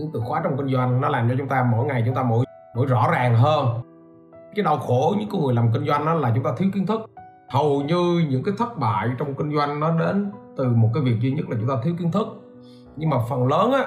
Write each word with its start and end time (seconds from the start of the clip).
những 0.00 0.10
từ 0.12 0.20
khóa 0.20 0.40
trong 0.44 0.56
kinh 0.56 0.72
doanh 0.72 1.00
nó 1.00 1.08
làm 1.08 1.28
cho 1.28 1.34
chúng 1.38 1.48
ta 1.48 1.66
mỗi 1.72 1.86
ngày 1.86 2.02
chúng 2.06 2.14
ta 2.14 2.22
mỗi 2.22 2.44
mỗi 2.76 2.86
rõ 2.86 3.08
ràng 3.12 3.36
hơn. 3.36 3.80
Cái 4.54 4.64
đau 4.64 4.78
khổ 4.78 5.14
những 5.18 5.28
con 5.28 5.44
người 5.44 5.54
làm 5.54 5.72
kinh 5.72 5.86
doanh 5.86 6.06
đó 6.06 6.14
là 6.14 6.32
chúng 6.34 6.44
ta 6.44 6.50
thiếu 6.56 6.70
kiến 6.74 6.86
thức. 6.86 7.00
Hầu 7.50 7.80
như 7.80 8.26
những 8.30 8.42
cái 8.42 8.54
thất 8.58 8.78
bại 8.78 9.08
trong 9.18 9.34
kinh 9.34 9.56
doanh 9.56 9.80
nó 9.80 9.90
đến 9.90 10.32
từ 10.56 10.68
một 10.68 10.90
cái 10.94 11.02
việc 11.02 11.20
duy 11.20 11.32
nhất 11.32 11.48
là 11.48 11.56
chúng 11.60 11.68
ta 11.68 11.74
thiếu 11.84 11.94
kiến 11.98 12.12
thức. 12.12 12.26
Nhưng 12.96 13.10
mà 13.10 13.16
phần 13.28 13.48
lớn 13.48 13.72
á 13.72 13.86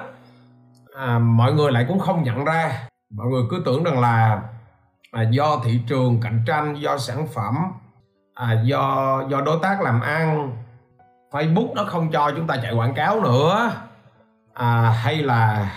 à, 0.96 1.18
mọi 1.18 1.52
người 1.52 1.72
lại 1.72 1.84
cũng 1.88 1.98
không 1.98 2.22
nhận 2.22 2.44
ra. 2.44 2.88
Mọi 3.14 3.26
người 3.26 3.42
cứ 3.50 3.62
tưởng 3.64 3.84
rằng 3.84 4.00
là 4.00 4.42
à, 5.12 5.22
do 5.22 5.60
thị 5.64 5.80
trường 5.86 6.20
cạnh 6.22 6.42
tranh 6.46 6.74
do 6.74 6.98
sản 6.98 7.26
phẩm 7.34 7.54
à, 8.34 8.62
do 8.64 9.22
do 9.28 9.40
đối 9.40 9.58
tác 9.62 9.80
làm 9.80 10.00
ăn 10.00 10.56
Facebook 11.30 11.74
nó 11.74 11.84
không 11.84 12.10
cho 12.10 12.32
chúng 12.36 12.46
ta 12.46 12.56
chạy 12.62 12.74
quảng 12.74 12.94
cáo 12.94 13.20
nữa 13.20 13.70
à, 14.54 14.90
hay 14.90 15.16
là 15.16 15.72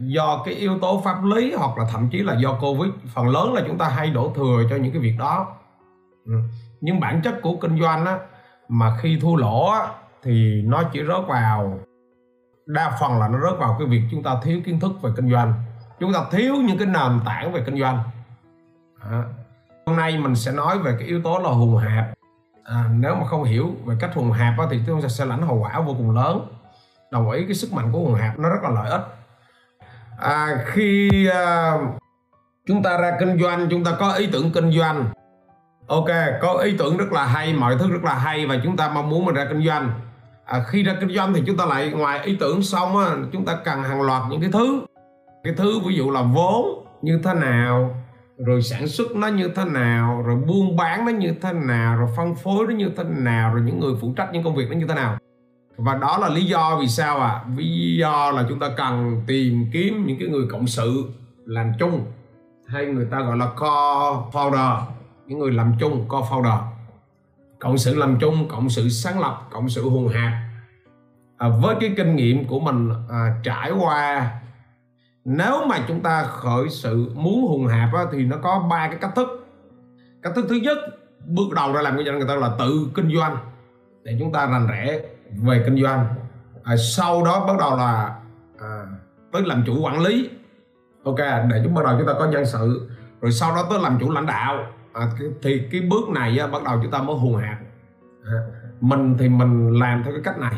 do 0.00 0.42
cái 0.44 0.54
yếu 0.54 0.78
tố 0.78 1.00
pháp 1.04 1.24
lý 1.24 1.54
hoặc 1.54 1.78
là 1.78 1.84
thậm 1.92 2.08
chí 2.08 2.18
là 2.18 2.34
do 2.38 2.58
Covid 2.60 2.92
phần 3.14 3.28
lớn 3.28 3.54
là 3.54 3.62
chúng 3.66 3.78
ta 3.78 3.88
hay 3.88 4.10
đổ 4.10 4.32
thừa 4.36 4.62
cho 4.70 4.76
những 4.76 4.92
cái 4.92 5.02
việc 5.02 5.14
đó. 5.18 5.46
Ừ. 6.26 6.32
nhưng 6.80 7.00
bản 7.00 7.20
chất 7.24 7.34
của 7.42 7.56
kinh 7.60 7.80
doanh 7.80 8.06
á 8.06 8.18
mà 8.68 8.96
khi 9.00 9.18
thua 9.20 9.36
lỗ 9.36 9.70
á, 9.70 9.88
thì 10.22 10.62
nó 10.62 10.82
chỉ 10.92 11.00
rớt 11.08 11.26
vào 11.28 11.78
đa 12.66 12.96
phần 13.00 13.18
là 13.18 13.28
nó 13.28 13.38
rớt 13.40 13.58
vào 13.58 13.76
cái 13.78 13.88
việc 13.88 14.02
chúng 14.10 14.22
ta 14.22 14.40
thiếu 14.42 14.60
kiến 14.64 14.80
thức 14.80 15.02
về 15.02 15.10
kinh 15.16 15.30
doanh. 15.30 15.54
Chúng 16.00 16.12
ta 16.12 16.24
thiếu 16.30 16.54
những 16.54 16.78
cái 16.78 16.86
nền 16.86 17.20
tảng 17.24 17.52
về 17.52 17.62
kinh 17.66 17.80
doanh. 17.80 18.02
À. 19.00 19.22
hôm 19.86 19.96
nay 19.96 20.18
mình 20.18 20.34
sẽ 20.36 20.52
nói 20.52 20.78
về 20.78 20.96
cái 20.98 21.08
yếu 21.08 21.22
tố 21.22 21.38
là 21.38 21.50
hùng 21.50 21.76
hạp. 21.76 22.04
À, 22.64 22.84
nếu 22.92 23.14
mà 23.14 23.26
không 23.26 23.44
hiểu 23.44 23.70
về 23.84 23.96
cách 24.00 24.10
hùng 24.14 24.32
hạp 24.32 24.58
á, 24.58 24.66
thì 24.70 24.80
chúng 24.86 25.02
ta 25.02 25.08
sẽ 25.08 25.24
lãnh 25.24 25.42
hậu 25.42 25.58
quả 25.58 25.80
vô 25.80 25.94
cùng 25.98 26.10
lớn. 26.10 26.46
Đồng 27.12 27.30
ý 27.30 27.44
cái 27.44 27.54
sức 27.54 27.72
mạnh 27.72 27.92
của 27.92 27.98
hùng 27.98 28.14
hạp 28.14 28.38
nó 28.38 28.48
rất 28.48 28.62
là 28.62 28.70
lợi 28.70 28.90
ích 28.90 29.17
à, 30.20 30.64
khi 30.66 31.10
à, 31.26 31.72
chúng 32.66 32.82
ta 32.82 32.98
ra 32.98 33.16
kinh 33.20 33.38
doanh 33.40 33.68
chúng 33.70 33.84
ta 33.84 33.90
có 33.98 34.12
ý 34.12 34.28
tưởng 34.32 34.52
kinh 34.52 34.72
doanh. 34.72 35.08
Ok 35.86 36.08
có 36.40 36.52
ý 36.52 36.74
tưởng 36.78 36.96
rất 36.96 37.12
là 37.12 37.24
hay 37.24 37.52
mọi 37.52 37.76
thứ 37.78 37.90
rất 37.90 38.04
là 38.04 38.14
hay 38.14 38.46
và 38.46 38.56
chúng 38.64 38.76
ta 38.76 38.88
mong 38.88 39.08
muốn 39.10 39.24
mình 39.24 39.34
ra 39.34 39.46
kinh 39.48 39.66
doanh. 39.66 39.92
À, 40.44 40.64
khi 40.66 40.82
ra 40.82 40.94
kinh 41.00 41.14
doanh 41.14 41.34
thì 41.34 41.42
chúng 41.46 41.56
ta 41.56 41.66
lại 41.66 41.90
ngoài 41.90 42.20
ý 42.24 42.36
tưởng 42.40 42.62
xong 42.62 42.96
á, 42.96 43.06
chúng 43.32 43.44
ta 43.44 43.58
cần 43.64 43.82
hàng 43.82 44.02
loạt 44.02 44.22
những 44.30 44.40
cái 44.40 44.50
thứ. 44.52 44.80
Cái 45.44 45.52
thứ 45.56 45.78
ví 45.86 45.94
dụ 45.94 46.10
là 46.10 46.22
vốn 46.22 46.86
như 47.02 47.20
thế 47.24 47.34
nào 47.34 47.94
rồi 48.38 48.62
sản 48.62 48.86
xuất 48.86 49.16
nó 49.16 49.28
như 49.28 49.50
thế 49.56 49.64
nào 49.64 50.22
rồi 50.26 50.36
buôn 50.36 50.76
bán 50.76 51.04
nó 51.06 51.12
như 51.12 51.34
thế 51.42 51.52
nào 51.52 51.96
rồi 51.96 52.08
phân 52.16 52.34
phối 52.34 52.66
nó 52.66 52.74
như 52.74 52.90
thế 52.96 53.04
nào 53.04 53.54
rồi 53.54 53.62
những 53.66 53.80
người 53.80 53.94
phụ 54.00 54.12
trách 54.16 54.28
những 54.32 54.42
công 54.42 54.54
việc 54.54 54.66
nó 54.70 54.76
như 54.76 54.86
thế 54.86 54.94
nào 54.94 55.18
và 55.78 55.94
đó 55.94 56.18
là 56.18 56.28
lý 56.28 56.44
do 56.44 56.78
vì 56.80 56.86
sao 56.86 57.18
à 57.18 57.44
lý 57.56 57.96
do 57.96 58.30
là 58.30 58.46
chúng 58.48 58.58
ta 58.58 58.68
cần 58.76 59.22
tìm 59.26 59.66
kiếm 59.72 60.06
những 60.06 60.18
cái 60.18 60.28
người 60.28 60.46
cộng 60.50 60.66
sự 60.66 61.04
làm 61.44 61.72
chung 61.78 62.04
hay 62.66 62.86
người 62.86 63.06
ta 63.10 63.20
gọi 63.20 63.36
là 63.36 63.52
co-founder 63.56 64.80
những 65.26 65.38
người 65.38 65.52
làm 65.52 65.74
chung 65.80 66.04
co-founder. 66.08 66.58
Cộng 67.58 67.78
sự 67.78 67.94
làm 67.94 68.18
chung 68.20 68.48
cộng 68.48 68.70
sự 68.70 68.88
sáng 68.88 69.20
lập 69.20 69.48
cộng 69.50 69.68
sự 69.68 69.88
hùng 69.88 70.08
hạp 70.08 70.32
à, 71.36 71.48
với 71.62 71.76
cái 71.80 71.94
kinh 71.96 72.16
nghiệm 72.16 72.44
của 72.44 72.60
mình 72.60 72.90
à, 73.08 73.40
trải 73.44 73.70
qua 73.70 74.30
nếu 75.24 75.66
mà 75.66 75.84
chúng 75.88 76.00
ta 76.00 76.22
khởi 76.24 76.68
sự 76.68 77.10
muốn 77.14 77.46
hùng 77.46 77.66
hạp 77.66 77.94
á, 77.94 78.04
thì 78.12 78.24
nó 78.24 78.36
có 78.42 78.66
ba 78.70 78.88
cái 78.88 78.96
cách 79.00 79.12
thức. 79.16 79.48
Cách 80.22 80.32
thức 80.36 80.46
thứ 80.48 80.54
nhất 80.54 80.78
bước 81.26 81.52
đầu 81.56 81.72
ra 81.72 81.82
làm 81.82 81.96
kinh 81.96 82.06
doanh 82.06 82.18
người 82.18 82.28
ta 82.28 82.34
là 82.34 82.50
tự 82.58 82.88
kinh 82.94 83.16
doanh 83.16 83.36
để 84.02 84.16
chúng 84.18 84.32
ta 84.32 84.46
rành 84.46 84.66
rẽ 84.66 85.00
về 85.32 85.62
kinh 85.66 85.82
doanh. 85.82 86.06
À, 86.64 86.76
sau 86.76 87.24
đó 87.24 87.46
bắt 87.46 87.54
đầu 87.58 87.76
là 87.76 88.16
à, 88.58 88.86
tới 89.32 89.42
làm 89.42 89.62
chủ 89.66 89.80
quản 89.80 90.00
lý. 90.00 90.30
Ok 91.04 91.18
để 91.50 91.60
chúng 91.64 91.74
bắt 91.74 91.84
đầu 91.84 91.94
chúng 91.98 92.06
ta 92.06 92.12
có 92.18 92.26
nhân 92.26 92.46
sự. 92.46 92.90
Rồi 93.20 93.32
sau 93.32 93.54
đó 93.54 93.66
tới 93.70 93.78
làm 93.82 93.98
chủ 94.00 94.10
lãnh 94.10 94.26
đạo. 94.26 94.66
À, 94.92 95.06
thì 95.42 95.62
cái 95.72 95.80
bước 95.80 96.08
này 96.08 96.38
á, 96.38 96.46
bắt 96.46 96.62
đầu 96.64 96.78
chúng 96.82 96.90
ta 96.90 97.02
mới 97.02 97.16
hùng 97.16 97.36
hạp 97.36 97.58
à, 98.26 98.32
mình 98.80 99.16
thì 99.18 99.28
mình 99.28 99.78
làm 99.80 100.02
theo 100.04 100.12
cái 100.12 100.22
cách 100.24 100.38
này. 100.38 100.54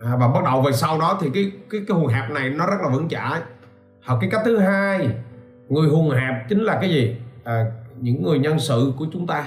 À, 0.00 0.16
và 0.16 0.28
bắt 0.28 0.44
đầu 0.44 0.62
về 0.62 0.72
sau 0.72 1.00
đó 1.00 1.18
thì 1.20 1.30
cái 1.34 1.52
cái 1.70 1.80
cái 1.88 1.96
hùng 1.96 2.08
hạp 2.08 2.30
này 2.30 2.50
nó 2.50 2.66
rất 2.66 2.76
là 2.82 2.88
vững 2.88 3.08
chãi. 3.08 3.40
Hoặc 4.06 4.18
cái 4.20 4.30
cách 4.30 4.42
thứ 4.44 4.58
hai 4.58 5.08
người 5.68 5.88
hùng 5.88 6.10
hạp 6.10 6.34
chính 6.48 6.60
là 6.60 6.78
cái 6.80 6.90
gì? 6.90 7.16
À, 7.44 7.64
những 8.00 8.22
người 8.22 8.38
nhân 8.38 8.58
sự 8.58 8.92
của 8.98 9.06
chúng 9.12 9.26
ta. 9.26 9.44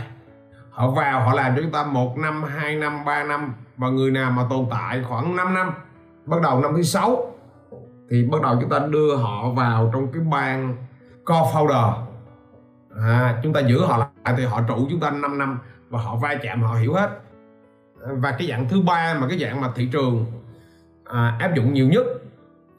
Họ 0.69 0.91
vào 0.91 1.21
họ 1.21 1.33
làm 1.33 1.55
cho 1.55 1.61
chúng 1.61 1.71
ta 1.71 1.83
một 1.83 2.17
năm 2.17 2.43
hai 2.43 2.75
năm 2.75 3.05
ba 3.05 3.23
năm 3.23 3.53
và 3.77 3.89
người 3.89 4.11
nào 4.11 4.31
mà 4.31 4.45
tồn 4.49 4.65
tại 4.71 5.03
khoảng 5.03 5.35
5 5.35 5.53
năm 5.53 5.73
bắt 6.25 6.41
đầu 6.41 6.59
năm 6.61 6.73
thứ 6.75 6.83
sáu 6.83 7.33
thì 8.09 8.23
bắt 8.23 8.41
đầu 8.41 8.57
chúng 8.61 8.69
ta 8.69 8.79
đưa 8.79 9.15
họ 9.15 9.49
vào 9.49 9.89
trong 9.93 10.11
cái 10.11 10.21
ban 10.21 10.75
co-founder. 11.25 11.93
À, 13.01 13.39
chúng 13.43 13.53
ta 13.53 13.59
giữ 13.59 13.85
họ 13.85 13.97
lại 13.97 14.35
thì 14.37 14.45
họ 14.45 14.61
trụ 14.67 14.87
chúng 14.89 14.99
ta 14.99 15.11
5 15.11 15.37
năm 15.37 15.59
và 15.89 16.01
họ 16.01 16.15
va 16.15 16.35
chạm 16.43 16.61
họ 16.61 16.75
hiểu 16.75 16.93
hết. 16.93 17.09
Và 17.95 18.31
cái 18.31 18.47
dạng 18.47 18.69
thứ 18.69 18.81
ba 18.81 19.17
mà 19.21 19.27
cái 19.29 19.39
dạng 19.39 19.61
mà 19.61 19.71
thị 19.75 19.89
trường 19.91 20.25
à, 21.05 21.37
áp 21.39 21.55
dụng 21.55 21.73
nhiều 21.73 21.87
nhất 21.87 22.05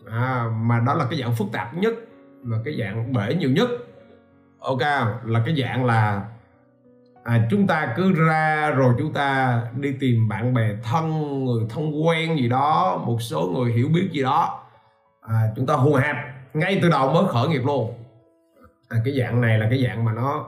à, 0.06 0.50
mà 0.60 0.80
đó 0.80 0.94
là 0.94 1.06
cái 1.10 1.20
dạng 1.20 1.34
phức 1.34 1.46
tạp 1.52 1.74
nhất 1.74 1.94
và 2.42 2.56
cái 2.64 2.76
dạng 2.80 3.12
bể 3.12 3.34
nhiều 3.34 3.50
nhất. 3.50 3.70
Ok 4.58 4.80
là 5.24 5.42
cái 5.46 5.62
dạng 5.62 5.84
là 5.84 6.24
à, 7.28 7.46
chúng 7.50 7.66
ta 7.66 7.92
cứ 7.96 8.12
ra 8.12 8.70
rồi 8.70 8.94
chúng 8.98 9.12
ta 9.12 9.62
đi 9.76 9.92
tìm 10.00 10.28
bạn 10.28 10.54
bè 10.54 10.68
thân 10.82 11.10
người 11.44 11.64
thân 11.70 12.06
quen 12.06 12.38
gì 12.38 12.48
đó 12.48 13.02
một 13.06 13.22
số 13.22 13.52
người 13.54 13.72
hiểu 13.72 13.88
biết 13.88 14.08
gì 14.12 14.22
đó. 14.22 14.64
À, 15.20 15.42
chúng 15.56 15.66
ta 15.66 15.74
hùa 15.74 15.96
hạp 15.96 16.16
ngay 16.54 16.78
từ 16.82 16.88
đầu 16.88 17.12
mới 17.12 17.24
khởi 17.28 17.48
nghiệp 17.48 17.62
luôn. 17.66 17.94
À, 18.88 18.98
cái 19.04 19.14
dạng 19.18 19.40
này 19.40 19.58
là 19.58 19.66
cái 19.70 19.84
dạng 19.84 20.04
mà 20.04 20.12
nó 20.12 20.46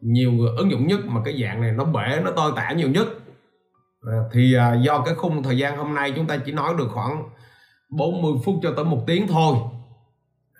nhiều 0.00 0.32
người 0.32 0.48
ứng 0.56 0.70
dụng 0.70 0.86
nhất 0.86 1.00
mà 1.06 1.20
cái 1.24 1.42
dạng 1.42 1.60
này 1.60 1.72
nó 1.72 1.84
bể 1.84 2.20
nó 2.24 2.30
tơi 2.36 2.52
tả 2.56 2.72
nhiều 2.72 2.88
nhất. 2.88 3.06
À, 4.06 4.18
thì 4.32 4.54
à, 4.54 4.74
do 4.74 5.02
cái 5.06 5.14
khung 5.14 5.42
thời 5.42 5.58
gian 5.58 5.76
hôm 5.76 5.94
nay 5.94 6.12
chúng 6.16 6.26
ta 6.26 6.36
chỉ 6.46 6.52
nói 6.52 6.74
được 6.78 6.88
khoảng 6.90 7.22
40 7.90 8.32
phút 8.44 8.54
cho 8.62 8.72
tới 8.76 8.84
một 8.84 9.04
tiếng 9.06 9.26
thôi. 9.28 9.56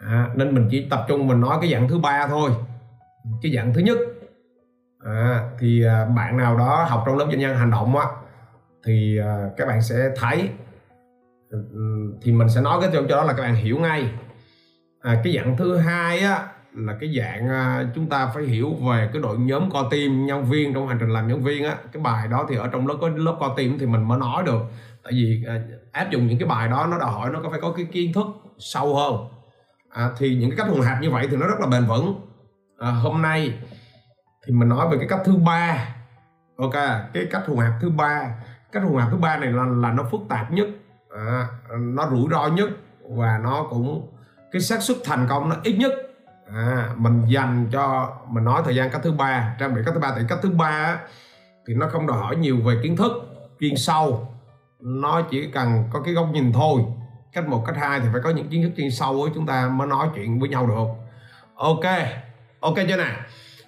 À, 0.01 0.31
nên 0.35 0.55
mình 0.55 0.69
chỉ 0.71 0.87
tập 0.91 1.05
trung 1.09 1.27
mình 1.27 1.41
nói 1.41 1.59
cái 1.61 1.71
dạng 1.73 1.89
thứ 1.89 1.99
ba 1.99 2.27
thôi. 2.27 2.51
Cái 3.43 3.53
dạng 3.53 3.75
thứ 3.75 3.81
nhất 3.81 3.99
à, 5.05 5.51
thì 5.59 5.85
à, 5.85 6.05
bạn 6.05 6.37
nào 6.37 6.57
đó 6.57 6.87
học 6.89 7.03
trong 7.07 7.17
lớp 7.17 7.27
doanh 7.29 7.39
nhân 7.39 7.57
hành 7.57 7.71
động 7.71 7.97
á 7.97 8.07
thì 8.85 9.19
à, 9.19 9.51
các 9.57 9.69
bạn 9.69 9.83
sẽ 9.83 10.11
thấy 10.17 10.51
thì 12.23 12.33
mình 12.33 12.49
sẽ 12.49 12.61
nói 12.61 12.79
cái 12.81 12.91
cho 12.93 13.03
đó 13.03 13.25
là 13.25 13.33
các 13.33 13.43
bạn 13.43 13.55
hiểu 13.55 13.79
ngay. 13.79 14.11
À, 15.01 15.21
cái 15.25 15.37
dạng 15.37 15.57
thứ 15.57 15.77
hai 15.77 16.19
á 16.19 16.49
là 16.75 16.97
cái 17.01 17.15
dạng 17.19 17.49
à, 17.49 17.87
chúng 17.95 18.09
ta 18.09 18.31
phải 18.35 18.45
hiểu 18.45 18.75
về 18.75 19.11
cái 19.13 19.23
đội 19.23 19.39
nhóm 19.39 19.71
co 19.71 19.89
team 19.91 20.27
nhân 20.27 20.45
viên 20.45 20.75
trong 20.75 20.89
hành 20.89 20.97
trình 21.01 21.11
làm 21.11 21.29
nhân 21.29 21.43
viên 21.43 21.65
á. 21.65 21.77
Cái 21.93 22.03
bài 22.03 22.29
đó 22.29 22.47
thì 22.49 22.57
ở 22.57 22.69
trong 22.69 22.87
lớp 22.87 22.95
có 23.01 23.09
lớp 23.09 23.37
co 23.41 23.55
team 23.57 23.79
thì 23.79 23.87
mình 23.87 24.09
mới 24.09 24.19
nói 24.19 24.43
được. 24.47 24.61
Tại 25.05 25.13
vì 25.13 25.45
à, 25.47 25.61
áp 25.93 26.11
dụng 26.11 26.27
những 26.27 26.39
cái 26.39 26.49
bài 26.49 26.69
đó 26.69 26.87
nó 26.91 26.99
đòi 26.99 27.13
hỏi 27.13 27.31
nó 27.33 27.41
có 27.43 27.51
phải 27.51 27.61
có 27.61 27.73
cái 27.77 27.87
kiến 27.93 28.13
thức 28.13 28.27
sâu 28.59 28.97
hơn. 28.97 29.15
À, 29.91 30.11
thì 30.19 30.37
những 30.37 30.51
cái 30.51 30.57
cách 30.57 30.69
hùng 30.69 30.81
hạp 30.81 31.03
như 31.03 31.11
vậy 31.11 31.29
thì 31.31 31.37
nó 31.37 31.47
rất 31.47 31.61
là 31.61 31.67
bền 31.67 31.85
vững. 31.85 32.21
À, 32.79 32.91
hôm 32.91 33.23
nay 33.23 33.53
thì 34.49 34.55
mình 34.55 34.69
nói 34.69 34.89
về 34.89 34.99
cái 34.99 35.09
cách 35.09 35.21
thứ 35.25 35.37
ba. 35.37 35.89
Ok 36.57 36.75
cái 37.15 37.27
cách 37.31 37.43
hùng 37.47 37.59
hạp 37.59 37.73
thứ 37.81 37.91
ba. 37.91 38.35
Cách 38.73 38.83
hùng 38.83 38.97
hạp 38.97 39.11
thứ 39.11 39.17
ba 39.17 39.37
này 39.37 39.53
là, 39.53 39.65
là 39.65 39.93
nó 39.93 40.05
phức 40.11 40.21
tạp 40.29 40.53
nhất. 40.53 40.69
À, 41.17 41.47
nó 41.79 42.09
rủi 42.11 42.27
ro 42.31 42.47
nhất 42.47 42.69
và 43.09 43.39
nó 43.43 43.67
cũng 43.71 44.09
cái 44.53 44.63
xác 44.63 44.83
suất 44.83 44.97
thành 45.05 45.27
công 45.29 45.49
nó 45.49 45.57
ít 45.65 45.73
nhất. 45.73 45.93
À, 46.55 46.91
mình 46.97 47.25
dành 47.29 47.67
cho 47.73 48.13
mình 48.29 48.45
nói 48.45 48.63
thời 48.65 48.75
gian 48.75 48.91
cách 48.91 49.01
thứ 49.05 49.13
ba. 49.13 49.57
Trang 49.61 49.75
bị 49.75 49.81
cách 49.85 49.95
thứ 49.95 50.01
ba 50.01 50.15
thì 50.17 50.23
cách 50.29 50.39
thứ 50.43 50.51
ba 50.51 50.99
thì 51.67 51.75
nó 51.75 51.89
không 51.93 52.07
đòi 52.07 52.19
hỏi 52.19 52.37
nhiều 52.37 52.57
về 52.65 52.75
kiến 52.83 52.97
thức 52.97 53.13
chuyên 53.61 53.77
sâu. 53.77 54.29
Nó 54.81 55.23
chỉ 55.31 55.51
cần 55.51 55.85
có 55.93 56.01
cái 56.01 56.15
góc 56.15 56.29
nhìn 56.33 56.53
thôi. 56.53 56.85
Cách 57.33 57.49
một 57.49 57.65
cách 57.67 57.77
hai 57.77 58.01
thì 58.01 58.07
phải 58.13 58.21
có 58.25 58.31
những 58.31 58.49
kiến 58.49 58.63
thức 58.63 58.73
chuyên 58.77 58.91
sâu 58.91 59.23
ấy 59.23 59.31
chúng 59.35 59.47
ta 59.47 59.69
mới 59.69 59.87
nói 59.87 60.09
chuyện 60.15 60.41
với 60.41 60.49
nhau 60.49 60.67
được. 60.67 60.87
Ok 61.55 61.85
ok 62.61 62.75
chưa 62.89 62.97
nào? 62.97 63.17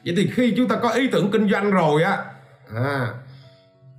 Vậy 0.04 0.14
thì 0.16 0.30
khi 0.34 0.54
chúng 0.56 0.68
ta 0.68 0.76
có 0.76 0.90
ý 0.90 1.08
tưởng 1.08 1.30
kinh 1.30 1.50
doanh 1.50 1.70
rồi 1.70 2.02
á 2.02 2.18
à, 2.74 3.08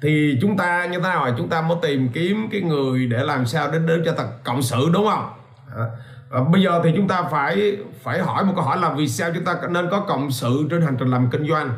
thì 0.01 0.38
chúng 0.42 0.57
ta 0.57 0.86
như 0.86 0.98
thế 0.98 1.03
nào? 1.03 1.33
Chúng 1.38 1.50
ta 1.50 1.62
mới 1.62 1.77
tìm 1.81 2.09
kiếm 2.09 2.48
cái 2.51 2.62
người 2.62 3.07
để 3.07 3.24
làm 3.24 3.45
sao 3.45 3.71
đến 3.71 3.86
đến 3.86 4.03
cho 4.06 4.12
ta 4.12 4.24
cộng 4.44 4.62
sự 4.62 4.89
đúng 4.94 5.07
không? 5.07 5.30
À, 5.75 5.86
và 6.30 6.44
bây 6.44 6.62
giờ 6.62 6.81
thì 6.83 6.92
chúng 6.95 7.07
ta 7.07 7.24
phải 7.31 7.77
phải 8.03 8.19
hỏi 8.19 8.45
một 8.45 8.53
câu 8.56 8.65
hỏi 8.65 8.77
là 8.77 8.94
vì 8.94 9.07
sao 9.07 9.31
chúng 9.33 9.44
ta 9.44 9.56
nên 9.69 9.89
có 9.92 10.00
cộng 10.00 10.31
sự 10.31 10.68
trên 10.69 10.81
hành 10.81 10.98
trình 11.00 11.12
làm 11.12 11.30
kinh 11.31 11.48
doanh? 11.48 11.69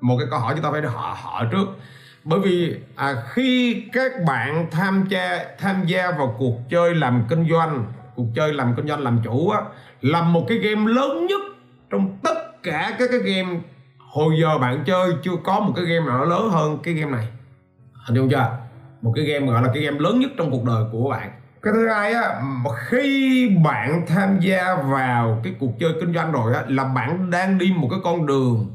Một 0.00 0.16
cái 0.18 0.26
câu 0.30 0.38
hỏi 0.38 0.54
chúng 0.54 0.64
ta 0.64 0.70
phải 0.70 0.82
hỏi, 0.82 1.16
hỏi 1.22 1.46
trước. 1.50 1.68
Bởi 2.24 2.40
vì 2.40 2.76
à, 2.96 3.14
khi 3.30 3.82
các 3.92 4.12
bạn 4.26 4.66
tham 4.70 5.04
gia 5.08 5.44
tham 5.58 5.84
gia 5.86 6.10
vào 6.10 6.34
cuộc 6.38 6.58
chơi 6.70 6.94
làm 6.94 7.24
kinh 7.28 7.48
doanh 7.50 7.84
cuộc 8.16 8.26
chơi 8.34 8.52
làm 8.52 8.74
kinh 8.76 8.88
doanh 8.88 9.00
làm 9.00 9.20
chủ 9.24 9.50
á 9.50 9.60
là 10.00 10.22
một 10.22 10.44
cái 10.48 10.58
game 10.58 10.92
lớn 10.92 11.26
nhất 11.26 11.40
trong 11.90 12.18
tất 12.22 12.34
cả 12.62 12.96
các 12.98 13.08
cái 13.10 13.18
game 13.18 13.60
hồi 13.98 14.34
giờ 14.42 14.58
bạn 14.58 14.84
chơi 14.86 15.12
chưa 15.22 15.36
có 15.44 15.60
một 15.60 15.72
cái 15.76 15.84
game 15.84 16.06
nào 16.06 16.18
nó 16.18 16.24
lớn 16.24 16.50
hơn 16.50 16.78
cái 16.82 16.94
game 16.94 17.12
này. 17.12 17.28
Hình 18.06 18.16
dung 18.16 18.30
chưa? 18.30 18.58
Một 19.02 19.12
cái 19.16 19.24
game 19.24 19.46
gọi 19.46 19.62
là 19.62 19.68
cái 19.74 19.82
game 19.82 19.98
lớn 19.98 20.20
nhất 20.20 20.30
trong 20.36 20.50
cuộc 20.50 20.64
đời 20.64 20.84
của 20.92 21.10
bạn. 21.10 21.30
Cái 21.62 21.72
thứ 21.72 21.88
hai 21.88 22.12
á 22.12 22.42
khi 22.86 23.48
bạn 23.64 24.06
tham 24.06 24.40
gia 24.40 24.74
vào 24.74 25.40
cái 25.44 25.54
cuộc 25.60 25.72
chơi 25.80 25.92
kinh 26.00 26.14
doanh 26.14 26.32
rồi 26.32 26.54
á, 26.54 26.62
là 26.68 26.84
bạn 26.84 27.30
đang 27.30 27.58
đi 27.58 27.72
một 27.76 27.88
cái 27.90 28.00
con 28.04 28.26
đường. 28.26 28.66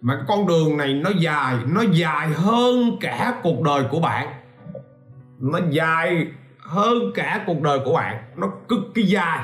Mà 0.00 0.14
cái 0.14 0.24
con 0.28 0.46
đường 0.46 0.76
này 0.76 0.94
nó 0.94 1.10
dài 1.18 1.54
nó 1.66 1.82
dài 1.92 2.28
hơn 2.28 2.96
cả 3.00 3.34
cuộc 3.42 3.62
đời 3.62 3.82
của 3.90 4.00
bạn. 4.00 4.28
Nó 5.38 5.58
dài 5.70 6.26
hơn 6.58 7.12
cả 7.14 7.42
cuộc 7.46 7.62
đời 7.62 7.78
của 7.84 7.94
bạn. 7.94 8.16
Nó 8.36 8.46
cực 8.68 8.80
kỳ 8.94 9.02
dài. 9.02 9.40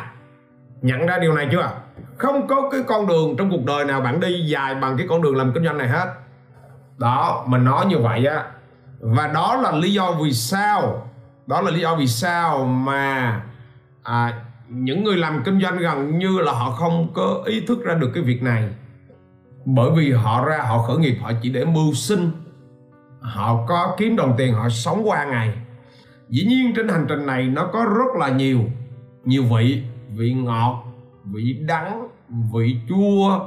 Nhận 0.83 1.07
ra 1.07 1.19
điều 1.19 1.35
này 1.35 1.49
chưa? 1.53 1.71
Không 2.19 2.47
có 2.47 2.69
cái 2.71 2.81
con 2.87 3.07
đường 3.07 3.37
trong 3.37 3.51
cuộc 3.51 3.65
đời 3.67 3.85
nào 3.85 4.01
bạn 4.01 4.21
đi 4.21 4.47
dài 4.47 4.75
bằng 4.75 4.97
cái 4.99 5.07
con 5.11 5.23
đường 5.23 5.37
làm 5.37 5.53
kinh 5.53 5.65
doanh 5.65 5.79
này 5.79 5.89
hết. 5.89 6.15
Đó 6.99 7.45
mình 7.47 7.65
nói 7.65 7.87
như 7.87 7.99
vậy 7.99 8.27
á. 8.27 8.45
Và 9.01 9.27
đó 9.27 9.57
là 9.57 9.73
lý 9.73 9.93
do 9.93 10.13
vì 10.13 10.33
sao 10.33 11.09
đó 11.47 11.61
là 11.61 11.71
lý 11.71 11.81
do 11.81 11.97
vì 11.97 12.07
sao 12.07 12.65
mà 12.65 13.43
à, 14.03 14.43
những 14.69 15.05
người 15.05 15.17
làm 15.17 15.43
kinh 15.45 15.61
doanh 15.61 15.79
gần 15.79 16.19
như 16.19 16.39
là 16.39 16.53
họ 16.53 16.71
không 16.71 17.13
có 17.15 17.43
ý 17.47 17.61
thức 17.61 17.85
ra 17.85 17.95
được 17.95 18.11
cái 18.15 18.23
việc 18.23 18.43
này. 18.43 18.69
Bởi 19.65 19.91
vì 19.97 20.13
họ 20.13 20.45
ra 20.45 20.59
họ 20.59 20.83
khởi 20.83 20.97
nghiệp 20.97 21.17
họ 21.23 21.33
chỉ 21.43 21.51
để 21.51 21.65
mưu 21.65 21.95
sinh. 21.95 22.31
Họ 23.21 23.67
có 23.69 23.95
kiếm 23.99 24.17
đồng 24.17 24.35
tiền 24.39 24.55
họ 24.55 24.69
sống 24.69 25.09
qua 25.09 25.25
ngày. 25.25 25.55
Dĩ 26.29 26.45
nhiên 26.45 26.73
trên 26.77 26.89
hành 26.89 27.07
trình 27.09 27.27
này 27.27 27.43
nó 27.43 27.67
có 27.73 27.85
rất 27.85 28.21
là 28.21 28.29
nhiều 28.29 28.61
nhiều 29.25 29.43
vị 29.43 29.83
vị 30.17 30.33
ngọt 30.33 30.85
vị 31.33 31.59
đắng, 31.67 32.09
vị 32.55 32.77
chua, 32.89 33.41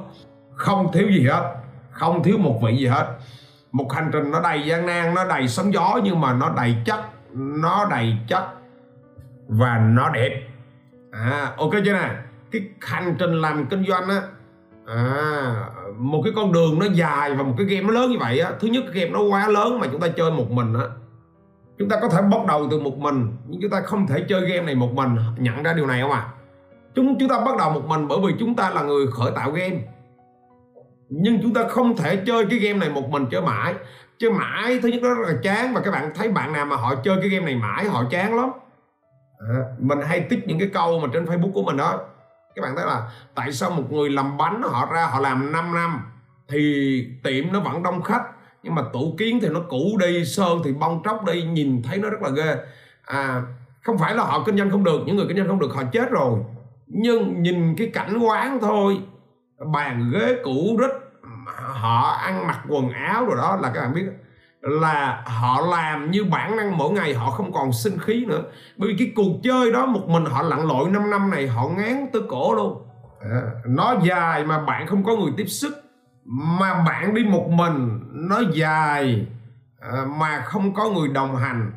không 0.56 0.92
thiếu 0.92 1.08
gì 1.10 1.28
hết, 1.28 1.56
không 1.92 2.24
thiếu 2.24 2.38
một 2.38 2.60
vị 2.64 2.78
gì 2.78 2.88
hết. 2.88 3.18
Một 3.72 3.94
hành 3.94 4.10
trình 4.14 4.32
nó 4.32 4.42
đầy 4.42 4.62
gian 4.66 4.86
nan, 4.86 5.14
nó 5.14 5.26
đầy 5.26 5.48
sóng 5.48 5.74
gió, 5.74 6.00
nhưng 6.04 6.22
mà 6.22 6.34
nó 6.34 6.54
đầy 6.58 6.76
chất, 6.86 7.00
nó 7.34 7.88
đầy 7.90 8.18
chất 8.28 8.44
và 9.48 9.78
nó 9.78 10.10
đẹp. 10.10 10.48
À 11.12 11.54
ok 11.58 11.72
chưa 11.86 11.94
nè? 11.94 12.10
Cái 12.52 12.62
hành 12.82 13.16
trình 13.20 13.42
làm 13.42 13.66
kinh 13.66 13.86
doanh 13.86 14.10
á 14.10 14.22
à 14.86 15.70
một 15.98 16.22
cái 16.24 16.34
con 16.36 16.52
đường 16.52 16.80
nó 16.80 16.86
dài 16.94 17.34
và 17.34 17.44
một 17.44 17.54
cái 17.58 17.66
game 17.66 17.88
nó 17.88 17.92
lớn 17.92 18.12
như 18.12 18.18
vậy 18.20 18.40
á, 18.40 18.52
thứ 18.60 18.68
nhất 18.68 18.84
cái 18.94 19.02
game 19.02 19.14
nó 19.14 19.22
quá 19.22 19.48
lớn 19.48 19.80
mà 19.80 19.88
chúng 19.92 20.02
ta 20.02 20.08
chơi 20.08 20.32
một 20.32 20.52
mình 20.52 20.74
á. 20.74 20.86
Chúng 21.78 21.90
ta 21.90 21.98
có 22.02 22.10
thể 22.10 22.22
bắt 22.22 22.46
đầu 22.48 22.68
từ 22.72 22.80
một 22.80 22.98
mình, 22.98 23.38
nhưng 23.48 23.62
chúng 23.62 23.72
ta 23.72 23.82
không 23.82 24.08
thể 24.08 24.26
chơi 24.30 24.42
game 24.42 24.66
này 24.66 24.76
một 24.76 24.94
mình. 24.94 25.16
Nhận 25.38 25.64
ra 25.64 25.74
điều 25.74 25.88
này 25.88 26.02
không 26.02 26.12
ạ? 26.12 26.18
à? 26.20 26.34
Chúng 27.00 27.20
chúng 27.20 27.30
ta 27.30 27.40
bắt 27.40 27.58
đầu 27.58 27.70
một 27.70 27.86
mình 27.88 28.08
bởi 28.08 28.20
vì 28.26 28.34
chúng 28.40 28.56
ta 28.56 28.70
là 28.70 28.82
người 28.82 29.08
khởi 29.08 29.32
tạo 29.36 29.52
game. 29.52 29.78
Nhưng 31.10 31.42
chúng 31.42 31.54
ta 31.54 31.64
không 31.70 31.98
thể 31.98 32.16
chơi 32.16 32.46
cái 32.50 32.60
game 32.60 32.80
này 32.80 32.90
một 32.90 33.10
mình 33.10 33.26
chơi 33.32 33.42
mãi. 33.42 33.74
Chơi 34.18 34.32
mãi 34.32 34.80
thứ 34.82 34.90
nhất 34.90 35.02
đó 35.04 35.10
rất 35.14 35.28
là 35.28 35.34
chán 35.44 35.74
và 35.74 35.82
các 35.82 35.92
bạn 35.92 36.12
thấy 36.16 36.32
bạn 36.32 36.54
nào 36.54 36.66
mà 36.66 36.76
họ 36.76 36.96
chơi 36.96 37.18
cái 37.22 37.30
game 37.30 37.46
này 37.46 37.56
mãi 37.56 37.86
họ 37.86 38.04
chán 38.12 38.36
lắm. 38.36 38.50
À, 39.40 39.56
mình 39.80 40.00
hay 40.02 40.20
tích 40.20 40.40
những 40.48 40.60
cái 40.60 40.70
câu 40.74 41.00
mà 41.00 41.08
trên 41.14 41.26
facebook 41.26 41.52
của 41.52 41.64
mình 41.64 41.78
đó. 41.78 42.00
Các 42.56 42.62
bạn 42.62 42.76
thấy 42.76 42.86
là 42.86 43.12
tại 43.36 43.52
sao 43.52 43.70
một 43.70 43.92
người 43.92 44.10
làm 44.10 44.38
bánh 44.38 44.62
họ 44.62 44.90
ra 44.94 45.06
họ 45.06 45.20
làm 45.20 45.52
5 45.52 45.74
năm 45.76 46.02
thì 46.50 47.06
tiệm 47.24 47.54
nó 47.54 47.60
vẫn 47.60 47.84
đông 47.84 48.02
khách 48.02 48.24
nhưng 48.64 48.76
mà 48.76 48.82
tủ 48.94 49.16
kiến 49.18 49.40
thì 49.42 49.50
nó 49.50 49.60
cũ 49.70 49.98
đi 50.00 50.26
sơn 50.26 50.62
thì 50.64 50.74
bong 50.74 51.02
tróc 51.06 51.26
đi 51.26 51.44
nhìn 51.44 51.82
thấy 51.84 51.98
nó 51.98 52.10
rất 52.10 52.22
là 52.22 52.30
ghê. 52.30 52.56
À 53.06 53.44
không 53.82 53.98
phải 53.98 54.16
là 54.16 54.24
họ 54.24 54.44
kinh 54.46 54.58
doanh 54.58 54.70
không 54.70 54.84
được 54.84 55.02
những 55.06 55.16
người 55.16 55.26
kinh 55.28 55.38
doanh 55.38 55.48
không 55.48 55.60
được 55.60 55.74
họ 55.74 55.84
chết 55.92 56.12
rồi 56.12 56.40
nhưng 56.90 57.42
nhìn 57.42 57.76
cái 57.78 57.88
cảnh 57.94 58.18
quán 58.18 58.60
thôi 58.62 59.00
bàn 59.74 60.12
ghế 60.14 60.36
cũ 60.44 60.78
rít 60.80 60.92
họ 61.56 62.18
ăn 62.22 62.48
mặc 62.48 62.60
quần 62.68 62.90
áo 62.90 63.26
rồi 63.26 63.38
đó 63.38 63.58
là 63.62 63.72
các 63.74 63.82
bạn 63.82 63.94
biết 63.94 64.06
là 64.62 65.24
họ 65.26 65.62
làm 65.62 66.12
như 66.12 66.26
bản 66.26 66.56
năng 66.56 66.78
mỗi 66.78 66.92
ngày 66.92 67.14
họ 67.14 67.32
không 67.32 67.54
còn 67.54 67.72
sinh 67.74 67.98
khí 68.00 68.26
nữa. 68.26 68.42
Bởi 68.78 68.90
vì 68.90 68.96
cái 69.00 69.12
cuộc 69.16 69.40
chơi 69.44 69.72
đó 69.72 69.86
một 69.86 70.08
mình 70.08 70.26
họ 70.26 70.42
lặn 70.42 70.68
lội 70.68 70.90
5 70.90 71.10
năm 71.10 71.30
này 71.30 71.48
họ 71.48 71.68
ngán 71.68 72.08
tới 72.14 72.22
cổ 72.30 72.54
luôn. 72.54 72.88
À, 73.22 73.42
nó 73.66 73.96
dài 74.04 74.44
mà 74.44 74.62
bạn 74.62 74.88
không 74.88 75.04
có 75.04 75.16
người 75.16 75.32
tiếp 75.38 75.46
sức. 75.48 75.84
Mà 76.26 76.84
bạn 76.88 77.14
đi 77.14 77.24
một 77.24 77.50
mình 77.50 78.00
nó 78.12 78.42
dài 78.54 79.28
à, 79.80 80.06
mà 80.18 80.42
không 80.46 80.74
có 80.74 80.90
người 80.90 81.08
đồng 81.08 81.36
hành. 81.36 81.72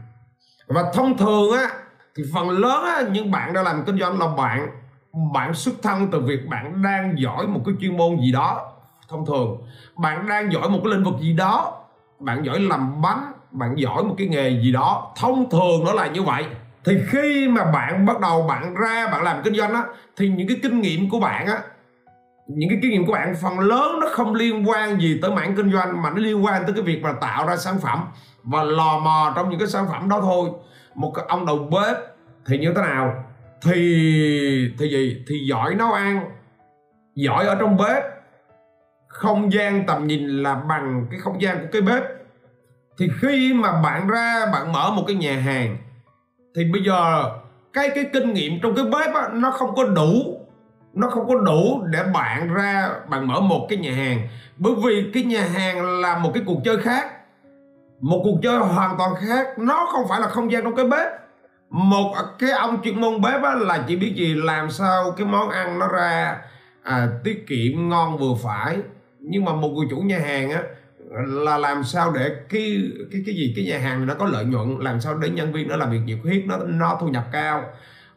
Và 0.69 0.85
thông 0.94 1.19
thường 1.19 1.53
á 1.53 1.69
thì 2.17 2.23
phần 2.35 2.50
lớn 2.50 2.85
á 2.85 3.03
những 3.12 3.31
bạn 3.31 3.53
đã 3.53 3.62
làm 3.62 3.85
kinh 3.87 3.99
doanh 3.99 4.19
là 4.19 4.26
bạn 4.37 4.81
bạn 5.12 5.55
xuất 5.55 5.75
thân 5.82 6.11
từ 6.11 6.20
việc 6.20 6.49
bạn 6.49 6.82
đang 6.82 7.14
giỏi 7.19 7.47
một 7.47 7.61
cái 7.67 7.75
chuyên 7.81 7.97
môn 7.97 8.20
gì 8.20 8.32
đó, 8.32 8.73
thông 9.09 9.26
thường. 9.26 9.59
Bạn 9.97 10.29
đang 10.29 10.53
giỏi 10.53 10.69
một 10.69 10.81
cái 10.85 10.93
lĩnh 10.93 11.05
vực 11.05 11.14
gì 11.20 11.32
đó, 11.32 11.79
bạn 12.19 12.44
giỏi 12.44 12.61
làm 12.61 13.03
bánh, 13.03 13.32
bạn 13.50 13.75
giỏi 13.79 14.05
một 14.05 14.14
cái 14.19 14.26
nghề 14.26 14.61
gì 14.62 14.73
đó, 14.73 15.12
thông 15.17 15.50
thường 15.50 15.85
nó 15.85 15.93
là 15.93 16.06
như 16.06 16.23
vậy. 16.23 16.44
Thì 16.85 16.99
khi 17.09 17.49
mà 17.49 17.64
bạn 17.64 18.06
bắt 18.06 18.20
đầu 18.20 18.43
bạn 18.43 18.75
ra 18.75 19.09
bạn 19.12 19.23
làm 19.23 19.43
kinh 19.43 19.55
doanh 19.55 19.75
á, 19.75 19.85
thì 20.17 20.29
những 20.29 20.49
cái 20.49 20.56
kinh 20.62 20.81
nghiệm 20.81 21.11
của 21.11 21.20
bạn 21.20 21.47
á, 21.47 21.58
những 22.47 22.69
cái 22.69 22.79
kinh 22.82 22.91
nghiệm 22.91 23.06
của 23.06 23.12
bạn, 23.12 23.35
phần 23.43 23.58
lớn 23.58 24.00
nó 24.00 24.06
không 24.11 24.35
liên 24.35 24.69
quan 24.69 25.00
gì 25.00 25.19
tới 25.23 25.31
mảng 25.31 25.56
kinh 25.56 25.73
doanh, 25.73 26.03
mà 26.03 26.11
nó 26.11 26.17
liên 26.17 26.44
quan 26.44 26.62
tới 26.65 26.73
cái 26.75 26.82
việc 26.82 27.03
mà 27.03 27.12
tạo 27.12 27.47
ra 27.47 27.56
sản 27.56 27.79
phẩm 27.82 28.05
và 28.43 28.62
lò 28.62 28.99
mò 28.99 29.32
trong 29.37 29.50
những 29.50 29.58
cái 29.58 29.69
sản 29.69 29.87
phẩm 29.91 30.08
đó 30.08 30.20
thôi. 30.20 30.50
Một 30.94 31.12
cái 31.15 31.25
ông 31.29 31.47
đầu 31.47 31.58
bếp 31.58 31.97
thì 32.47 32.58
như 32.58 32.73
thế 32.76 32.82
nào? 32.82 33.25
Thì 33.64 33.75
thì 34.79 34.88
gì? 34.88 35.23
Thì 35.29 35.47
giỏi 35.49 35.75
nấu 35.75 35.93
ăn 35.93 36.31
giỏi 37.14 37.47
ở 37.47 37.55
trong 37.55 37.76
bếp. 37.76 38.03
Không 39.09 39.53
gian 39.53 39.87
tầm 39.87 40.06
nhìn 40.06 40.43
là 40.43 40.55
bằng 40.55 41.06
cái 41.11 41.20
không 41.20 41.43
gian 41.43 41.59
của 41.61 41.69
cái 41.73 41.82
bếp. 41.82 42.03
Thì 42.99 43.09
khi 43.20 43.55
mà 43.55 43.82
bạn 43.82 44.09
ra 44.09 44.47
bạn 44.53 44.73
mở 44.73 44.91
một 44.91 45.05
cái 45.06 45.17
nhà 45.17 45.41
hàng 45.41 45.76
thì 46.55 46.64
bây 46.73 46.82
giờ 46.82 47.25
cái 47.73 47.91
cái 47.94 48.05
kinh 48.12 48.35
nghiệm 48.35 48.53
trong 48.62 48.75
cái 48.75 48.85
bếp 48.85 49.14
á, 49.14 49.29
nó 49.32 49.50
không 49.50 49.75
có 49.75 49.85
đủ 49.85 50.38
nó 50.94 51.08
không 51.08 51.29
có 51.29 51.35
đủ 51.35 51.82
để 51.91 52.03
bạn 52.15 52.55
ra 52.55 52.91
bạn 53.08 53.26
mở 53.26 53.41
một 53.41 53.67
cái 53.69 53.79
nhà 53.79 53.93
hàng. 53.93 54.29
Bởi 54.56 54.73
vì 54.85 55.11
cái 55.15 55.23
nhà 55.23 55.44
hàng 55.55 56.00
là 56.00 56.19
một 56.19 56.31
cái 56.35 56.43
cuộc 56.47 56.61
chơi 56.65 56.79
khác 56.79 57.06
một 58.00 58.20
cuộc 58.25 58.38
chơi 58.43 58.58
hoàn 58.58 58.99
toàn 58.99 59.15
khác. 59.15 59.58
Nó 59.58 59.88
không 59.93 60.08
phải 60.08 60.20
là 60.20 60.29
không 60.29 60.53
gian 60.53 60.65
trong 60.65 60.76
cái 60.76 60.87
bếp 60.87 61.21
một 61.72 62.14
cái 62.38 62.50
ông 62.50 62.82
chuyên 62.82 63.00
môn 63.00 63.20
bếp 63.20 63.42
á, 63.42 63.54
là 63.54 63.84
chỉ 63.88 63.96
biết 63.96 64.12
gì 64.16 64.34
làm 64.34 64.70
sao 64.70 65.12
cái 65.16 65.26
món 65.26 65.50
ăn 65.50 65.78
nó 65.78 65.88
ra 65.88 66.36
à, 66.82 67.08
tiết 67.24 67.46
kiệm 67.48 67.88
ngon 67.88 68.19
vừa 68.19 68.34
phải. 68.42 68.78
Nhưng 69.20 69.44
mà 69.44 69.52
một 69.52 69.69
người 69.69 69.86
chủ 69.90 69.96
nhà 69.96 70.19
hàng 70.19 70.50
á 70.50 70.62
là 71.26 71.58
làm 71.58 71.84
sao 71.84 72.12
để 72.12 72.30
cái 72.48 72.82
cái 73.12 73.22
cái 73.26 73.34
gì 73.34 73.52
cái 73.56 73.64
nhà 73.64 73.78
hàng 73.78 73.98
này 73.98 74.06
nó 74.06 74.14
có 74.14 74.26
lợi 74.26 74.44
nhuận 74.44 74.78
làm 74.80 75.00
sao 75.00 75.19
để 75.19 75.28
nhân 75.28 75.52
viên 75.52 75.69
nó 75.69 75.76
làm 75.76 75.91
việc 75.91 76.00
nhiệt 76.05 76.19
huyết 76.22 76.43
nó 76.46 76.56
nó 76.67 76.98
thu 77.00 77.08
nhập 77.08 77.24
cao. 77.32 77.64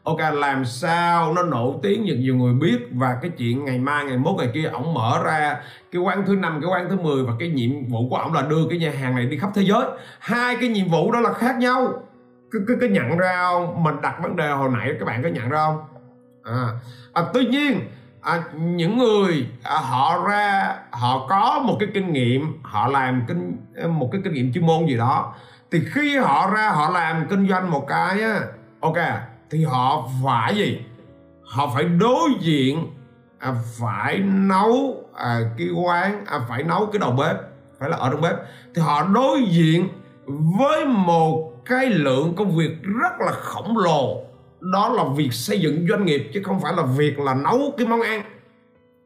Ok 0.02 0.18
làm 0.34 0.64
sao 0.64 1.32
nó 1.34 1.42
nổi 1.42 1.74
tiếng 1.82 2.06
được 2.06 2.16
nhiều 2.18 2.36
người 2.36 2.52
biết. 2.52 2.78
Và 2.92 3.18
cái 3.22 3.30
chuyện 3.38 3.64
ngày 3.64 3.78
mai 3.78 4.04
ngày 4.04 4.18
mốt 4.18 4.34
ngày 4.38 4.50
kia 4.54 4.64
ổng 4.64 4.94
mở 4.94 5.22
ra 5.24 5.56
cái 5.92 6.02
quán 6.02 6.24
thứ 6.26 6.36
năm 6.36 6.60
cái 6.60 6.70
quán 6.70 6.86
thứ 6.90 6.96
10 6.96 7.24
và 7.24 7.32
cái 7.38 7.48
nhiệm 7.48 7.70
vụ 7.88 8.08
của 8.10 8.16
ổng 8.16 8.32
là 8.32 8.42
đưa 8.42 8.68
cái 8.70 8.78
nhà 8.78 8.90
hàng 8.90 9.16
này 9.16 9.26
đi 9.26 9.38
khắp 9.38 9.50
thế 9.54 9.62
giới. 9.62 9.84
Hai 10.18 10.56
cái 10.60 10.68
nhiệm 10.68 10.88
vụ 10.88 11.12
đó 11.12 11.20
là 11.20 11.32
khác 11.32 11.56
nhau 11.58 12.02
cứ 12.50 12.64
cứ 12.68 12.76
cứ 12.80 12.88
nhận 12.88 13.16
ra 13.16 13.36
không? 13.42 13.82
Mình 13.82 13.94
đặt 14.02 14.22
vấn 14.22 14.36
đề 14.36 14.50
hồi 14.50 14.70
nãy 14.72 14.92
các 14.98 15.04
bạn 15.04 15.22
có 15.22 15.28
nhận 15.28 15.48
ra 15.48 15.66
không? 15.66 15.84
À, 16.44 16.68
à 17.12 17.22
tuy 17.34 17.46
nhiên 17.46 17.80
à, 18.20 18.42
những 18.54 18.98
người 18.98 19.46
à, 19.62 19.74
họ 19.74 20.26
ra 20.28 20.74
họ 20.90 21.26
có 21.28 21.62
một 21.66 21.76
cái 21.80 21.88
kinh 21.94 22.12
nghiệm 22.12 22.62
họ 22.62 22.88
làm 22.88 23.24
kinh 23.28 23.56
một 23.98 24.08
cái 24.12 24.20
kinh 24.24 24.32
nghiệm 24.32 24.52
chuyên 24.52 24.66
môn 24.66 24.86
gì 24.86 24.96
đó 24.96 25.34
thì 25.70 25.82
khi 25.94 26.16
họ 26.16 26.50
ra 26.50 26.70
họ 26.70 26.90
làm 26.90 27.26
kinh 27.30 27.48
doanh 27.48 27.70
một 27.70 27.86
cái 27.88 28.22
á 28.22 28.40
ok 28.80 28.96
thì 29.50 29.64
họ 29.64 30.08
phải 30.24 30.56
gì? 30.56 30.84
Họ 31.44 31.70
phải 31.74 31.84
đối 31.84 32.30
diện 32.40 32.86
à, 33.38 33.54
phải 33.78 34.18
nấu 34.18 35.04
à, 35.14 35.40
cái 35.58 35.68
quán 35.70 36.24
à, 36.26 36.40
phải 36.48 36.62
nấu 36.62 36.86
cái 36.86 36.98
đầu 36.98 37.12
bếp 37.12 37.36
phải 37.78 37.88
là 37.90 37.96
ở 37.96 38.10
trong 38.10 38.20
bếp 38.20 38.34
thì 38.74 38.82
họ 38.82 39.02
đối 39.14 39.42
diện 39.42 39.88
với 40.58 40.86
một 40.86 41.55
cái 41.68 41.86
lượng 41.86 42.34
công 42.36 42.56
việc 42.56 42.70
rất 42.82 43.20
là 43.20 43.32
khổng 43.32 43.78
lồ. 43.78 44.22
Đó 44.60 44.88
là 44.88 45.04
việc 45.16 45.32
xây 45.32 45.60
dựng 45.60 45.86
doanh 45.88 46.04
nghiệp 46.04 46.30
chứ 46.34 46.42
không 46.44 46.60
phải 46.60 46.72
là 46.76 46.82
việc 46.82 47.18
là 47.18 47.34
nấu 47.34 47.58
cái 47.78 47.86
món 47.86 48.00
ăn. 48.00 48.22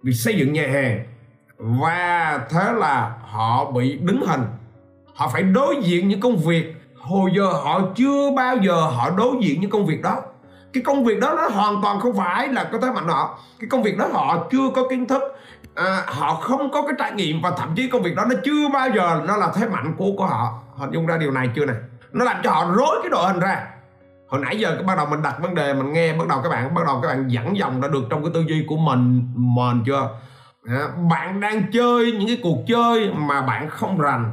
Việc 0.03 0.13
xây 0.13 0.35
dựng 0.37 0.53
nhà 0.53 0.69
hàng. 0.73 1.05
Và 1.59 2.41
thế 2.51 2.73
là 2.73 3.17
họ 3.23 3.71
bị 3.71 3.99
đứng 4.01 4.27
hình. 4.27 4.45
Họ 5.15 5.29
phải 5.29 5.43
đối 5.43 5.77
diện 5.83 6.09
những 6.09 6.21
công 6.21 6.37
việc. 6.37 6.75
Hồi 6.99 7.31
giờ 7.37 7.47
họ 7.47 7.81
chưa 7.97 8.31
bao 8.37 8.57
giờ 8.57 8.75
họ 8.75 9.11
đối 9.11 9.37
diện 9.41 9.61
những 9.61 9.71
công 9.71 9.87
việc 9.87 10.03
đó. 10.03 10.23
Cái 10.73 10.83
công 10.83 11.05
việc 11.05 11.21
đó 11.21 11.35
nó 11.37 11.49
hoàn 11.49 11.83
toàn 11.83 12.01
không 12.01 12.17
phải 12.17 12.49
là 12.49 12.65
có 12.65 12.79
thế 12.79 12.91
mạnh 12.91 13.09
họ 13.09 13.39
cái 13.61 13.69
công 13.71 13.83
việc 13.83 13.99
đó 13.99 14.09
họ 14.13 14.47
chưa 14.51 14.71
có 14.75 14.89
kiến 14.89 15.07
thức. 15.07 15.23
À, 15.75 16.05
họ 16.07 16.35
không 16.35 16.71
có 16.71 16.83
cái 16.83 16.93
trải 16.99 17.13
nghiệm 17.13 17.41
và 17.43 17.51
thậm 17.51 17.73
chí 17.77 17.89
công 17.89 18.03
việc 18.03 18.15
đó 18.17 18.25
nó 18.31 18.37
chưa 18.45 18.69
bao 18.73 18.89
giờ 18.97 19.23
nó 19.27 19.37
là 19.37 19.53
thế 19.55 19.69
mạnh 19.69 19.95
của 19.99 20.13
của 20.17 20.27
họ. 20.27 20.63
Họ 20.77 20.87
dùng 20.93 21.07
ra 21.07 21.17
điều 21.17 21.31
này 21.31 21.49
chưa 21.57 21.67
này 21.67 21.77
nó 22.13 22.25
làm 22.25 22.37
cho 22.43 22.51
họ 22.51 22.73
rối 22.77 22.99
cái 23.03 23.11
đội 23.11 23.33
hình 23.33 23.41
ra. 23.41 23.67
Hồi 24.29 24.41
nãy 24.41 24.59
giờ 24.59 24.83
bắt 24.87 24.97
đầu 24.97 25.07
mình 25.07 25.23
đặt 25.23 25.37
vấn 25.41 25.55
đề, 25.55 25.75
mình 25.75 25.93
nghe 25.93 26.13
bắt 26.13 26.29
đầu 26.29 26.41
các 26.43 26.49
bạn, 26.49 26.75
bắt 26.75 26.83
đầu 26.87 27.01
các 27.03 27.09
bạn 27.09 27.29
dẫn 27.29 27.57
dòng 27.57 27.81
đã 27.81 27.89
được 27.89 28.03
trong 28.11 28.23
cái 28.23 28.31
tư 28.35 28.45
duy 28.49 28.65
của 28.69 28.77
mình 28.77 29.33
mình 29.35 29.83
chưa? 29.87 30.09
Bạn 31.11 31.41
đang 31.41 31.73
chơi 31.73 32.13
những 32.13 32.27
cái 32.27 32.39
cuộc 32.43 32.59
chơi 32.67 33.13
mà 33.17 33.43
bạn 33.43 33.69
không 33.71 33.99
rành. 33.99 34.33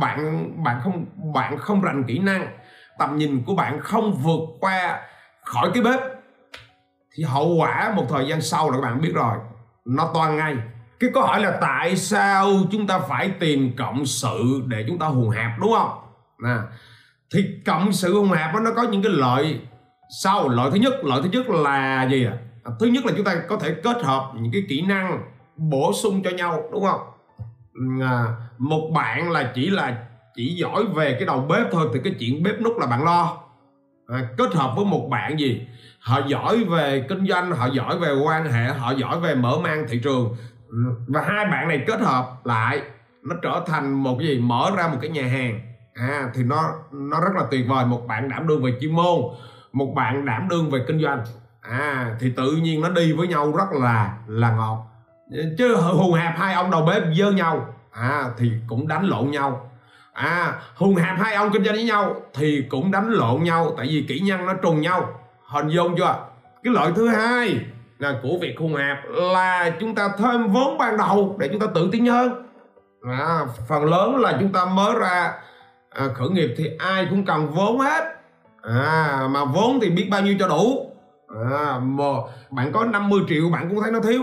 Bạn 0.00 0.20
bạn 0.64 0.80
không 0.84 1.06
bạn 1.34 1.58
không 1.58 1.82
rành 1.82 2.04
kỹ 2.04 2.18
năng. 2.18 2.48
Tầm 2.98 3.18
nhìn 3.18 3.42
của 3.46 3.54
bạn 3.54 3.80
không 3.80 4.12
vượt 4.12 4.40
qua 4.60 5.00
khỏi 5.44 5.70
cái 5.74 5.82
bếp. 5.82 6.00
Thì 7.14 7.24
hậu 7.24 7.54
quả 7.58 7.92
một 7.96 8.06
thời 8.08 8.28
gian 8.28 8.40
sau 8.40 8.70
là 8.70 8.76
các 8.76 8.82
bạn 8.82 9.00
biết 9.00 9.12
rồi, 9.14 9.36
nó 9.84 10.10
toan 10.14 10.36
ngay. 10.36 10.56
Cái 11.00 11.10
câu 11.14 11.22
hỏi 11.22 11.40
là 11.40 11.58
tại 11.60 11.96
sao 11.96 12.48
chúng 12.72 12.86
ta 12.86 12.98
phải 12.98 13.30
tìm 13.40 13.72
cộng 13.78 14.06
sự 14.06 14.62
để 14.66 14.84
chúng 14.88 14.98
ta 14.98 15.06
hùn 15.06 15.30
hạp, 15.30 15.50
đúng 15.60 15.72
không? 15.72 15.90
Nè 16.42 16.56
thì 17.34 17.44
cộng 17.66 17.92
sự 17.92 18.14
hùng 18.14 18.30
hạp 18.30 18.54
nó 18.62 18.70
có 18.76 18.82
những 18.82 19.02
cái 19.02 19.12
lợi. 19.12 19.60
Sau 20.22 20.48
lợi 20.48 20.70
thứ 20.70 20.76
nhất 20.76 21.04
lợi 21.04 21.20
thứ 21.22 21.28
nhất 21.32 21.48
là 21.48 22.08
gì 22.10 22.24
à? 22.24 22.38
Thứ 22.80 22.86
nhất 22.86 23.06
là 23.06 23.12
chúng 23.16 23.24
ta 23.24 23.34
có 23.48 23.56
thể 23.56 23.74
kết 23.82 24.02
hợp 24.02 24.32
những 24.34 24.52
cái 24.52 24.62
kỹ 24.68 24.82
năng 24.82 25.22
bổ 25.56 25.92
sung 26.02 26.22
cho 26.22 26.30
nhau 26.30 26.62
đúng 26.72 26.84
không? 26.84 27.00
À, 28.02 28.24
một 28.58 28.90
bạn 28.94 29.30
là 29.30 29.52
chỉ 29.54 29.70
là 29.70 29.96
chỉ 30.34 30.54
giỏi 30.54 30.84
về 30.94 31.12
cái 31.12 31.24
đầu 31.26 31.46
bếp 31.48 31.66
thôi 31.72 31.88
thì 31.94 32.00
cái 32.04 32.14
chuyện 32.18 32.42
bếp 32.42 32.60
nút 32.60 32.78
là 32.78 32.86
bạn 32.86 33.04
lo. 33.04 33.36
À, 34.08 34.28
kết 34.36 34.54
hợp 34.54 34.72
với 34.76 34.84
một 34.84 35.08
bạn 35.10 35.40
gì? 35.40 35.66
Họ 36.00 36.20
giỏi 36.26 36.64
về 36.64 37.06
kinh 37.08 37.26
doanh 37.26 37.52
họ 37.52 37.66
giỏi 37.72 37.98
về 37.98 38.12
quan 38.24 38.52
hệ 38.52 38.64
họ 38.64 38.90
giỏi 38.90 39.20
về 39.20 39.34
mở 39.34 39.58
mang 39.58 39.86
thị 39.88 40.00
trường. 40.04 40.36
Và 41.08 41.20
hai 41.20 41.44
bạn 41.44 41.68
này 41.68 41.84
kết 41.86 42.00
hợp 42.00 42.26
lại 42.44 42.82
nó 43.22 43.36
trở 43.42 43.64
thành 43.66 44.02
một 44.02 44.16
cái 44.18 44.28
gì? 44.28 44.38
Mở 44.38 44.70
ra 44.76 44.88
một 44.88 44.98
cái 45.00 45.10
nhà 45.10 45.26
hàng 45.26 45.60
à 46.00 46.30
thì 46.34 46.42
nó 46.42 46.74
nó 46.92 47.20
rất 47.20 47.30
là 47.34 47.42
tuyệt 47.50 47.64
vời. 47.68 47.84
Một 47.84 48.06
bạn 48.06 48.28
đảm 48.28 48.46
đương 48.48 48.62
về 48.62 48.72
chuyên 48.80 48.96
môn 48.96 49.20
một 49.72 49.92
bạn 49.96 50.24
đảm 50.24 50.48
đương 50.48 50.70
về 50.70 50.80
kinh 50.86 51.02
doanh. 51.02 51.24
À 51.60 52.16
thì 52.20 52.32
tự 52.36 52.52
nhiên 52.52 52.80
nó 52.80 52.88
đi 52.88 53.12
với 53.12 53.28
nhau 53.28 53.52
rất 53.56 53.72
là 53.72 54.14
là 54.26 54.50
ngọt. 54.50 54.86
Chứ 55.58 55.76
hùng 55.76 56.12
hạp 56.12 56.34
hai 56.38 56.54
ông 56.54 56.70
đầu 56.70 56.82
bếp 56.86 57.02
dơ 57.18 57.30
nhau. 57.30 57.74
À 57.90 58.24
thì 58.38 58.52
cũng 58.68 58.88
đánh 58.88 59.04
lộn 59.04 59.30
nhau. 59.30 59.70
À 60.12 60.54
hùng 60.76 60.96
hạp 60.96 61.18
hai 61.20 61.34
ông 61.34 61.50
kinh 61.52 61.64
doanh 61.64 61.74
với 61.74 61.84
nhau 61.84 62.14
thì 62.34 62.64
cũng 62.70 62.90
đánh 62.90 63.08
lộn 63.10 63.42
nhau 63.42 63.74
tại 63.76 63.86
vì 63.86 64.04
kỹ 64.08 64.20
năng 64.28 64.46
nó 64.46 64.54
trùng 64.54 64.80
nhau. 64.80 65.08
Hình 65.44 65.68
dung 65.68 65.96
chưa? 65.96 66.26
Cái 66.62 66.74
lợi 66.74 66.92
thứ 66.96 67.08
hai 67.08 67.60
là 67.98 68.14
của 68.22 68.38
việc 68.40 68.54
hùng 68.58 68.74
hạp 68.74 68.98
là 69.12 69.70
chúng 69.80 69.94
ta 69.94 70.08
thêm 70.18 70.48
vốn 70.48 70.78
ban 70.78 70.96
đầu 70.96 71.36
để 71.38 71.48
chúng 71.48 71.60
ta 71.60 71.66
tự 71.74 71.88
tin 71.92 72.06
hơn. 72.06 72.46
À, 73.02 73.46
phần 73.68 73.84
lớn 73.84 74.16
là 74.16 74.36
chúng 74.40 74.52
ta 74.52 74.64
mới 74.64 74.94
ra 74.98 75.32
à, 75.90 76.08
khởi 76.14 76.28
nghiệp 76.28 76.54
thì 76.56 76.70
ai 76.78 77.06
cũng 77.10 77.24
cần 77.24 77.50
vốn 77.54 77.78
hết. 77.78 78.04
À, 78.62 79.28
mà 79.30 79.44
vốn 79.44 79.80
thì 79.80 79.90
biết 79.90 80.08
bao 80.10 80.22
nhiêu 80.22 80.36
cho 80.38 80.48
đủ. 80.48 80.90
À, 81.50 81.78
mà 81.82 82.04
bạn 82.50 82.72
có 82.72 82.84
50 82.84 83.20
triệu 83.28 83.48
bạn 83.52 83.68
cũng 83.68 83.80
thấy 83.82 83.92
nó 83.92 84.00
thiếu. 84.00 84.22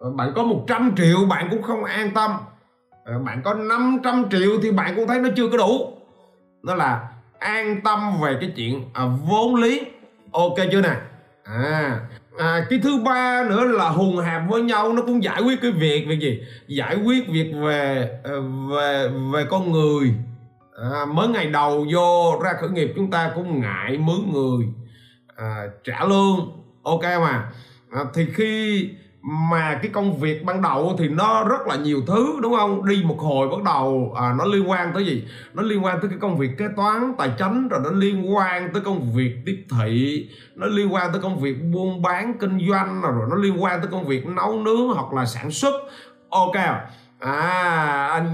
À, 0.00 0.08
bạn 0.16 0.32
có 0.34 0.42
100 0.42 0.94
triệu 0.96 1.18
bạn 1.28 1.48
cũng 1.50 1.62
không 1.62 1.84
an 1.84 2.10
tâm. 2.14 2.30
À, 3.04 3.14
bạn 3.26 3.42
có 3.44 3.54
500 3.54 4.24
triệu 4.30 4.50
thì 4.62 4.70
bạn 4.70 4.96
cũng 4.96 5.06
thấy 5.06 5.18
nó 5.18 5.28
chưa 5.36 5.48
có 5.48 5.56
đủ. 5.58 5.92
Đó 6.62 6.74
là 6.74 7.08
an 7.38 7.80
tâm 7.84 8.20
về 8.20 8.36
cái 8.40 8.52
chuyện 8.56 8.84
à, 8.94 9.04
vốn 9.28 9.54
lý. 9.54 9.80
Ok 10.32 10.56
chưa 10.72 10.80
nè? 10.80 10.94
À, 11.44 12.00
à 12.38 12.66
cái 12.70 12.80
thứ 12.82 12.98
ba 13.04 13.44
nữa 13.48 13.64
là 13.64 13.88
hùng 13.88 14.18
hạp 14.18 14.42
với 14.48 14.62
nhau 14.62 14.92
nó 14.92 15.02
cũng 15.02 15.22
giải 15.22 15.42
quyết 15.42 15.60
cái 15.62 15.70
việc 15.70 16.04
việc 16.08 16.20
gì? 16.20 16.40
Giải 16.66 16.96
quyết 17.04 17.28
việc 17.28 17.52
về 17.54 18.10
à, 18.24 18.32
về 18.70 19.08
về 19.32 19.44
con 19.50 19.72
người 19.72 20.14
à, 20.80 21.04
mới 21.04 21.28
ngày 21.28 21.46
đầu 21.46 21.86
vô 21.92 22.40
ra 22.44 22.52
khởi 22.60 22.70
nghiệp 22.70 22.92
chúng 22.96 23.10
ta 23.10 23.32
cũng 23.34 23.60
ngại 23.60 23.98
mướn 23.98 24.32
người. 24.32 24.66
À, 25.36 25.66
trả 25.84 26.04
lương 26.04 26.52
ok 26.82 27.02
mà. 27.02 27.50
À, 27.90 28.00
thì 28.14 28.26
khi 28.34 28.88
mà 29.22 29.78
cái 29.82 29.90
công 29.94 30.16
việc 30.16 30.44
ban 30.44 30.62
đầu 30.62 30.96
thì 30.98 31.08
nó 31.08 31.44
rất 31.44 31.66
là 31.66 31.76
nhiều 31.76 32.02
thứ 32.06 32.38
đúng 32.42 32.56
không? 32.56 32.86
Đi 32.86 33.02
một 33.04 33.18
hồi 33.18 33.48
bắt 33.48 33.62
đầu 33.64 34.14
à, 34.20 34.34
nó 34.38 34.44
liên 34.44 34.70
quan 34.70 34.92
tới 34.94 35.06
gì? 35.06 35.24
Nó 35.54 35.62
liên 35.62 35.84
quan 35.84 36.00
tới 36.00 36.10
cái 36.10 36.18
công 36.20 36.38
việc 36.38 36.50
kế 36.58 36.64
toán 36.76 37.14
tài 37.18 37.30
chính 37.38 37.68
rồi 37.68 37.80
nó 37.84 37.90
liên 37.90 38.34
quan 38.34 38.72
tới 38.72 38.82
công 38.82 39.12
việc 39.12 39.36
tiếp 39.46 39.64
thị 39.70 40.28
nó 40.54 40.66
liên 40.66 40.94
quan 40.94 41.12
tới 41.12 41.20
công 41.20 41.40
việc 41.40 41.56
buôn 41.72 42.02
bán 42.02 42.38
kinh 42.38 42.68
doanh 42.70 43.00
rồi 43.02 43.26
nó 43.30 43.36
liên 43.36 43.62
quan 43.62 43.80
tới 43.80 43.88
công 43.90 44.06
việc 44.06 44.26
nấu 44.26 44.62
nướng 44.62 44.88
hoặc 44.88 45.12
là 45.12 45.26
sản 45.26 45.50
xuất. 45.50 45.74
Ok 46.30 46.54
à? 46.54 46.90
À 47.20 48.26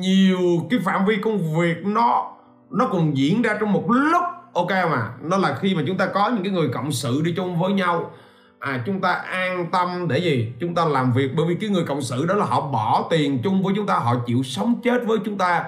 nhiều 0.00 0.38
cái 0.70 0.80
phạm 0.84 1.06
vi 1.06 1.16
công 1.16 1.58
việc 1.58 1.76
nó 1.84 2.32
nó 2.70 2.88
cùng 2.90 3.16
diễn 3.16 3.42
ra 3.42 3.56
trong 3.60 3.72
một 3.72 3.84
lúc. 3.88 4.22
Ok 4.52 4.70
mà 4.70 5.08
nó 5.22 5.36
là 5.36 5.58
khi 5.60 5.74
mà 5.74 5.82
chúng 5.86 5.96
ta 5.96 6.06
có 6.06 6.30
những 6.30 6.42
cái 6.42 6.52
người 6.52 6.68
cộng 6.68 6.92
sự 6.92 7.22
đi 7.24 7.34
chung 7.36 7.60
với 7.60 7.72
nhau. 7.72 8.10
À 8.58 8.82
chúng 8.86 9.00
ta 9.00 9.12
an 9.12 9.66
tâm 9.72 10.08
để 10.08 10.18
gì? 10.18 10.52
Chúng 10.60 10.74
ta 10.74 10.84
làm 10.84 11.12
việc 11.12 11.30
bởi 11.36 11.46
vì 11.48 11.54
cái 11.54 11.70
người 11.70 11.84
cộng 11.84 12.02
sự 12.02 12.26
đó 12.26 12.34
là 12.34 12.44
họ 12.44 12.60
bỏ 12.60 13.06
tiền 13.10 13.40
chung 13.44 13.62
với 13.62 13.72
chúng 13.76 13.86
ta 13.86 13.94
họ 13.98 14.14
chịu 14.26 14.42
sống 14.42 14.80
chết 14.84 15.06
với 15.06 15.18
chúng 15.24 15.38
ta. 15.38 15.64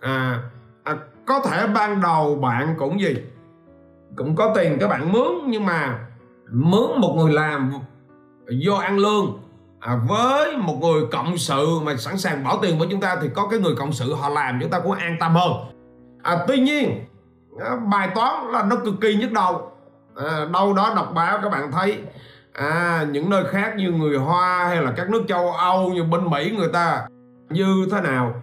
À, 0.00 0.40
à 0.84 0.96
có 1.26 1.40
thể 1.40 1.66
ban 1.66 2.00
đầu 2.00 2.34
bạn 2.34 2.74
cũng 2.78 3.00
gì? 3.00 3.14
Cũng 4.16 4.36
có 4.36 4.52
tiền 4.54 4.76
các 4.80 4.88
bạn 4.88 5.12
mướn 5.12 5.32
nhưng 5.46 5.64
mà 5.64 5.98
mướn 6.52 7.00
một 7.00 7.14
người 7.16 7.32
làm 7.32 7.72
vô 8.66 8.74
ăn 8.74 8.98
lương 8.98 9.38
à, 9.86 9.96
với 10.08 10.56
một 10.56 10.78
người 10.80 11.02
cộng 11.12 11.38
sự 11.38 11.80
mà 11.82 11.96
sẵn 11.96 12.18
sàng 12.18 12.44
bỏ 12.44 12.58
tiền 12.62 12.78
với 12.78 12.88
chúng 12.90 13.00
ta 13.00 13.16
thì 13.22 13.28
có 13.34 13.48
cái 13.48 13.60
người 13.60 13.74
cộng 13.76 13.92
sự 13.92 14.14
họ 14.14 14.28
làm 14.28 14.58
chúng 14.60 14.70
ta 14.70 14.80
cũng 14.80 14.92
an 14.92 15.16
tâm 15.20 15.34
hơn. 15.34 15.52
À, 16.22 16.44
tuy 16.48 16.58
nhiên 16.58 17.04
à, 17.60 17.76
bài 17.76 18.08
toán 18.14 18.52
là 18.52 18.62
nó 18.62 18.76
cực 18.76 18.94
kỳ 19.00 19.14
nhức 19.14 19.32
đầu. 19.32 19.72
À, 20.16 20.46
đâu 20.52 20.72
đó 20.72 20.92
đọc 20.96 21.12
báo 21.14 21.38
các 21.42 21.48
bạn 21.48 21.72
thấy 21.72 21.98
à 22.52 23.06
những 23.10 23.30
nơi 23.30 23.44
khác 23.44 23.76
như 23.76 23.90
người 23.90 24.18
hoa 24.18 24.64
hay 24.68 24.82
là 24.82 24.92
các 24.96 25.10
nước 25.10 25.24
châu 25.28 25.52
âu 25.52 25.88
như 25.88 26.04
bên 26.04 26.30
mỹ 26.30 26.54
người 26.56 26.68
ta 26.72 27.06
như 27.50 27.88
thế 27.92 28.00
nào 28.00 28.34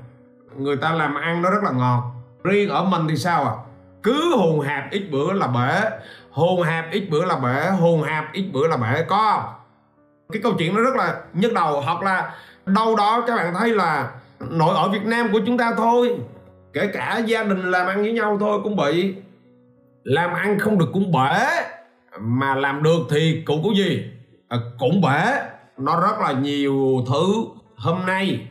người 0.57 0.77
ta 0.77 0.91
làm 0.91 1.15
ăn 1.15 1.41
nó 1.41 1.49
rất 1.49 1.63
là 1.63 1.71
ngọt 1.71 2.03
riêng 2.43 2.69
ở 2.69 2.83
mình 2.83 3.07
thì 3.09 3.15
sao 3.15 3.43
à? 3.43 3.53
Cứ 4.03 4.37
hùn 4.37 4.65
hạp 4.65 4.91
ít 4.91 5.07
bữa 5.11 5.33
là 5.33 5.47
bể 5.47 5.89
hùn 6.31 6.61
hạp 6.67 6.85
ít 6.91 7.07
bữa 7.11 7.25
là 7.25 7.35
bể 7.35 7.69
hùn 7.79 8.03
hạp 8.03 8.33
ít 8.33 8.49
bữa 8.53 8.67
là 8.67 8.77
bể 8.77 9.03
có 9.07 9.53
cái 10.33 10.41
câu 10.41 10.53
chuyện 10.57 10.75
nó 10.75 10.81
rất 10.81 10.95
là 10.95 11.21
nhức 11.33 11.53
đầu 11.53 11.81
hoặc 11.81 12.03
là 12.03 12.35
đâu 12.65 12.95
đó 12.95 13.23
các 13.27 13.35
bạn 13.35 13.53
thấy 13.53 13.69
là 13.73 14.11
nội 14.49 14.75
ở 14.75 14.89
Việt 14.89 15.05
Nam 15.05 15.29
của 15.31 15.39
chúng 15.45 15.57
ta 15.57 15.73
thôi 15.77 16.15
kể 16.73 16.87
cả 16.93 17.21
gia 17.25 17.43
đình 17.43 17.71
làm 17.71 17.87
ăn 17.87 18.01
với 18.01 18.11
nhau 18.11 18.37
thôi 18.39 18.59
cũng 18.63 18.75
bị. 18.75 19.15
Làm 20.03 20.33
ăn 20.33 20.59
không 20.59 20.77
được 20.77 20.89
cũng 20.93 21.11
bể 21.11 21.45
mà 22.19 22.55
làm 22.55 22.83
được 22.83 22.99
thì 23.09 23.43
cũng 23.45 23.63
có 23.63 23.69
gì? 23.77 24.11
À, 24.47 24.57
cũng 24.79 25.01
bể. 25.01 25.41
Nó 25.77 26.01
rất 26.01 26.19
là 26.19 26.31
nhiều 26.31 27.03
thứ. 27.07 27.33
Hôm 27.75 28.05
nay 28.05 28.47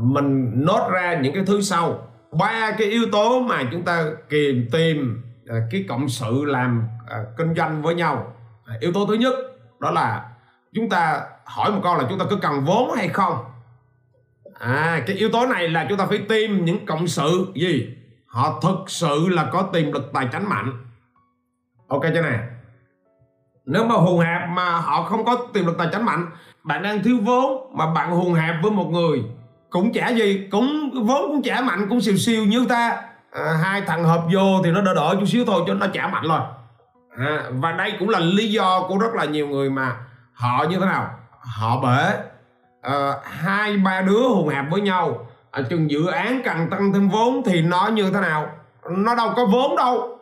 mình 0.00 0.52
nốt 0.54 0.88
ra 0.92 1.20
những 1.22 1.34
cái 1.34 1.42
thứ 1.46 1.60
sau. 1.60 2.08
Ba 2.38 2.70
cái 2.78 2.86
yếu 2.86 3.02
tố 3.12 3.40
mà 3.40 3.62
chúng 3.72 3.82
ta 3.82 4.04
kìm 4.28 4.68
tìm 4.72 5.22
à, 5.48 5.56
cái 5.70 5.84
cộng 5.88 6.08
sự 6.08 6.44
làm 6.44 6.82
à, 7.08 7.24
kinh 7.36 7.54
doanh 7.54 7.82
với 7.82 7.94
nhau. 7.94 8.32
À, 8.66 8.74
yếu 8.80 8.92
tố 8.92 9.06
thứ 9.06 9.14
nhất 9.14 9.34
đó 9.80 9.90
là 9.90 10.31
chúng 10.74 10.88
ta 10.88 11.22
hỏi 11.44 11.72
một 11.72 11.80
câu 11.82 11.96
là 11.96 12.04
chúng 12.08 12.18
ta 12.18 12.24
có 12.30 12.36
cần 12.42 12.64
vốn 12.64 12.94
hay 12.96 13.08
không? 13.08 13.44
À 14.58 15.02
cái 15.06 15.16
yếu 15.16 15.30
tố 15.32 15.46
này 15.46 15.68
là 15.68 15.86
chúng 15.88 15.98
ta 15.98 16.06
phải 16.06 16.18
tìm 16.18 16.64
những 16.64 16.86
cộng 16.86 17.06
sự. 17.06 17.52
Gì? 17.54 17.96
Họ 18.26 18.60
thực 18.62 18.78
sự 18.86 19.28
là 19.28 19.50
có 19.52 19.62
tiềm 19.62 19.92
lực 19.92 20.10
tài 20.14 20.28
chính 20.32 20.48
mạnh. 20.48 20.72
Ok 21.88 22.02
chưa 22.02 22.22
nè? 22.22 22.38
Nếu 23.64 23.84
mà 23.84 23.94
hùng 23.94 24.20
hạp 24.20 24.48
mà 24.48 24.70
họ 24.70 25.02
không 25.02 25.24
có 25.24 25.46
tiềm 25.52 25.66
lực 25.66 25.78
tài 25.78 25.88
chính 25.92 26.04
mạnh 26.04 26.26
bạn 26.64 26.82
đang 26.82 27.02
thiếu 27.02 27.18
vốn 27.22 27.76
mà 27.76 27.92
bạn 27.94 28.10
hùng 28.10 28.34
hạp 28.34 28.54
với 28.62 28.70
một 28.70 28.84
người 28.84 29.22
cũng 29.70 29.92
trả 29.92 30.08
gì 30.08 30.48
cũng 30.50 30.90
vốn 31.06 31.22
cũng 31.28 31.42
trả 31.42 31.60
mạnh 31.60 31.86
cũng 31.88 32.00
siêu 32.00 32.16
siêu 32.16 32.44
như 32.44 32.66
ta. 32.68 33.02
À, 33.32 33.58
hai 33.62 33.80
thằng 33.80 34.04
hợp 34.04 34.24
vô 34.34 34.62
thì 34.64 34.70
nó 34.70 34.80
đỡ 34.80 34.94
đỡ 34.94 35.16
chút 35.20 35.26
xíu 35.26 35.44
thôi 35.44 35.62
cho 35.66 35.74
nó 35.74 35.86
trả 35.86 36.08
mạnh 36.08 36.28
rồi. 36.28 36.40
À, 37.18 37.50
và 37.50 37.72
đây 37.72 37.92
cũng 37.98 38.08
là 38.08 38.18
lý 38.18 38.52
do 38.52 38.86
của 38.88 38.98
rất 38.98 39.14
là 39.14 39.24
nhiều 39.24 39.48
người 39.48 39.70
mà 39.70 39.96
họ 40.32 40.64
như 40.70 40.78
thế 40.78 40.86
nào? 40.86 41.10
Họ 41.40 41.80
bể 41.80 42.14
uh, 42.88 43.24
hai 43.24 43.76
ba 43.76 44.00
đứa 44.00 44.28
hùng 44.28 44.48
hạp 44.48 44.64
với 44.70 44.80
nhau. 44.80 45.26
Ở 45.50 45.62
chừng 45.62 45.90
dự 45.90 46.06
án 46.06 46.42
cần 46.44 46.70
tăng 46.70 46.92
thêm 46.92 47.08
vốn 47.08 47.42
thì 47.44 47.62
nó 47.62 47.86
như 47.86 48.10
thế 48.10 48.20
nào? 48.20 48.50
Nó 48.90 49.14
đâu 49.14 49.32
có 49.36 49.46
vốn 49.46 49.76
đâu. 49.76 50.18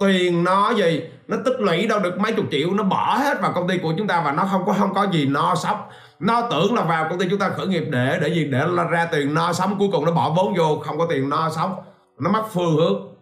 Tiền 0.00 0.44
nó 0.44 0.70
gì? 0.70 1.10
Nó 1.28 1.36
tích 1.44 1.60
lũy 1.60 1.86
đâu 1.86 1.98
được 1.98 2.18
mấy 2.18 2.32
chục 2.32 2.46
triệu 2.50 2.74
nó 2.74 2.82
bỏ 2.82 3.16
hết 3.18 3.40
vào 3.40 3.52
công 3.52 3.68
ty 3.68 3.78
của 3.78 3.94
chúng 3.98 4.06
ta 4.06 4.22
và 4.24 4.32
nó 4.32 4.44
không 4.50 4.66
có 4.66 4.72
không 4.72 4.94
có 4.94 5.06
gì 5.12 5.26
no 5.26 5.54
sóc 5.54 5.90
nó 6.18 6.48
tưởng 6.50 6.74
là 6.74 6.82
vào 6.82 7.06
công 7.08 7.18
ty 7.18 7.26
chúng 7.30 7.38
ta 7.38 7.48
khởi 7.48 7.66
nghiệp 7.66 7.84
để 7.90 8.18
để 8.22 8.28
gì? 8.28 8.44
Để 8.44 8.64
ra 8.90 9.08
tiền 9.12 9.34
no 9.34 9.52
sống 9.52 9.76
cuối 9.78 9.88
cùng 9.92 10.04
nó 10.04 10.12
bỏ 10.12 10.30
vốn 10.36 10.54
vô 10.54 10.78
không 10.84 10.98
có 10.98 11.06
tiền 11.10 11.28
no 11.28 11.50
sống 11.50 11.74
nó 12.18 12.30
mất 12.30 12.42
phương 12.52 12.76
hướng. 12.76 13.14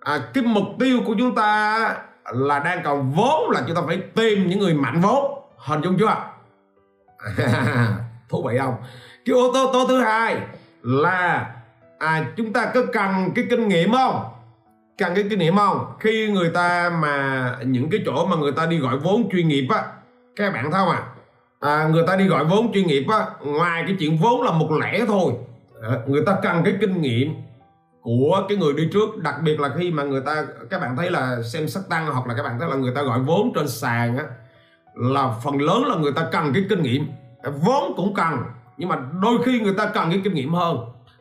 À, 0.00 0.20
cái 0.34 0.44
mục 0.44 0.64
tiêu 0.78 1.00
của 1.06 1.14
chúng 1.18 1.34
ta 1.34 1.96
là 2.32 2.58
đang 2.58 2.82
cần 2.84 3.12
vốn 3.16 3.50
là 3.50 3.62
chúng 3.66 3.76
ta 3.76 3.82
phải 3.86 3.98
tìm 4.14 4.48
những 4.48 4.58
người 4.58 4.74
mạnh 4.74 5.00
vốn. 5.00 5.42
Hình 5.56 5.80
dung 5.80 5.98
chưa? 5.98 6.16
Thú 8.28 8.44
vị 8.48 8.58
không? 8.58 8.74
Cái 9.24 9.36
yếu 9.36 9.52
tố, 9.54 9.72
tố 9.72 9.86
thứ 9.88 10.00
hai 10.00 10.36
là 10.82 11.54
à, 11.98 12.24
chúng 12.36 12.52
ta 12.52 12.70
có 12.74 12.80
cần 12.92 13.30
cái 13.34 13.44
kinh 13.50 13.68
nghiệm 13.68 13.92
không? 13.92 14.24
Cần 14.98 15.14
cái 15.14 15.24
kinh 15.30 15.38
nghiệm 15.38 15.56
không? 15.56 15.92
Khi 16.00 16.30
người 16.32 16.50
ta 16.50 16.90
mà 16.90 17.56
những 17.64 17.90
cái 17.90 18.00
chỗ 18.06 18.26
mà 18.26 18.36
người 18.36 18.52
ta 18.52 18.66
đi 18.66 18.78
gọi 18.78 18.96
vốn 18.96 19.28
chuyên 19.32 19.48
nghiệp 19.48 19.66
á 19.74 19.82
các 20.36 20.52
bạn 20.52 20.70
thấy 20.70 20.72
không 20.72 20.88
à, 20.88 21.02
à 21.60 21.88
người 21.88 22.04
ta 22.06 22.16
đi 22.16 22.24
gọi 22.24 22.44
vốn 22.44 22.72
chuyên 22.72 22.86
nghiệp 22.86 23.04
á 23.08 23.26
ngoài 23.44 23.84
cái 23.86 23.96
chuyện 23.98 24.18
vốn 24.18 24.42
là 24.42 24.52
một 24.52 24.70
lẻ 24.80 25.04
thôi. 25.06 25.32
À, 25.82 25.98
người 26.06 26.22
ta 26.26 26.36
cần 26.42 26.62
cái 26.64 26.74
kinh 26.80 27.00
nghiệm 27.00 27.34
của 28.02 28.42
cái 28.48 28.58
người 28.58 28.72
đi 28.72 28.88
trước, 28.92 29.16
đặc 29.16 29.34
biệt 29.42 29.60
là 29.60 29.70
khi 29.78 29.90
mà 29.90 30.02
người 30.02 30.20
ta, 30.26 30.44
các 30.70 30.80
bạn 30.80 30.96
thấy 30.96 31.10
là 31.10 31.42
xem 31.42 31.68
sắc 31.68 31.82
tăng 31.88 32.06
hoặc 32.06 32.26
là 32.26 32.34
các 32.34 32.42
bạn 32.42 32.58
thấy 32.60 32.68
là 32.68 32.76
người 32.76 32.92
ta 32.94 33.02
gọi 33.02 33.20
vốn 33.20 33.52
trên 33.54 33.68
sàn 33.68 34.18
á, 34.18 34.24
là 34.94 35.34
phần 35.44 35.60
lớn 35.60 35.84
là 35.86 35.96
người 35.96 36.12
ta 36.12 36.28
cần 36.32 36.52
cái 36.54 36.64
kinh 36.68 36.82
nghiệm. 36.82 37.06
Vốn 37.64 37.92
cũng 37.96 38.14
cần, 38.14 38.34
nhưng 38.76 38.88
mà 38.88 38.96
đôi 39.22 39.38
khi 39.44 39.60
người 39.60 39.74
ta 39.78 39.86
cần 39.86 40.10
cái 40.10 40.20
kinh 40.24 40.34
nghiệm 40.34 40.54
hơn. 40.54 40.76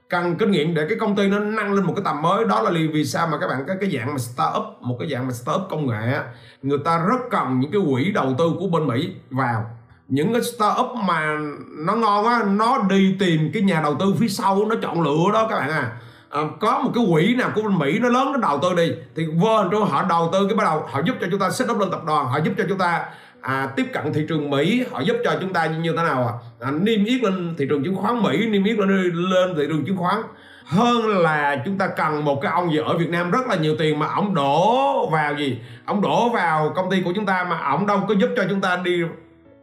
Cần 0.09 0.35
kinh 0.35 0.51
nghiệm 0.51 0.73
để 0.73 0.85
cái 0.89 0.97
công 0.99 1.15
ty 1.15 1.27
nó 1.27 1.39
nâng 1.39 1.73
lên 1.73 1.85
một 1.85 1.93
cái 1.95 2.03
tầm 2.05 2.21
mới. 2.21 2.45
Đó 2.45 2.61
là 2.61 2.71
vì 2.93 3.05
sao 3.05 3.27
mà 3.27 3.37
các 3.37 3.47
bạn, 3.47 3.63
cái 3.67 3.77
cái 3.81 3.91
dạng 3.91 4.13
mà 4.13 4.17
startup, 4.17 4.63
một 4.81 4.95
cái 4.99 5.09
dạng 5.09 5.27
mà 5.27 5.33
startup 5.33 5.67
công 5.69 5.87
nghệ 5.87 6.13
á, 6.13 6.23
người 6.61 6.79
ta 6.85 6.97
rất 6.97 7.19
cần 7.31 7.59
những 7.59 7.71
cái 7.71 7.81
quỹ 7.91 8.11
đầu 8.11 8.35
tư 8.37 8.51
của 8.59 8.67
bên 8.67 8.87
Mỹ 8.87 9.13
vào. 9.29 9.65
Những 10.07 10.33
cái 10.33 10.41
startup 10.41 10.87
mà 11.07 11.37
nó 11.77 11.95
ngon 11.95 12.25
á, 12.25 12.43
nó 12.49 12.77
đi 12.89 13.15
tìm 13.19 13.51
cái 13.53 13.61
nhà 13.61 13.81
đầu 13.81 13.95
tư 13.99 14.13
phía 14.19 14.27
sau, 14.27 14.65
nó 14.65 14.75
chọn 14.81 15.01
lựa 15.01 15.33
đó 15.33 15.47
các 15.49 15.55
bạn 15.55 15.69
à 15.69 16.01
à, 16.29 16.41
có 16.59 16.79
một 16.79 16.91
cái 16.95 17.03
quỹ 17.11 17.35
nào 17.35 17.51
của 17.55 17.61
bên 17.61 17.79
Mỹ 17.79 17.99
nó 17.99 18.09
lớn 18.09 18.31
nó 18.31 18.37
đầu 18.37 18.59
tư 18.61 18.73
đi 18.75 18.91
thì 19.15 19.25
vô 19.25 19.63
cho 19.71 19.79
họ 19.79 20.05
đầu 20.09 20.29
tư 20.33 20.47
cái 20.47 20.57
bắt 20.57 20.63
đầu 20.63 20.83
họ 20.89 21.01
giúp 21.05 21.15
cho 21.21 21.27
chúng 21.31 21.39
ta 21.39 21.49
set 21.49 21.69
up 21.69 21.79
lên 21.79 21.91
tập 21.91 22.01
đoàn 22.05 22.25
họ 22.25 22.39
giúp 22.43 22.53
cho 22.57 22.63
chúng 22.69 22.77
ta 22.77 23.05
à, 23.41 23.69
tiếp 23.75 23.85
cận 23.93 24.13
thị 24.13 24.25
trường 24.29 24.49
Mỹ 24.49 24.85
họ 24.91 24.99
giúp 24.99 25.17
cho 25.23 25.31
chúng 25.41 25.53
ta 25.53 25.65
như 25.65 25.93
thế 25.97 26.03
nào 26.03 26.41
à, 26.59 26.67
à 26.67 26.71
niêm 26.71 27.05
yết 27.05 27.23
lên 27.23 27.55
thị 27.57 27.65
trường 27.69 27.83
chứng 27.83 27.95
khoán 27.95 28.23
Mỹ 28.23 28.45
niêm 28.49 28.63
yết 28.63 28.77
lên 28.77 29.11
lên 29.13 29.55
thị 29.55 29.63
trường 29.67 29.85
chứng 29.85 29.97
khoán. 29.97 30.21
Hơn 30.65 31.07
là 31.07 31.61
chúng 31.65 31.77
ta 31.77 31.87
cần 31.87 32.25
một 32.25 32.41
cái 32.41 32.51
ông 32.51 32.71
gì 32.71 32.77
ở 32.77 32.97
Việt 32.97 33.09
Nam 33.09 33.31
rất 33.31 33.47
là 33.47 33.55
nhiều 33.55 33.75
tiền 33.79 33.99
mà 33.99 34.07
ông 34.07 34.35
đổ 34.35 35.09
vào 35.09 35.35
gì? 35.37 35.59
Ông 35.85 36.01
đổ 36.01 36.29
vào 36.29 36.73
công 36.75 36.91
ty 36.91 37.01
của 37.01 37.11
chúng 37.15 37.25
ta 37.25 37.43
mà 37.49 37.59
ông 37.59 37.87
đâu 37.87 38.01
có 38.07 38.13
giúp 38.13 38.29
cho 38.35 38.43
chúng 38.49 38.61
ta 38.61 38.79
đi 38.83 39.01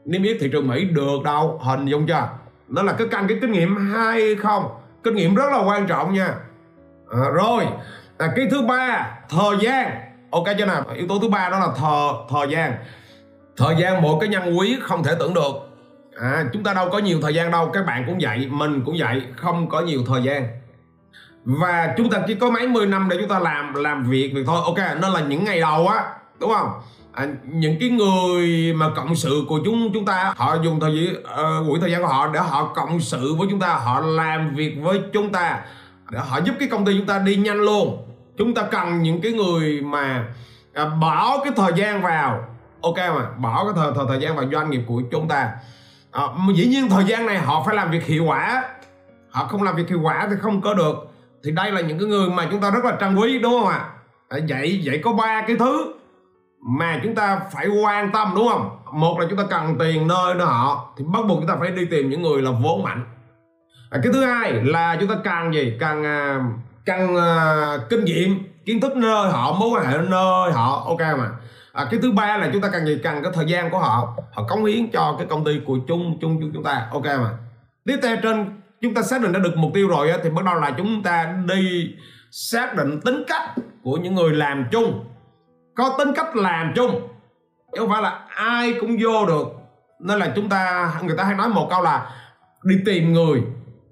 niêm 0.04 0.22
yết 0.22 0.36
thị 0.40 0.48
trường 0.52 0.68
Mỹ 0.68 0.84
được 0.84 1.22
đâu 1.24 1.60
hình 1.62 1.86
dung 1.86 2.06
chưa? 2.06 2.28
Đó 2.68 2.82
là 2.82 2.92
cái 2.92 3.06
căn 3.10 3.26
cái 3.28 3.38
kinh 3.40 3.52
nghiệm 3.52 3.76
hay 3.76 4.34
không? 4.34 4.64
Kinh 5.02 5.14
nghiệm 5.14 5.34
rất 5.34 5.52
là 5.52 5.58
quan 5.58 5.86
trọng 5.86 6.14
nha 6.14 6.34
à, 7.10 7.28
rồi. 7.34 7.64
À, 8.18 8.28
cái 8.36 8.46
thứ 8.50 8.62
ba 8.62 9.06
thời 9.28 9.58
gian 9.60 9.90
ok 10.30 10.44
chưa 10.58 10.66
nào. 10.66 10.84
Yếu 10.94 11.08
tố 11.08 11.18
thứ 11.18 11.28
ba 11.28 11.48
đó 11.48 11.58
là 11.58 11.68
thời 11.76 12.12
thời 12.30 12.56
gian 12.56 12.74
thời 13.56 13.76
gian 13.78 14.02
mỗi 14.02 14.16
cái 14.20 14.28
nhân 14.28 14.58
quý 14.58 14.76
không 14.82 15.04
thể 15.04 15.14
tưởng 15.18 15.34
được. 15.34 15.52
À, 16.20 16.44
chúng 16.52 16.62
ta 16.62 16.74
đâu 16.74 16.88
có 16.92 16.98
nhiều 16.98 17.18
thời 17.22 17.34
gian 17.34 17.50
đâu. 17.50 17.70
Các 17.72 17.86
bạn 17.86 18.04
cũng 18.06 18.18
vậy 18.20 18.48
mình 18.50 18.82
cũng 18.84 18.96
vậy. 18.98 19.22
Không 19.36 19.68
có 19.68 19.80
nhiều 19.80 20.00
thời 20.06 20.22
gian. 20.22 20.48
Và 21.44 21.94
chúng 21.96 22.10
ta 22.10 22.18
chỉ 22.26 22.34
có 22.34 22.50
mấy 22.50 22.68
mươi 22.68 22.86
năm 22.86 23.08
để 23.10 23.16
chúng 23.20 23.28
ta 23.28 23.38
làm 23.38 23.74
làm 23.74 24.04
việc 24.04 24.32
việc 24.34 24.44
thôi. 24.46 24.60
Ok 24.64 25.00
nó 25.00 25.08
là 25.08 25.20
những 25.20 25.44
ngày 25.44 25.60
đầu 25.60 25.88
á 25.88 26.04
đúng 26.40 26.50
không? 26.54 26.70
À, 27.12 27.26
những 27.44 27.76
cái 27.80 27.88
người 27.88 28.74
mà 28.74 28.86
cộng 28.96 29.14
sự 29.14 29.44
của 29.48 29.60
chúng 29.64 29.90
chúng 29.94 30.04
ta 30.04 30.34
họ 30.36 30.56
dùng 30.62 30.80
thời 30.80 30.92
gian 30.94 31.14
uh, 31.62 31.70
quỹ 31.70 31.80
thời 31.80 31.90
gian 31.90 32.02
của 32.02 32.08
họ 32.08 32.28
để 32.28 32.40
họ 32.40 32.72
cộng 32.74 33.00
sự 33.00 33.34
với 33.34 33.48
chúng 33.50 33.60
ta 33.60 33.74
họ 33.74 34.00
làm 34.00 34.54
việc 34.54 34.76
với 34.82 35.00
chúng 35.12 35.32
ta 35.32 35.60
để 36.10 36.18
họ 36.18 36.38
giúp 36.38 36.54
cái 36.58 36.68
công 36.68 36.84
ty 36.84 36.98
chúng 36.98 37.06
ta 37.06 37.18
đi 37.18 37.36
nhanh 37.36 37.60
luôn. 37.60 38.02
Chúng 38.38 38.54
ta 38.54 38.62
cần 38.62 39.02
những 39.02 39.20
cái 39.20 39.32
người 39.32 39.80
mà 39.80 40.28
à, 40.74 40.84
bỏ 40.84 41.40
cái 41.44 41.52
thời 41.56 41.72
gian 41.76 42.02
vào. 42.02 42.44
Ok 42.82 42.96
mà 42.96 43.30
bỏ 43.38 43.64
cái 43.64 43.72
thời 43.76 43.92
thời, 43.96 44.04
thời 44.08 44.20
gian 44.20 44.36
vào 44.36 44.44
doanh 44.52 44.70
nghiệp 44.70 44.82
của 44.86 45.02
chúng 45.10 45.28
ta. 45.28 45.50
À, 46.10 46.22
dĩ 46.54 46.66
nhiên 46.66 46.88
thời 46.88 47.04
gian 47.04 47.26
này 47.26 47.38
họ 47.38 47.62
phải 47.66 47.74
làm 47.74 47.90
việc 47.90 48.04
hiệu 48.04 48.24
quả. 48.24 48.64
Họ 49.30 49.44
không 49.44 49.62
làm 49.62 49.76
việc 49.76 49.88
hiệu 49.88 50.00
quả 50.02 50.26
thì 50.30 50.36
không 50.40 50.60
có 50.60 50.74
được. 50.74 51.08
Thì 51.44 51.50
đây 51.50 51.72
là 51.72 51.80
những 51.80 51.98
cái 51.98 52.08
người 52.08 52.30
mà 52.30 52.48
chúng 52.50 52.60
ta 52.60 52.70
rất 52.70 52.84
là 52.84 52.96
trân 53.00 53.16
quý 53.16 53.38
đúng 53.38 53.52
không 53.52 53.68
ạ? 53.68 53.88
À? 54.28 54.38
vậy 54.48 54.82
vậy 54.84 55.00
có 55.04 55.12
ba 55.12 55.42
cái 55.46 55.56
thứ 55.56 55.94
mà 56.60 57.00
chúng 57.02 57.14
ta 57.14 57.40
phải 57.52 57.68
quan 57.68 58.12
tâm 58.12 58.32
đúng 58.34 58.48
không? 58.48 58.78
Một 58.92 59.20
là 59.20 59.26
chúng 59.30 59.38
ta 59.38 59.44
cần 59.50 59.76
tiền 59.78 60.08
nơi 60.08 60.34
đó 60.34 60.44
họ 60.44 60.92
thì 60.96 61.04
bắt 61.04 61.20
buộc 61.28 61.38
chúng 61.38 61.48
ta 61.48 61.56
phải 61.60 61.70
đi 61.70 61.84
tìm 61.90 62.10
những 62.10 62.22
người 62.22 62.42
là 62.42 62.50
vốn 62.50 62.82
mạnh 62.82 63.04
à, 63.90 64.00
cái 64.02 64.12
thứ 64.12 64.24
hai 64.24 64.52
là 64.52 64.96
chúng 65.00 65.08
ta 65.08 65.14
càng 65.24 65.54
gì? 65.54 65.76
Càng 65.80 66.04
à, 66.04 66.40
càng 66.84 67.14
uh, 67.16 67.90
kinh 67.90 68.04
nghiệm 68.04 68.38
kiến 68.64 68.80
thức 68.80 68.96
nơi 68.96 69.30
họ 69.30 69.52
mối 69.52 69.68
quan 69.68 69.86
hệ 69.86 69.98
nơi 69.98 70.52
họ. 70.52 70.84
Ok 70.86 71.00
mà. 71.00 71.30
À, 71.72 71.86
cái 71.90 72.00
thứ 72.02 72.12
ba 72.12 72.36
là 72.36 72.50
chúng 72.52 72.62
ta 72.62 72.68
càng 72.72 72.86
gì? 72.86 73.00
Càng 73.02 73.22
cái 73.22 73.32
thời 73.34 73.46
gian 73.46 73.70
của 73.70 73.78
họ. 73.78 74.16
Họ 74.32 74.42
cống 74.48 74.64
hiến 74.64 74.90
cho 74.90 75.14
cái 75.18 75.26
công 75.26 75.44
ty 75.44 75.60
của 75.66 75.78
chung 75.88 76.18
chung 76.20 76.40
chúng 76.40 76.50
chúng 76.54 76.64
ta. 76.64 76.86
Ok 76.92 77.04
mà. 77.04 77.30
Tiếp 77.84 77.98
theo 78.02 78.16
trên 78.22 78.60
chúng 78.80 78.94
ta 78.94 79.02
xác 79.02 79.22
định 79.22 79.32
đã 79.32 79.38
được 79.38 79.56
mục 79.56 79.70
tiêu 79.74 79.88
rồi 79.88 80.12
thì 80.22 80.30
bắt 80.30 80.44
đầu 80.44 80.54
là 80.54 80.70
chúng 80.78 81.02
ta 81.02 81.34
đi 81.46 81.94
xác 82.30 82.76
định 82.76 83.00
tính 83.00 83.24
cách 83.28 83.50
của 83.82 83.96
những 83.96 84.14
người 84.14 84.34
làm 84.34 84.66
chung. 84.72 85.04
Có 85.74 85.94
tính 85.98 86.12
cách 86.16 86.36
làm 86.36 86.72
chung. 86.76 87.08
Chứ 87.72 87.78
không 87.78 87.90
phải 87.90 88.02
là 88.02 88.20
ai 88.28 88.74
cũng 88.80 88.96
vô 89.02 89.26
được. 89.26 89.46
Nên 90.00 90.18
là 90.18 90.32
chúng 90.36 90.48
ta 90.48 90.92
người 91.02 91.16
ta 91.16 91.24
hay 91.24 91.34
nói 91.34 91.48
một 91.48 91.66
câu 91.70 91.82
là 91.82 92.10
đi 92.64 92.76
tìm 92.86 93.12
người 93.12 93.42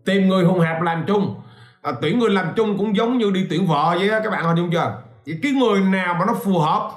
tìm 0.04 0.28
người 0.28 0.44
hùng 0.44 0.60
hạp 0.60 0.82
làm 0.82 1.04
chung. 1.06 1.40
À, 1.82 1.92
tuyển 2.02 2.18
người 2.18 2.30
làm 2.30 2.46
chung 2.56 2.78
cũng 2.78 2.96
giống 2.96 3.18
như 3.18 3.30
đi 3.30 3.46
tuyển 3.50 3.66
vợ 3.66 3.96
vậy 3.98 4.08
đó 4.08 4.18
các 4.24 4.30
bạn 4.30 4.44
hình 4.44 4.56
dung 4.56 4.70
chưa? 4.72 5.02
Thì 5.26 5.32
cái 5.42 5.52
người 5.52 5.80
nào 5.80 6.14
mà 6.14 6.24
nó 6.26 6.34
phù 6.44 6.58
hợp 6.58 6.90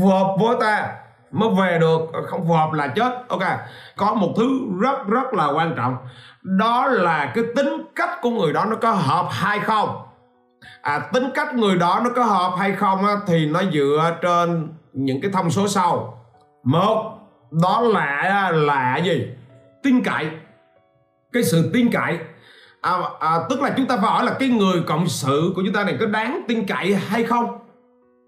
phù 0.00 0.06
hợp 0.06 0.36
với 0.40 0.56
ta 0.60 0.92
mới 1.32 1.48
về 1.58 1.78
được 1.78 2.00
à, 2.12 2.20
không 2.26 2.44
phù 2.48 2.54
hợp 2.54 2.72
là 2.72 2.86
chết. 2.86 3.24
Ok 3.28 3.42
có 3.96 4.14
một 4.14 4.34
thứ 4.36 4.60
rất 4.80 5.06
rất 5.08 5.34
là 5.34 5.46
quan 5.46 5.74
trọng. 5.76 5.96
Đó 6.42 6.86
là 6.86 7.32
cái 7.34 7.44
tính 7.56 7.82
cách 7.96 8.10
của 8.22 8.30
người 8.30 8.52
đó 8.52 8.64
nó 8.64 8.76
có 8.76 8.90
hợp 8.90 9.26
hay 9.30 9.58
không? 9.58 10.02
À, 10.82 10.98
tính 11.12 11.30
cách 11.34 11.54
người 11.54 11.76
đó 11.76 12.00
nó 12.04 12.10
có 12.16 12.24
hợp 12.24 12.52
hay 12.58 12.72
không 12.72 13.06
á, 13.06 13.14
thì 13.26 13.46
nó 13.46 13.62
dựa 13.72 14.16
trên 14.22 14.68
những 14.92 15.20
cái 15.20 15.30
thông 15.30 15.50
số 15.50 15.68
sau. 15.68 16.24
Một 16.64 17.18
đó 17.62 17.80
là 17.80 18.50
là 18.54 18.96
gì? 18.96 19.26
Tin 19.82 20.02
cậy 20.04 20.30
cái 21.32 21.42
sự 21.44 21.70
tin 21.72 21.90
cậy. 21.92 22.18
À, 22.80 22.92
à, 23.20 23.38
tức 23.50 23.62
là 23.62 23.70
chúng 23.76 23.86
ta 23.86 23.96
phải 23.96 24.10
hỏi 24.10 24.24
là 24.24 24.36
cái 24.38 24.48
người 24.48 24.82
cộng 24.86 25.08
sự 25.08 25.52
của 25.56 25.62
chúng 25.64 25.74
ta 25.74 25.84
này 25.84 25.96
có 26.00 26.06
đáng 26.06 26.42
tin 26.48 26.66
cậy 26.66 26.94
hay 26.94 27.24
không? 27.24 27.58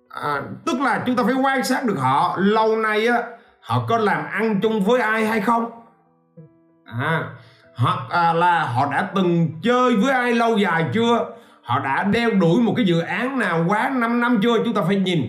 À, 0.09 0.43
tức 0.67 0.81
là 0.81 1.03
chúng 1.07 1.17
ta 1.17 1.23
phải 1.23 1.35
quan 1.35 1.65
sát 1.65 1.85
được 1.85 1.97
họ 1.99 2.37
lâu 2.39 2.77
nay 2.77 3.07
á 3.07 3.23
họ 3.61 3.85
có 3.89 3.99
làm 3.99 4.25
ăn 4.33 4.61
chung 4.61 4.85
với 4.85 5.01
ai 5.01 5.27
hay 5.27 5.41
không? 5.41 5.71
À, 6.85 7.31
hoặc 7.75 7.99
à, 8.11 8.33
là 8.33 8.65
họ 8.65 8.93
đã 8.93 9.11
từng 9.15 9.49
chơi 9.63 9.97
với 9.97 10.13
ai 10.13 10.33
lâu 10.33 10.59
dài 10.59 10.85
chưa? 10.93 11.27
Họ 11.63 11.79
đã 11.79 12.03
đeo 12.03 12.31
đuổi 12.31 12.61
một 12.61 12.73
cái 12.77 12.87
dự 12.87 13.01
án 13.01 13.39
nào 13.39 13.65
quá 13.69 13.89
5 13.89 14.21
năm 14.21 14.41
chưa? 14.43 14.65
Chúng 14.65 14.75
ta 14.75 14.83
phải 14.87 14.97
nhìn. 14.97 15.23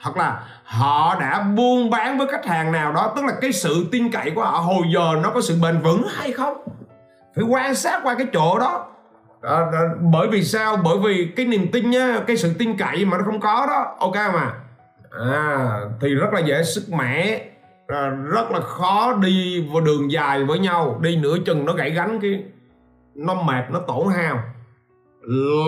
Hoặc 0.00 0.16
là 0.16 0.40
họ 0.64 1.16
đã 1.20 1.40
buôn 1.56 1.90
bán 1.90 2.18
với 2.18 2.26
khách 2.26 2.46
hàng 2.46 2.72
nào 2.72 2.92
đó 2.92 3.12
tức 3.16 3.24
là 3.24 3.32
cái 3.40 3.52
sự 3.52 3.86
tin 3.92 4.10
cậy 4.10 4.30
của 4.34 4.44
họ 4.44 4.50
hồi 4.50 4.82
giờ 4.94 5.20
nó 5.22 5.30
có 5.30 5.40
sự 5.40 5.58
bền 5.62 5.78
vững 5.78 6.06
hay 6.10 6.32
không? 6.32 6.56
Phải 7.34 7.44
quan 7.44 7.74
sát 7.74 8.00
qua 8.02 8.14
cái 8.14 8.26
chỗ 8.32 8.58
đó. 8.58 8.86
À, 9.42 9.56
à, 9.56 9.80
bởi 10.00 10.28
vì 10.28 10.44
sao? 10.44 10.76
Bởi 10.76 10.98
vì 11.04 11.32
cái 11.36 11.46
niềm 11.46 11.66
tin 11.72 11.90
nhá 11.90 12.20
cái 12.26 12.36
sự 12.36 12.54
tin 12.58 12.76
cậy 12.76 13.04
mà 13.04 13.18
nó 13.18 13.24
không 13.24 13.40
có 13.40 13.66
đó. 13.66 13.96
Ok 13.98 14.14
mà. 14.14 14.52
À, 15.32 15.80
thì 16.00 16.14
rất 16.14 16.32
là 16.32 16.40
dễ 16.40 16.62
sức 16.62 16.82
mẻ. 16.90 17.40
À, 17.88 18.08
rất 18.08 18.50
là 18.50 18.60
khó 18.60 19.12
đi 19.22 19.68
vào 19.72 19.80
đường 19.80 20.12
dài 20.12 20.44
với 20.44 20.58
nhau. 20.58 20.98
Đi 21.02 21.16
nửa 21.16 21.36
chừng 21.46 21.64
nó 21.64 21.72
gãy 21.72 21.90
gánh 21.90 22.20
cái 22.20 22.44
nó 23.14 23.34
mệt 23.34 23.64
nó 23.70 23.78
tổn 23.78 24.06
hao. 24.16 24.42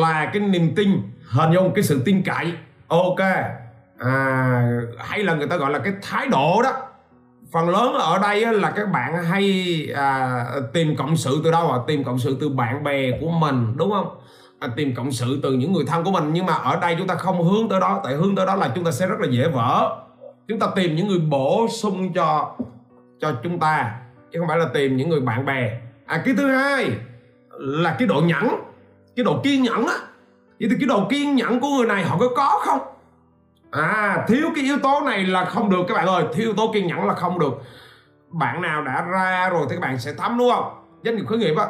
Là 0.01 0.31
cái 0.33 0.43
niềm 0.43 0.75
tin 0.77 1.03
hình 1.31 1.53
dung 1.53 1.75
cái 1.75 1.83
sự 1.83 2.03
tin 2.05 2.23
cậy. 2.23 2.53
Ok. 2.89 3.21
À, 3.99 4.63
hay 4.99 5.23
là 5.23 5.35
người 5.35 5.47
ta 5.47 5.57
gọi 5.57 5.71
là 5.71 5.79
cái 5.79 5.93
thái 6.03 6.27
độ 6.29 6.63
đó 6.63 6.73
phần 7.55 7.69
lớn 7.69 7.95
ở 7.95 8.19
đây 8.19 8.55
là 8.55 8.71
các 8.71 8.93
bạn 8.93 9.25
hay 9.25 9.89
à, 9.95 10.45
tìm 10.73 10.97
cộng 10.97 11.17
sự 11.17 11.41
từ 11.45 11.51
đâu 11.51 11.73
à 11.73 11.79
tìm 11.87 12.05
cộng 12.05 12.19
sự 12.19 12.37
từ 12.41 12.49
bạn 12.49 12.85
bè 12.85 13.11
của 13.21 13.31
mình 13.31 13.77
đúng 13.77 13.91
không? 13.91 14.09
À, 14.59 14.69
tìm 14.77 14.95
cộng 14.95 15.13
sự 15.13 15.41
từ 15.43 15.53
những 15.53 15.73
người 15.73 15.85
thân 15.87 16.05
của 16.05 16.11
mình. 16.11 16.31
Nhưng 16.33 16.47
mà 16.47 16.53
ở 16.53 16.79
đây 16.81 16.95
chúng 16.99 17.07
ta 17.07 17.15
không 17.15 17.45
hướng 17.45 17.69
tới 17.69 17.81
đó. 17.81 18.01
Tại 18.05 18.15
hướng 18.15 18.37
tới 18.37 18.47
đó 18.47 18.55
là 18.55 18.71
chúng 18.75 18.85
ta 18.85 18.91
sẽ 18.91 19.07
rất 19.07 19.21
là 19.21 19.27
dễ 19.31 19.49
vỡ. 19.49 19.97
Chúng 20.49 20.59
ta 20.59 20.67
tìm 20.77 20.97
những 20.97 21.09
người 21.09 21.19
bổ 21.19 21.67
sung 21.71 22.13
cho 22.13 22.55
cho 23.21 23.33
chúng 23.43 23.59
ta 23.59 23.95
chứ 24.33 24.39
không 24.39 24.49
phải 24.49 24.59
là 24.59 24.67
tìm 24.75 24.97
những 24.97 25.09
người 25.09 25.21
bạn 25.21 25.47
bè. 25.47 25.81
À 26.07 26.23
cái 26.25 26.35
thứ 26.37 26.49
hai 26.49 26.91
là 27.59 27.97
cái 27.99 28.09
độ 28.09 28.21
nhẫn 28.21 28.49
cái 29.17 29.25
độ 29.25 29.41
kiên 29.45 29.63
nhẫn 29.63 29.87
á. 29.87 29.95
Vậy 30.61 30.69
thì 30.71 30.77
cái 30.81 30.89
độ 30.89 31.07
kiên 31.11 31.35
nhẫn 31.35 31.61
của 31.61 31.69
người 31.69 31.87
này 31.87 32.05
họ 32.05 32.17
có 32.19 32.29
có 32.37 32.61
không? 32.65 32.94
À 33.83 34.25
thiếu 34.29 34.51
cái 34.55 34.65
yếu 34.65 34.79
tố 34.79 35.01
này 35.07 35.25
là 35.25 35.45
không 35.45 35.71
được 35.71 35.83
các 35.89 35.95
bạn 35.95 36.07
ơi. 36.07 36.25
Thiếu 36.35 36.47
yếu 36.47 36.55
tố 36.55 36.71
kiên 36.75 36.87
nhẫn 36.87 37.07
là 37.07 37.15
không 37.15 37.39
được. 37.39 37.53
Bạn 38.31 38.63
nào 38.63 38.83
đã 38.85 39.05
ra 39.13 39.49
rồi 39.49 39.67
thì 39.71 39.77
các 39.77 39.81
bạn 39.81 39.99
sẽ 39.99 40.13
thấm 40.19 40.39
đúng 40.39 40.51
không? 40.51 40.65
Doanh 41.05 41.17
nghiệp 41.17 41.25
khởi 41.29 41.39
nghiệp 41.39 41.55
á 41.59 41.67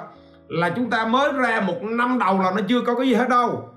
là 0.48 0.70
chúng 0.70 0.90
ta 0.90 1.06
mới 1.06 1.32
ra 1.32 1.60
một 1.60 1.82
năm 1.82 2.18
đầu 2.18 2.42
là 2.42 2.50
nó 2.50 2.60
chưa 2.68 2.80
có 2.80 2.94
cái 2.94 3.08
gì 3.08 3.14
hết 3.14 3.28
đâu. 3.28 3.68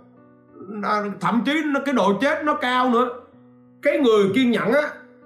Thậm 1.22 1.42
chí 1.46 1.62
nó 1.66 1.80
cái 1.86 1.94
độ 1.94 2.14
chết 2.22 2.44
nó 2.44 2.54
cao 2.54 2.90
nữa. 2.90 3.10
Cái 3.82 3.98
người 4.00 4.32
kiên 4.36 4.52
nhẫn 4.52 4.74
á 4.74 4.82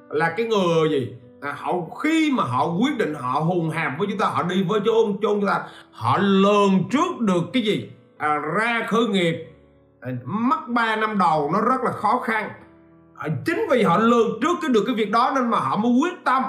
là 0.09 0.33
cái 0.37 0.45
người 0.45 0.89
gì? 0.89 1.15
À, 1.41 1.55
họ 1.57 1.73
khi 2.03 2.31
mà 2.31 2.43
họ 2.43 2.65
quyết 2.65 2.97
định 2.97 3.13
họ 3.13 3.39
hùng 3.39 3.69
hạp 3.69 3.91
với 3.97 4.07
chúng 4.07 4.17
ta 4.17 4.25
họ 4.25 4.43
đi 4.43 4.63
với 4.63 4.79
chôn 4.85 5.17
chôn 5.21 5.39
chúng 5.39 5.47
ta 5.47 5.63
họ 5.91 6.17
lường 6.17 6.89
trước 6.91 7.19
được 7.19 7.43
cái 7.53 7.63
gì? 7.63 7.89
À, 8.17 8.37
ra 8.37 8.85
khởi 8.87 9.07
nghiệp 9.07 9.47
à, 10.01 10.09
mất 10.23 10.67
3 10.67 10.95
năm 10.95 11.17
đầu 11.17 11.49
nó 11.53 11.61
rất 11.61 11.81
là 11.83 11.91
khó 11.91 12.19
khăn 12.23 12.49
chính 13.45 13.65
vì 13.69 13.84
họ 13.84 13.97
lường 13.97 14.39
trước 14.41 14.57
cái 14.62 14.69
được 14.69 14.84
cái 14.86 14.95
việc 14.95 15.12
đó 15.12 15.31
nên 15.36 15.49
mà 15.49 15.60
họ 15.60 15.75
mới 15.75 15.91
quyết 15.91 16.23
tâm. 16.23 16.43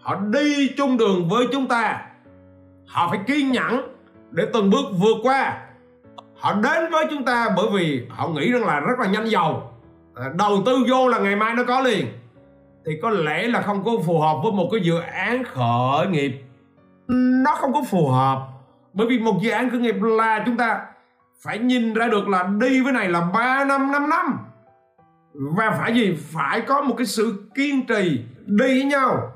Họ 0.00 0.16
đi 0.16 0.68
chung 0.76 0.96
đường 0.96 1.28
với 1.28 1.46
chúng 1.52 1.68
ta. 1.68 2.02
Họ 2.86 3.08
phải 3.10 3.20
kiên 3.26 3.52
nhẫn 3.52 3.80
để 4.30 4.46
từng 4.52 4.70
bước 4.70 4.84
vượt 4.98 5.16
qua. 5.22 5.58
Họ 6.36 6.52
đến 6.52 6.90
với 6.90 7.06
chúng 7.10 7.24
ta 7.24 7.48
bởi 7.56 7.66
vì 7.74 8.06
họ 8.10 8.28
nghĩ 8.28 8.52
rằng 8.52 8.64
là 8.64 8.80
rất 8.80 8.98
là 8.98 9.06
nhanh 9.06 9.30
giàu 9.30 9.72
à, 10.14 10.24
đầu 10.34 10.62
tư 10.66 10.84
vô 10.88 11.08
là 11.08 11.18
ngày 11.18 11.36
mai 11.36 11.54
nó 11.54 11.64
có 11.64 11.80
liền. 11.80 12.06
Thì 12.86 12.92
có 13.02 13.10
lẽ 13.10 13.46
là 13.46 13.62
không 13.62 13.84
có 13.84 13.90
phù 14.06 14.20
hợp 14.20 14.36
với 14.42 14.52
một 14.52 14.68
cái 14.72 14.80
dự 14.80 14.98
án 14.98 15.44
khởi 15.44 16.06
nghiệp. 16.06 16.42
Nó 17.44 17.54
không 17.54 17.72
có 17.72 17.82
phù 17.90 18.08
hợp. 18.08 18.38
Bởi 18.92 19.06
vì 19.06 19.18
một 19.18 19.38
dự 19.42 19.50
án 19.50 19.70
khởi 19.70 19.80
nghiệp 19.80 19.96
là 20.02 20.42
chúng 20.46 20.56
ta 20.56 20.80
phải 21.42 21.58
nhìn 21.58 21.94
ra 21.94 22.08
được 22.08 22.28
là 22.28 22.42
đi 22.60 22.80
với 22.80 22.92
này 22.92 23.08
là 23.08 23.20
3 23.20 23.64
năm 23.64 23.92
5 23.92 24.10
năm 24.10 24.38
và 25.34 25.70
phải 25.70 25.94
gì? 25.94 26.18
Phải 26.32 26.60
có 26.60 26.82
một 26.82 26.94
cái 26.98 27.06
sự 27.06 27.50
kiên 27.54 27.86
trì 27.86 28.24
đi 28.46 28.66
với 28.68 28.84
nhau. 28.84 29.32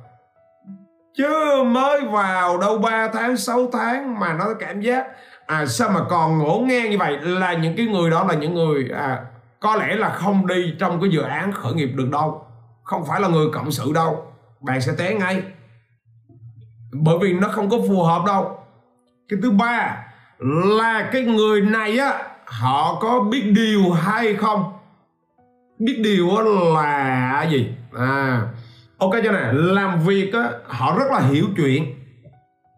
Chứ 1.17 1.63
mới 1.67 2.05
vào 2.05 2.59
đâu 2.59 2.79
3 2.79 3.09
tháng 3.09 3.37
6 3.37 3.71
tháng 3.73 4.21
mà 4.21 4.33
nó 4.33 4.45
cảm 4.61 4.81
giác 4.81 5.07
à 5.47 5.67
sao 5.67 5.91
mà 5.91 6.01
còn 6.09 6.39
ngổ 6.39 6.65
ngang 6.67 6.91
như 6.91 6.99
vậy? 6.99 7.19
Là 7.21 7.53
những 7.53 7.77
cái 7.77 7.87
người 7.87 8.11
đó 8.11 8.25
là 8.25 8.35
những 8.35 8.55
người 8.55 8.89
à 8.95 9.25
có 9.61 9.77
lẽ 9.77 9.95
là 9.95 10.09
không 10.09 10.47
đi 10.47 10.75
trong 10.79 11.01
cái 11.01 11.11
dự 11.11 11.21
án 11.21 11.53
khởi 11.53 11.73
nghiệp 11.73 11.91
được 11.95 12.11
đâu. 12.13 12.47
Không 12.83 13.05
phải 13.05 13.21
là 13.21 13.29
người 13.29 13.47
cộng 13.53 13.71
sự 13.71 13.93
đâu. 13.95 14.33
Bạn 14.61 14.81
sẽ 14.81 14.93
té 14.99 15.15
ngay. 15.15 15.43
Bởi 16.93 17.19
vì 17.21 17.33
nó 17.33 17.49
không 17.49 17.71
có 17.71 17.77
phù 17.89 18.03
hợp 18.03 18.23
đâu. 18.27 18.59
Cái 19.29 19.39
thứ 19.43 19.51
ba 19.51 19.97
là 20.77 21.09
cái 21.13 21.23
người 21.23 21.61
này 21.61 21.99
á, 21.99 22.23
họ 22.47 22.99
có 23.01 23.21
biết 23.21 23.43
điều 23.57 23.93
hay 23.93 24.35
không? 24.35 24.76
Biết 25.79 26.01
điều 26.03 26.29
là 26.75 27.47
gì? 27.51 27.69
À 27.99 28.43
ok 28.99 29.11
cho 29.25 29.33
này 29.33 29.55
làm 29.55 30.01
việc 30.01 30.33
á, 30.35 30.51
họ 30.67 30.99
rất 30.99 31.05
là 31.11 31.21
hiểu 31.21 31.45
chuyện. 31.57 31.95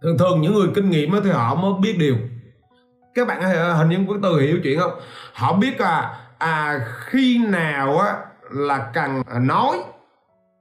Thường 0.02 0.18
thường 0.18 0.40
những 0.40 0.54
người 0.54 0.68
kinh 0.74 0.90
nghiệm 0.90 1.12
á 1.12 1.20
thì 1.24 1.30
họ 1.30 1.54
mới 1.54 1.72
biết 1.80 1.96
điều. 1.98 2.16
Các 3.14 3.28
bạn 3.28 3.42
hình 3.76 3.88
như 3.88 3.98
có 4.08 4.14
từ 4.22 4.40
hiểu 4.40 4.60
chuyện 4.62 4.80
không? 4.80 4.92
Họ 5.32 5.52
biết 5.52 5.80
là 5.80 6.18
à 6.38 6.80
khi 7.04 7.38
nào 7.48 7.98
á 7.98 8.16
là 8.50 8.90
cần 8.94 9.22
nói. 9.40 9.78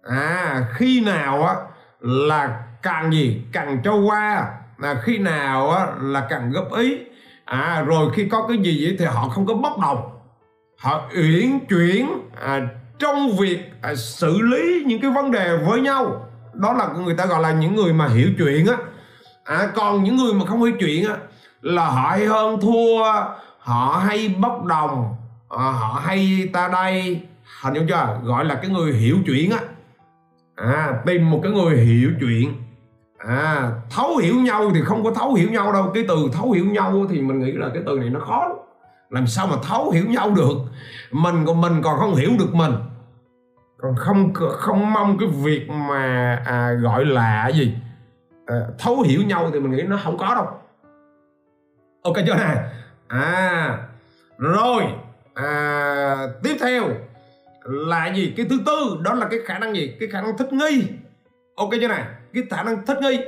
À 0.10 0.65
khi 0.73 1.02
nào 1.02 1.43
á 1.43 1.56
là 2.00 2.63
cần 2.82 3.13
gì? 3.13 3.41
Cần 3.54 3.78
cho 3.84 3.95
qua. 3.95 4.47
Là 4.78 5.02
khi 5.04 5.17
nào 5.17 5.71
á 5.71 5.88
là 6.02 6.28
cần 6.30 6.52
góp 6.52 6.73
ý. 6.78 6.97
À 7.45 7.84
rồi 7.88 8.12
khi 8.15 8.28
có 8.32 8.45
cái 8.47 8.58
gì 8.58 8.86
vậy 8.86 8.95
thì 9.00 9.06
họ 9.06 9.30
không 9.30 9.45
có 9.45 9.54
bốc 9.54 9.80
đồng 9.82 10.16
họ 10.78 11.10
uyển 11.16 11.60
chuyển 11.70 12.30
à, 12.42 12.68
trong 13.00 13.38
việc 13.40 13.60
à, 13.82 13.96
xử 13.96 14.42
lý 14.42 14.84
những 14.88 15.02
cái 15.02 15.12
vấn 15.12 15.32
đề 15.32 15.58
với 15.58 15.82
nhau. 15.82 16.26
Đó 16.54 16.74
là 16.74 16.88
người 17.06 17.16
ta 17.18 17.26
gọi 17.26 17.42
là 17.42 17.52
những 17.52 17.76
người 17.76 17.94
mà 17.94 18.08
hiểu 18.08 18.30
chuyện 18.38 18.68
á. 18.68 18.78
À, 19.44 19.70
còn 19.76 20.04
những 20.04 20.16
người 20.16 20.34
mà 20.34 20.46
không 20.46 20.63
hiểu 20.63 20.74
chuyện 20.80 21.08
á 21.08 21.16
là 21.62 21.86
họ 21.86 22.10
hay 22.10 22.26
hơn 22.26 22.62
thua 22.62 23.04
họ 23.60 24.04
hay 24.06 24.36
bốc 24.40 24.66
đồng 24.66 25.16
à, 25.50 25.72
họ 25.72 26.02
hay 26.06 26.50
ta 26.54 26.68
đây. 26.68 27.22
Hình 27.62 27.74
dung 27.74 27.88
chưa 27.88 28.20
gọi 28.24 28.46
là 28.46 28.56
cái 28.56 28.72
người 28.72 28.94
hiểu 28.94 29.18
chuyện 29.26 29.52
á. 29.52 29.60
À 30.56 30.94
tìm 31.06 31.30
một 31.30 31.40
cái 31.44 31.52
người 31.52 31.78
hiểu 31.78 32.12
chuyện. 32.20 32.54
À 33.18 33.72
thấu 33.90 34.18
hiểu 34.18 34.36
nhau 34.36 34.72
thì 34.74 34.82
không 34.82 35.04
có 35.04 35.12
thấu 35.12 35.34
hiểu 35.34 35.50
nhau 35.52 35.74
đâu. 35.74 35.92
Cái 35.94 36.06
từ 36.08 36.16
thấu 36.34 36.52
hiểu 36.52 36.66
nhau 36.66 37.06
thì 37.10 37.22
mình 37.22 37.40
nghĩ 37.40 37.52
là 37.52 37.70
cái 37.74 37.84
từ 37.86 38.00
này 38.00 38.10
nó 38.10 38.20
khó 38.20 38.56
làm 39.10 39.28
sao 39.28 39.48
mà 39.48 39.56
thấu 39.63 39.91
hiểu 39.91 40.06
nhau 40.06 40.32
được? 40.32 40.54
Mình 41.12 41.46
còn 41.46 41.62
mình 41.62 41.82
còn 41.84 42.00
không 42.00 42.15
hiểu 42.15 42.32
được 42.39 42.54
mình. 42.56 42.74
Còn 43.78 43.96
không 43.98 44.34
không 44.34 44.93
mong 44.93 45.17
cái 45.20 45.30
việc 45.43 45.70
mà 45.70 46.36
à, 46.46 46.72
gọi 46.74 47.06
là 47.06 47.48
gì? 47.48 47.76
À, 48.46 48.56
thấu 48.80 49.02
hiểu 49.02 49.22
nhau 49.24 49.50
thì 49.54 49.60
mình 49.60 49.72
nghĩ 49.72 49.84
nó 49.84 50.00
không 50.04 50.17
có 50.17 50.36
đâu. 50.36 50.48
Ok 52.04 52.15
chưa 52.28 52.36
nè? 52.36 52.56
À 53.08 53.78
rồi. 54.38 54.84
À, 55.34 56.28
tiếp 56.43 56.58
theo 56.60 56.84
là 57.63 58.08
gì? 58.08 58.34
Cái 58.38 58.46
thứ 58.50 58.58
tư 58.65 58.98
đó 59.02 59.13
là 59.13 59.28
cái 59.32 59.39
khả 59.46 59.60
năng 59.60 59.76
gì? 59.76 59.96
Cái 60.00 60.10
khả 60.12 60.22
năng 60.22 60.38
thích 60.38 60.54
nghi. 60.54 60.84
Ok 61.56 61.70
chưa 61.82 61.88
này 61.88 62.04
cái 62.34 62.43
khả 62.50 62.63
năng 62.63 62.86
thích 62.86 62.98
nghi. 63.02 63.20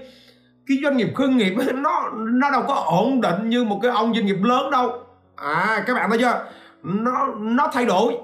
Cái 0.68 0.78
doanh 0.84 0.98
nghiệp 0.98 1.10
khởi 1.16 1.28
nghiệp 1.28 1.54
nó 1.74 2.12
nó 2.14 2.52
đâu 2.52 2.64
có 2.68 2.74
ổn 2.74 3.22
định 3.22 3.50
như 3.50 3.64
một 3.64 3.80
cái 3.82 3.92
ông 3.92 4.14
doanh 4.14 4.26
nghiệp 4.26 4.38
lớn 4.44 4.72
đâu 4.72 5.04
à 5.42 5.84
các 5.88 5.94
bạn 5.94 6.10
thấy 6.10 6.20
chưa? 6.20 6.46
Nó 6.84 7.28
nó 7.38 7.68
thay 7.74 7.86
đổi. 7.86 8.18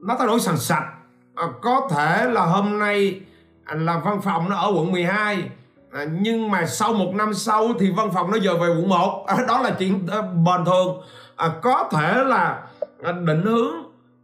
Nó 0.00 0.16
thay 0.18 0.26
đổi 0.26 0.40
sàn 0.40 0.56
sạch. 0.56 0.84
À, 1.34 1.44
có 1.62 1.88
thể 1.90 2.26
là 2.26 2.40
hôm 2.40 2.78
nay 2.78 3.20
à, 3.64 3.74
là 3.74 3.98
văn 4.04 4.20
phòng 4.20 4.48
nó 4.48 4.56
ở 4.56 4.72
quận 4.76 4.92
12 4.92 5.50
à, 5.92 6.04
nhưng 6.20 6.50
mà 6.50 6.66
sau 6.66 6.92
một 6.92 7.14
năm 7.14 7.34
sau 7.34 7.68
thì 7.80 7.90
văn 7.90 8.10
phòng 8.14 8.30
nó 8.30 8.36
giờ 8.36 8.56
về 8.56 8.68
quận 8.68 8.88
1 8.88 9.24
à, 9.28 9.36
đó 9.48 9.60
là 9.62 9.70
chuyện 9.78 10.06
à, 10.10 10.22
bình 10.22 10.64
thường. 10.66 11.02
À, 11.36 11.48
có 11.62 11.88
thể 11.92 12.24
là 12.24 12.62
à, 13.02 13.12
định 13.12 13.42
hướng 13.42 13.74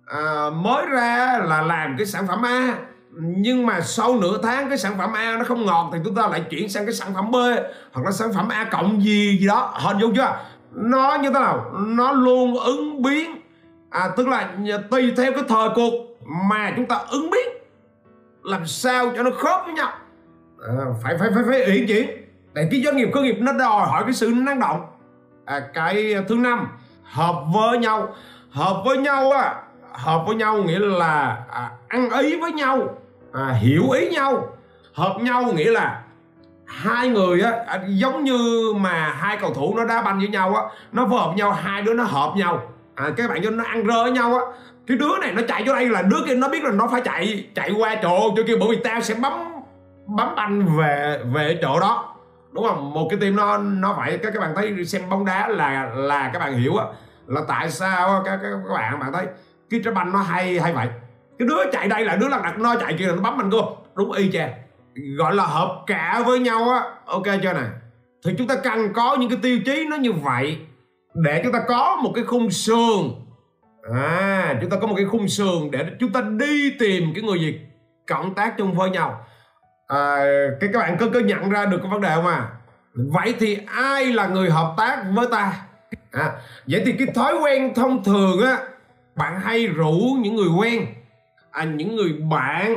à, 0.07 0.51
mới 0.51 0.87
ra 0.87 1.41
là 1.45 1.63
làm 1.63 1.95
cái 1.99 2.07
sản 2.07 2.27
phẩm 2.27 2.43
A. 2.43 2.79
Nhưng 3.13 3.67
mà 3.67 3.81
sau 3.81 4.17
nửa 4.17 4.43
tháng 4.43 4.69
cái 4.69 4.79
sản 4.79 4.99
phẩm 4.99 5.13
A 5.13 5.37
nó 5.39 5.45
không 5.45 5.67
ngọt 5.67 5.91
thì 5.93 5.99
chúng 6.05 6.15
ta 6.15 6.29
lại 6.29 6.41
chuyển 6.51 6.69
sang 6.69 6.87
cái 6.87 6.95
sản 6.95 7.15
phẩm 7.15 7.31
B 7.31 7.37
hoặc 7.93 8.03
là 8.05 8.11
sản 8.11 8.33
phẩm 8.33 8.49
A 8.49 8.65
cộng 8.65 9.03
gì 9.03 9.39
gì 9.41 9.47
đó. 9.47 9.75
Hình 9.75 9.99
dung 9.99 10.15
chưa? 10.15 10.37
Nó 10.73 11.19
như 11.23 11.29
thế 11.29 11.41
nào? 11.41 11.71
Nó 11.73 12.13
luôn 12.13 12.59
ứng 12.59 13.03
biến. 13.03 13.41
À 13.91 14.11
tức 14.17 14.29
là 14.29 14.51
tùy 14.91 15.13
theo 15.17 15.33
cái 15.33 15.43
thời 15.49 15.69
cuộc 15.75 15.93
mà 16.49 16.73
chúng 16.77 16.87
ta 16.87 16.97
ứng 17.11 17.31
biến. 17.31 17.49
Làm 18.43 18.67
sao 18.67 19.11
cho 19.17 19.23
nó 19.23 19.31
khớp 19.31 19.61
với 19.65 19.75
nhau? 19.75 19.93
À, 20.69 20.75
phải 21.03 21.19
phải 21.19 21.29
phải 21.35 21.45
phải 21.49 21.65
uyển 21.67 21.87
chuyển 21.87 22.11
tại 22.55 22.69
cái 22.71 22.83
doanh 22.85 22.97
nghiệp 22.97 23.09
khởi 23.15 23.23
nghiệp 23.23 23.37
nó 23.39 23.53
đòi 23.53 23.87
hỏi 23.87 24.03
cái 24.05 24.13
sự 24.13 24.33
năng 24.37 24.61
động. 24.61 24.87
À, 25.45 25.61
cái 25.75 26.15
thứ 26.29 26.35
năm 26.35 26.69
hợp 27.03 27.45
với 27.55 27.79
nhau. 27.79 28.15
Hợp 28.51 28.83
với 28.85 28.99
nhau 28.99 29.33
á 29.33 29.55
hợp 29.93 30.25
với 30.27 30.37
nhau 30.37 30.63
nghĩa 30.63 30.79
là 30.79 31.45
à, 31.51 31.71
ăn 31.89 32.11
ý 32.11 32.41
với 32.41 32.53
nhau. 32.53 32.99
À, 33.33 33.53
hiểu 33.61 33.91
ý 33.91 34.11
nhau. 34.11 34.49
Hợp 34.93 35.17
nhau 35.21 35.53
nghĩa 35.53 35.71
là 35.71 36.03
hai 36.71 37.09
người 37.09 37.41
á 37.41 37.53
à, 37.67 37.81
giống 37.89 38.25
như 38.25 38.73
mà 38.77 39.15
hai 39.19 39.37
cầu 39.37 39.55
thủ 39.55 39.75
nó 39.77 39.85
đá 39.85 40.03
banh 40.03 40.19
với 40.19 40.29
nhau 40.29 40.55
á 40.55 40.63
nó 40.93 41.07
phối 41.11 41.21
hợp 41.21 41.33
nhau 41.37 41.53
hai 41.53 41.83
đứa 41.83 41.95
nó 41.95 42.05
hợp 42.05 42.33
nhau. 42.37 42.63
À, 42.95 43.11
các 43.17 43.31
bạn 43.31 43.41
cho 43.45 43.51
nó 43.51 43.65
ăn 43.65 43.87
rơ 43.87 44.03
với 44.03 44.13
nhau 44.13 44.35
á. 44.35 44.41
Cái 44.87 44.97
đứa 44.97 45.19
này 45.21 45.33
nó 45.33 45.43
chạy 45.49 45.65
vô 45.67 45.75
đây 45.75 45.89
là 45.89 46.03
đứa 46.03 46.19
kia 46.27 46.35
nó 46.35 46.49
biết 46.49 46.65
là 46.65 46.71
nó 46.71 46.89
phải 46.93 47.01
chạy 47.01 47.49
chạy 47.55 47.73
qua 47.79 47.97
chỗ 48.03 48.35
chỗ 48.37 48.43
kia 48.47 48.57
bởi 48.61 48.69
vì 48.71 48.77
tao 48.85 49.01
sẽ 49.01 49.15
bấm 49.15 49.33
bấm 50.07 50.35
banh 50.37 50.77
về 50.79 51.19
về 51.33 51.59
chỗ 51.63 51.81
đó. 51.81 52.17
Đúng 52.53 52.65
không? 52.69 52.95
Một 52.95 53.07
cái 53.11 53.19
team 53.21 53.37
nó 53.37 53.59
nó 53.59 53.95
phải 53.97 54.19
các 54.19 54.31
các 54.35 54.41
bạn 54.41 54.53
thấy 54.57 54.85
xem 54.85 55.03
bóng 55.11 55.25
đá 55.25 55.49
là 55.49 55.91
là 55.95 56.31
các 56.33 56.39
bạn 56.39 56.55
hiểu 56.59 56.77
á 56.77 56.85
là 57.27 57.41
tại 57.49 57.71
sao 57.71 58.23
các 58.25 58.39
các, 58.43 58.51
các 58.69 58.75
bạn 58.75 58.99
bạn 59.01 59.13
thấy 59.13 59.27
cái 59.71 59.81
trái 59.85 59.95
banh 59.95 60.13
nó 60.13 60.19
hay 60.19 60.61
hay 60.61 60.73
vậy. 60.73 60.89
Cái 61.39 61.49
đứa 61.49 61.71
chạy 61.73 61.89
đây 61.89 62.05
là 62.05 62.17
đứa 62.17 62.29
là 62.29 62.41
đặt 62.43 62.59
nó 62.59 62.77
chạy 62.77 62.95
kia 62.99 63.07
là 63.07 63.15
nó 63.15 63.23
bấm 63.23 63.39
mình 63.39 63.51
cơ 63.51 63.59
đúng 63.95 64.13
y 64.13 64.31
chang 64.33 64.51
gọi 64.95 65.35
là 65.35 65.45
hợp 65.45 65.83
cả 65.87 66.23
với 66.27 66.39
nhau 66.39 66.71
á. 66.71 66.83
Ok 67.05 67.27
chưa 67.43 67.53
nè? 67.53 67.67
Thì 68.25 68.35
chúng 68.39 68.47
ta 68.47 68.57
cần 68.65 68.93
có 68.93 69.17
những 69.21 69.31
cái 69.31 69.39
tiêu 69.43 69.59
chí 69.67 69.87
nó 69.91 69.97
như 69.97 70.13
vậy 70.13 70.59
để 71.15 71.41
chúng 71.45 71.53
ta 71.53 71.61
có 71.69 71.97
một 72.03 72.13
cái 72.15 72.25
khung 72.25 72.51
sườn. 72.51 73.11
À 73.93 74.59
chúng 74.61 74.71
ta 74.71 74.77
có 74.81 74.87
một 74.87 74.95
cái 74.97 75.07
khung 75.07 75.29
sườn 75.29 75.71
để 75.71 75.87
chúng 76.01 76.13
ta 76.13 76.21
đi 76.21 76.71
tìm 76.79 77.13
cái 77.15 77.23
người 77.23 77.41
gì 77.41 77.61
cộng 78.07 78.35
tác 78.35 78.55
chung 78.59 78.75
với 78.75 78.91
nhau. 78.91 79.27
À, 79.87 80.17
cái 80.61 80.71
các 80.73 80.79
bạn 80.79 80.97
có 81.01 81.07
có 81.15 81.21
nhận 81.21 81.51
ra 81.51 81.67
được 81.67 81.79
cái 81.83 81.91
vấn 81.91 82.01
đề 82.01 82.15
không 82.15 82.27
à? 82.27 82.49
Vậy 82.95 83.35
thì 83.41 83.59
ai 83.67 84.07
là 84.07 84.27
người 84.27 84.51
hợp 84.51 84.75
tác 84.77 85.05
với 85.15 85.27
ta? 85.31 85.53
À, 86.11 86.33
vậy 86.67 86.83
thì 86.87 86.93
cái 86.99 87.07
thói 87.15 87.35
quen 87.43 87.75
thông 87.75 88.05
thường 88.05 88.43
á 88.43 88.59
bạn 89.17 89.41
hay 89.41 89.67
rủ 89.67 90.17
những 90.21 90.37
người 90.37 90.49
quen 90.59 90.87
à, 91.51 91.65
những 91.65 91.97
người 91.97 92.13
bạn 92.31 92.77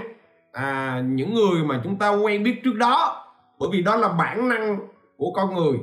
à, 0.53 1.01
những 1.05 1.33
người 1.33 1.63
mà 1.63 1.81
chúng 1.83 1.99
ta 1.99 2.09
quen 2.09 2.43
biết 2.43 2.61
trước 2.63 2.75
đó 2.75 3.25
bởi 3.59 3.69
vì 3.71 3.81
đó 3.81 3.95
là 3.95 4.07
bản 4.07 4.49
năng 4.49 4.77
của 5.17 5.31
con 5.35 5.55
người. 5.55 5.79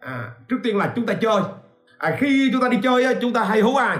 À, 0.00 0.30
trước 0.48 0.56
tiên 0.62 0.76
là 0.76 0.92
chúng 0.96 1.06
ta 1.06 1.14
chơi. 1.14 1.40
À, 1.98 2.16
khi 2.18 2.50
chúng 2.52 2.62
ta 2.62 2.68
đi 2.68 2.78
chơi 2.82 3.16
chúng 3.20 3.32
ta 3.32 3.44
hay 3.44 3.60
hú 3.60 3.76
ai? 3.76 3.98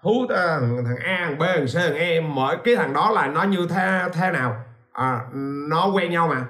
Hú 0.00 0.26
à, 0.28 0.60
thằng 0.60 0.96
A 1.04 1.24
thằng 1.24 1.38
B 1.38 1.42
thằng 1.42 1.66
C 1.66 1.74
thằng 1.74 1.94
E. 1.94 2.20
Mỗi 2.20 2.56
cái 2.64 2.76
thằng 2.76 2.92
đó 2.92 3.10
là 3.10 3.26
nó 3.26 3.42
như 3.42 3.66
thế 3.70 4.02
thế 4.12 4.30
nào? 4.30 4.56
À, 4.92 5.20
nó 5.68 5.86
quen 5.86 6.10
nhau 6.10 6.28
mà. 6.28 6.46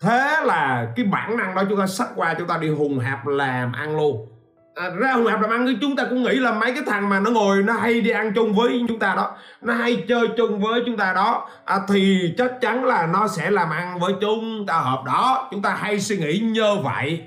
Thế 0.00 0.36
là 0.44 0.92
cái 0.96 1.06
bản 1.06 1.36
năng 1.36 1.54
đó 1.54 1.62
chúng 1.68 1.78
ta 1.78 1.86
sách 1.86 2.08
qua 2.16 2.34
chúng 2.34 2.48
ta 2.48 2.58
đi 2.58 2.68
hùng 2.68 2.98
hạp 2.98 3.26
làm 3.26 3.72
ăn 3.72 3.96
luôn 3.96 4.28
à, 4.76 4.90
ra 4.90 5.12
hùng 5.12 5.26
hạp 5.26 5.40
làm 5.40 5.50
ăn 5.50 5.78
chúng 5.80 5.96
ta 5.96 6.04
cũng 6.10 6.22
nghĩ 6.22 6.34
là 6.34 6.52
mấy 6.52 6.72
cái 6.72 6.82
thằng 6.86 7.08
mà 7.08 7.20
nó 7.20 7.30
ngồi 7.30 7.62
nó 7.62 7.72
hay 7.72 8.00
đi 8.00 8.10
ăn 8.10 8.32
chung 8.34 8.54
với 8.54 8.84
chúng 8.88 8.98
ta 8.98 9.14
đó. 9.16 9.36
Nó 9.62 9.74
hay 9.74 10.04
chơi 10.08 10.28
chung 10.36 10.60
với 10.60 10.82
chúng 10.86 10.96
ta 10.96 11.12
đó. 11.12 11.48
À, 11.64 11.78
thì 11.88 12.34
chắc 12.38 12.60
chắn 12.60 12.84
là 12.84 13.06
nó 13.06 13.28
sẽ 13.28 13.50
làm 13.50 13.70
ăn 13.70 13.98
với 13.98 14.12
chúng 14.20 14.66
ta 14.66 14.74
hợp 14.74 15.02
đó. 15.06 15.48
Chúng 15.50 15.62
ta 15.62 15.70
hay 15.70 16.00
suy 16.00 16.16
nghĩ 16.16 16.38
như 16.38 16.76
vậy. 16.84 17.22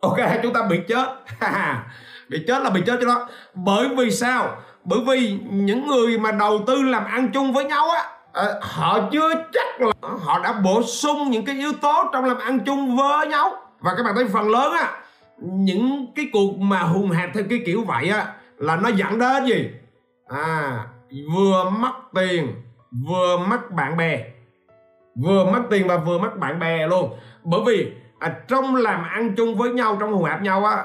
Ok 0.00 0.16
chúng 0.42 0.52
ta 0.52 0.62
bị 0.70 0.80
chết. 0.88 1.06
Bị 2.28 2.44
chết 2.46 2.62
là 2.62 2.70
bị 2.70 2.82
chết 2.86 2.98
cho 3.00 3.06
nó 3.06 3.26
bởi 3.54 3.88
vì 3.96 4.10
sao? 4.10 4.56
Bởi 4.84 5.00
vì 5.06 5.38
những 5.50 5.86
người 5.86 6.18
mà 6.18 6.32
đầu 6.32 6.64
tư 6.66 6.82
làm 6.82 7.04
ăn 7.04 7.30
chung 7.32 7.52
với 7.52 7.64
nhau 7.64 7.90
á 7.90 8.04
à, 8.32 8.44
họ 8.60 9.00
chưa 9.12 9.34
chắc 9.52 9.80
là 9.80 9.92
họ 10.24 10.38
đã 10.38 10.52
bổ 10.52 10.82
sung 10.82 11.30
những 11.30 11.44
cái 11.44 11.54
yếu 11.54 11.72
tố 11.72 12.04
trong 12.12 12.24
làm 12.24 12.38
ăn 12.38 12.60
chung 12.60 12.96
với 12.96 13.26
nhau. 13.26 13.52
Và 13.80 13.94
các 13.96 14.02
bạn 14.02 14.14
thấy 14.14 14.26
phần 14.32 14.50
lớn 14.50 14.72
á 14.72 14.90
những 15.40 16.06
cái 16.16 16.26
cuộc 16.32 16.58
mà 16.58 16.80
hùng 16.80 17.10
hạp 17.10 17.30
theo 17.34 17.44
cái 17.50 17.62
kiểu 17.66 17.84
vậy 17.84 18.08
á 18.08 18.34
là 18.56 18.76
nó 18.76 18.88
dẫn 18.88 19.18
đến 19.18 19.46
gì? 19.46 19.70
À 20.28 20.86
vừa 21.34 21.70
mất 21.70 21.92
tiền 22.14 22.62
vừa 23.08 23.38
mất 23.38 23.70
bạn 23.70 23.96
bè. 23.96 24.24
Vừa 25.22 25.44
mất 25.44 25.62
tiền 25.70 25.88
và 25.88 25.96
vừa 25.96 26.18
mất 26.18 26.38
bạn 26.38 26.58
bè 26.58 26.86
luôn. 26.86 27.14
Bởi 27.44 27.60
vì 27.66 27.92
à, 28.18 28.36
trong 28.48 28.76
làm 28.76 29.04
ăn 29.04 29.34
chung 29.36 29.56
với 29.56 29.70
nhau 29.70 29.96
trong 30.00 30.12
hùng 30.12 30.24
hạp 30.24 30.42
nhau 30.42 30.64
á 30.64 30.84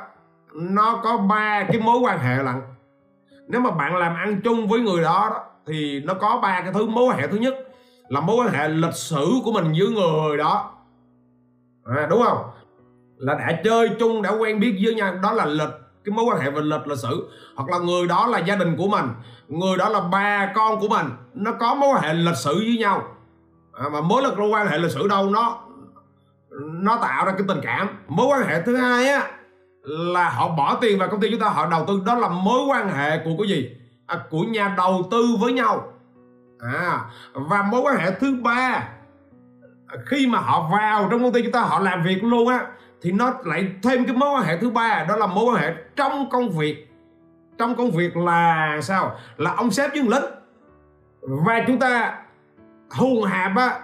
nó 0.54 1.02
có 1.04 1.18
ba 1.18 1.64
cái 1.64 1.82
mối 1.82 2.00
quan 2.00 2.20
hệ 2.20 2.44
lận. 2.44 2.56
Nếu 3.48 3.62
mà 3.62 3.72
bạn 3.72 3.96
làm 3.96 4.16
ăn 4.16 4.42
chung 4.44 4.68
với 4.68 4.80
người 4.80 5.04
đó, 5.04 5.30
đó 5.32 5.44
thì 5.68 6.02
nó 6.06 6.14
có 6.14 6.40
ba 6.42 6.62
cái 6.62 6.74
thứ 6.74 6.86
mối 6.86 7.06
quan 7.06 7.18
hệ. 7.18 7.28
Thứ 7.28 7.38
nhất 7.38 7.54
là 8.08 8.20
mối 8.20 8.36
quan 8.36 8.54
hệ 8.54 8.70
lịch 8.70 8.94
sử 8.94 9.26
của 9.46 9.52
mình 9.52 9.64
với 9.64 9.90
người 9.90 10.38
đó. 10.38 10.72
À, 11.86 12.08
đúng 12.10 12.24
không? 12.24 12.38
Là 13.18 13.34
đã 13.34 13.62
chơi 13.64 13.90
chung 14.00 14.22
đã 14.22 14.30
quen 14.30 14.60
biết 14.60 14.80
với 14.84 14.96
nhau. 14.96 15.16
Đó 15.24 15.34
là 15.34 15.46
lịch 15.46 15.70
cái 16.06 16.14
mối 16.16 16.26
quan 16.26 16.40
hệ 16.40 16.52
về 16.52 16.62
lịch 16.62 16.88
lịch 16.88 16.98
sử. 16.98 17.30
Hoặc 17.56 17.70
là 17.70 17.78
người 17.78 18.08
đó 18.08 18.28
là 18.28 18.40
gia 18.40 18.56
đình 18.56 18.76
của 18.78 18.88
mình. 18.88 19.06
Người 19.48 19.78
đó 19.78 19.90
là 19.90 20.00
ba 20.00 20.52
con 20.56 20.80
của 20.80 20.88
mình. 20.88 21.06
Nó 21.34 21.52
có 21.52 21.76
mối 21.76 21.90
quan 21.94 22.04
hệ 22.04 22.14
lịch 22.14 22.38
sử 22.38 22.56
với 22.56 22.78
nhau. 22.80 23.04
À, 23.74 23.90
mà 23.90 24.02
mối 24.02 24.24
lực 24.24 24.34
quan 24.52 24.68
hệ 24.68 24.78
lịch 24.78 24.92
sử 24.92 25.08
đâu 25.08 25.30
nó 25.30 25.60
nó 26.60 26.98
tạo 27.02 27.26
ra 27.26 27.32
cái 27.32 27.44
tình 27.48 27.60
cảm. 27.64 27.90
Mối 28.08 28.28
quan 28.28 28.48
hệ 28.48 28.62
thứ 28.62 28.76
hai 28.76 29.08
á 29.08 29.32
là 29.84 30.30
họ 30.30 30.48
bỏ 30.48 30.78
tiền 30.82 31.00
vào 31.00 31.10
công 31.10 31.22
ty 31.22 31.32
chúng 31.32 31.40
ta 31.40 31.50
họ 31.50 31.66
đầu 31.66 31.86
tư. 31.88 32.02
Đó 32.06 32.16
là 32.16 32.30
mối 32.30 32.66
quan 32.68 32.90
hệ 32.90 33.18
của 33.18 33.32
cái 33.40 33.48
gì? 33.48 33.70
À, 34.08 34.20
của 34.30 34.42
nhà 34.44 34.74
đầu 34.78 35.08
tư 35.12 35.36
với 35.40 35.54
nhau. 35.54 35.94
À 36.60 37.00
và 37.34 37.62
mối 37.62 37.82
quan 37.82 37.98
hệ 37.98 38.12
thứ 38.12 38.36
ba 38.44 38.84
khi 40.06 40.28
mà 40.28 40.40
họ 40.40 40.70
vào 40.72 41.08
trong 41.12 41.24
công 41.24 41.34
ty 41.34 41.42
chúng 41.42 41.52
ta 41.52 41.62
họ 41.62 41.80
làm 41.80 42.04
việc 42.04 42.24
luôn 42.24 42.48
á 42.48 42.66
thì 43.04 43.12
nó 43.12 43.34
lại 43.46 43.68
thêm 43.84 44.06
cái 44.06 44.16
mối 44.16 44.30
quan 44.30 44.44
hệ 44.44 44.58
thứ 44.58 44.70
ba 44.70 45.06
đó 45.10 45.16
là 45.16 45.28
mối 45.28 45.46
quan 45.46 45.62
hệ 45.62 45.74
trong 45.96 46.30
công 46.30 46.50
việc. 46.50 46.88
Trong 47.58 47.76
công 47.76 47.92
việc 47.92 48.18
là 48.18 48.80
sao? 48.82 49.16
Là 49.38 49.54
ông 49.54 49.72
sếp 49.72 49.92
với 49.92 50.02
lính. 50.02 50.32
Và 51.22 51.64
chúng 51.68 51.80
ta 51.80 52.20
hùng 52.90 53.24
hạp 53.24 53.52
á 53.58 53.80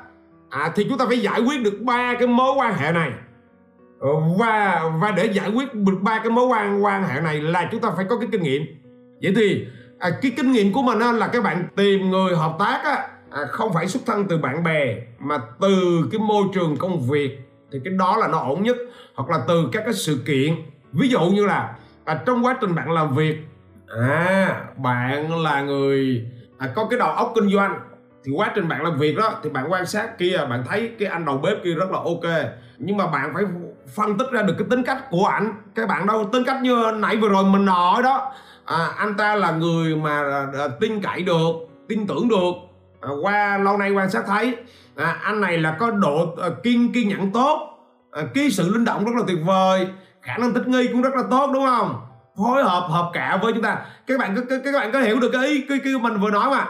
à, 0.49 0.71
thì 0.75 0.86
chúng 0.89 0.97
ta 0.97 1.05
phải 1.05 1.19
giải 1.19 1.41
quyết 1.41 1.63
được 1.63 1.82
ba 1.82 2.13
cái 2.19 2.27
mối 2.27 2.53
quan 2.58 2.73
hệ 2.73 2.91
này. 2.91 3.12
Và 4.39 4.84
và 5.01 5.12
để 5.12 5.25
giải 5.25 5.51
quyết 5.51 5.73
được 5.73 5.97
ba 6.01 6.19
cái 6.19 6.29
mối 6.29 6.47
quan 6.47 6.84
quan 6.84 7.03
hệ 7.03 7.21
này 7.21 7.41
là 7.41 7.69
chúng 7.71 7.82
ta 7.82 7.89
phải 7.95 8.05
có 8.10 8.17
cái 8.17 8.29
kinh 8.32 8.43
nghiệm. 8.43 8.63
Vậy 9.21 9.34
thì 9.36 9.67
à, 9.99 10.10
cái 10.21 10.32
kinh 10.38 10.51
nghiệm 10.51 10.73
của 10.73 10.82
mình 10.82 10.99
á, 10.99 11.12
là 11.12 11.27
các 11.27 11.43
bạn 11.43 11.67
tìm 11.75 12.10
người 12.10 12.36
hợp 12.36 12.55
tác 12.60 12.82
á, 12.84 13.08
à, 13.32 13.45
không 13.49 13.73
phải 13.73 13.88
xuất 13.88 14.03
thân 14.05 14.25
từ 14.29 14.38
bạn 14.38 14.63
bè 14.63 14.95
mà 15.19 15.38
từ 15.62 16.08
cái 16.12 16.19
môi 16.19 16.43
trường 16.53 16.77
công 16.77 17.10
việc 17.10 17.49
thì 17.71 17.79
cái 17.86 17.93
đó 17.93 18.17
là 18.17 18.27
nó 18.27 18.39
ổn 18.39 18.63
nhất. 18.63 18.77
Hoặc 19.15 19.29
là 19.29 19.43
từ 19.47 19.69
các 19.71 19.84
cái 19.86 19.93
sự 19.93 20.23
kiện. 20.25 20.55
Ví 20.93 21.10
dụ 21.10 21.19
như 21.19 21.45
là 21.45 21.75
à, 22.05 22.21
trong 22.25 22.45
quá 22.45 22.58
trình 22.62 22.75
bạn 22.75 22.91
làm 22.91 23.15
việc 23.15 23.38
à 23.99 24.62
bạn 24.77 25.43
là 25.43 25.62
người 25.62 26.25
à, 26.58 26.69
có 26.75 26.88
cái 26.89 26.99
đầu 26.99 27.12
óc 27.12 27.32
kinh 27.36 27.49
doanh 27.49 27.79
thì 28.25 28.32
quá 28.36 28.51
trình 28.55 28.67
bạn 28.67 28.84
làm 28.84 28.97
việc 28.97 29.17
đó 29.17 29.34
thì 29.43 29.49
bạn 29.49 29.71
quan 29.71 29.86
sát 29.86 30.17
kia 30.17 30.38
bạn 30.49 30.63
thấy 30.69 30.91
cái 30.99 31.08
anh 31.08 31.25
đầu 31.25 31.38
bếp 31.38 31.63
kia 31.63 31.73
rất 31.73 31.91
là 31.91 31.97
ok. 31.97 32.51
Nhưng 32.77 32.97
mà 32.97 33.08
bạn 33.08 33.32
phải 33.34 33.43
phân 33.95 34.17
tích 34.17 34.32
ra 34.32 34.41
được 34.41 34.53
cái 34.58 34.67
tính 34.69 34.84
cách 34.84 35.10
của 35.10 35.25
ảnh. 35.25 35.53
Cái 35.75 35.86
bạn 35.86 36.08
đâu 36.08 36.29
tính 36.34 36.43
cách 36.43 36.62
như 36.62 36.91
nãy 36.95 37.17
vừa 37.17 37.29
rồi 37.29 37.43
mình 37.43 37.65
nói 37.65 38.03
đó. 38.03 38.34
À, 38.65 38.89
anh 38.97 39.17
ta 39.17 39.36
là 39.36 39.51
người 39.51 39.95
mà 39.95 40.21
à, 40.53 40.67
tin 40.79 41.01
cậy 41.01 41.21
được 41.21 41.53
tin 41.88 42.08
tưởng 42.08 42.29
được 42.29 42.53
à, 43.02 43.10
qua 43.22 43.58
lâu 43.58 43.78
nay 43.78 43.92
quan 43.92 44.10
sát 44.10 44.24
thấy. 44.28 44.58
À, 44.96 45.18
anh 45.24 45.42
này 45.42 45.58
là 45.58 45.78
có 45.80 45.92
độ 45.92 46.36
à, 46.42 46.48
kiên 46.64 46.94
kiên 46.94 47.10
nhẫn 47.10 47.32
tốt. 47.32 47.70
À, 48.12 48.22
ký 48.34 48.50
sự 48.50 48.74
linh 48.74 48.86
động 48.86 49.06
rất 49.06 49.12
là 49.16 49.24
tuyệt 49.28 49.38
vời. 49.46 49.88
Khả 50.22 50.38
năng 50.38 50.54
thích 50.54 50.68
nghi 50.68 50.88
cũng 50.92 51.02
rất 51.02 51.14
là 51.16 51.24
tốt 51.32 51.50
đúng 51.54 51.66
không? 51.66 52.02
Phối 52.38 52.64
hợp 52.64 52.88
hợp 52.90 53.10
cả 53.14 53.40
với 53.42 53.54
chúng 53.54 53.64
ta. 53.64 53.78
Các 54.08 54.20
bạn 54.20 54.36
các, 54.50 54.62
các 54.66 54.74
bạn 54.74 54.92
có 54.92 55.00
hiểu 55.00 55.20
được 55.20 55.30
cái 55.34 55.48
ý 55.48 55.66
cái, 55.70 55.80
cái 55.84 55.94
mình 56.02 56.20
vừa 56.20 56.30
nói 56.30 56.50
mà 56.50 56.70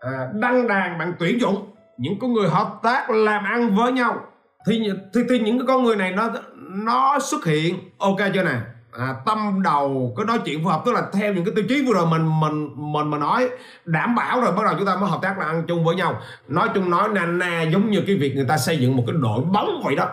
à, 0.00 0.28
đăng 0.34 0.68
đàn 0.68 0.98
bạn 0.98 1.12
tuyển 1.18 1.40
dụng. 1.40 1.74
Những 1.98 2.18
con 2.20 2.32
người 2.32 2.48
hợp 2.48 2.68
tác 2.82 3.10
làm 3.10 3.44
ăn 3.44 3.76
với 3.76 3.92
nhau. 3.92 4.20
Thì 4.66 4.90
thì, 5.14 5.20
thì 5.30 5.38
những 5.38 5.58
cái 5.58 5.66
con 5.66 5.84
người 5.84 5.96
này 5.96 6.12
nó 6.12 6.28
nó 6.58 7.18
xuất 7.18 7.44
hiện. 7.44 7.74
Ok 7.98 8.18
chưa 8.34 8.42
nè? 8.42 8.56
À, 8.92 9.14
tâm 9.26 9.62
đầu 9.62 10.14
cứ 10.16 10.24
nói 10.24 10.38
chuyện 10.44 10.64
phù 10.64 10.70
hợp 10.70 10.82
tức 10.86 10.92
là 10.92 11.02
theo 11.12 11.34
những 11.34 11.44
cái 11.44 11.54
tiêu 11.56 11.64
chí 11.68 11.84
vừa 11.86 11.94
rồi 11.94 12.06
mình 12.06 12.40
mình 12.40 12.68
mình 12.92 13.10
mà 13.10 13.18
nói 13.18 13.50
đảm 13.84 14.14
bảo 14.14 14.40
rồi 14.40 14.52
bắt 14.52 14.62
đầu 14.64 14.74
chúng 14.78 14.86
ta 14.86 14.96
mới 14.96 15.10
hợp 15.10 15.18
tác 15.22 15.38
là 15.38 15.44
ăn 15.44 15.64
chung 15.68 15.84
với 15.84 15.96
nhau. 15.96 16.20
Nói 16.48 16.68
chung 16.74 16.90
nói 16.90 17.08
na 17.08 17.26
na 17.26 17.62
giống 17.62 17.90
như 17.90 18.02
cái 18.06 18.16
việc 18.16 18.36
người 18.36 18.46
ta 18.48 18.58
xây 18.58 18.78
dựng 18.78 18.96
một 18.96 19.04
cái 19.06 19.16
đội 19.18 19.40
bóng 19.40 19.82
vậy 19.84 19.96
đó. 19.96 20.08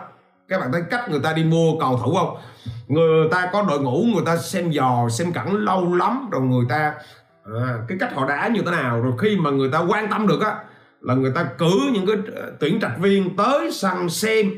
Các 0.48 0.60
bạn 0.60 0.72
thấy 0.72 0.82
cách 0.90 1.10
người 1.10 1.20
ta 1.20 1.32
đi 1.32 1.44
mua 1.44 1.78
cầu 1.80 2.00
thủ 2.04 2.14
không? 2.14 2.36
Người 2.88 3.28
ta 3.30 3.50
có 3.52 3.62
đội 3.62 3.80
ngũ 3.80 4.04
người 4.14 4.24
ta 4.26 4.36
xem 4.36 4.70
dò 4.70 5.08
xem 5.10 5.32
cẩn 5.32 5.64
lâu 5.64 5.94
lắm 5.94 6.28
rồi 6.32 6.42
người 6.42 6.66
ta 6.68 6.94
à, 7.44 7.78
cái 7.88 7.98
cách 8.00 8.14
họ 8.14 8.26
đá 8.28 8.48
như 8.48 8.62
thế 8.62 8.70
nào 8.70 9.00
rồi 9.00 9.12
khi 9.18 9.36
mà 9.36 9.50
người 9.50 9.70
ta 9.72 9.78
quan 9.78 10.10
tâm 10.10 10.26
được 10.26 10.40
á 10.40 10.54
là 11.00 11.14
người 11.14 11.32
ta 11.34 11.44
cử 11.58 11.90
những 11.92 12.06
cái 12.06 12.16
ờ, 12.36 12.52
tuyển 12.60 12.80
trạch 12.80 12.98
viên 12.98 13.36
tới 13.36 13.72
săn 13.72 14.08
xem. 14.08 14.50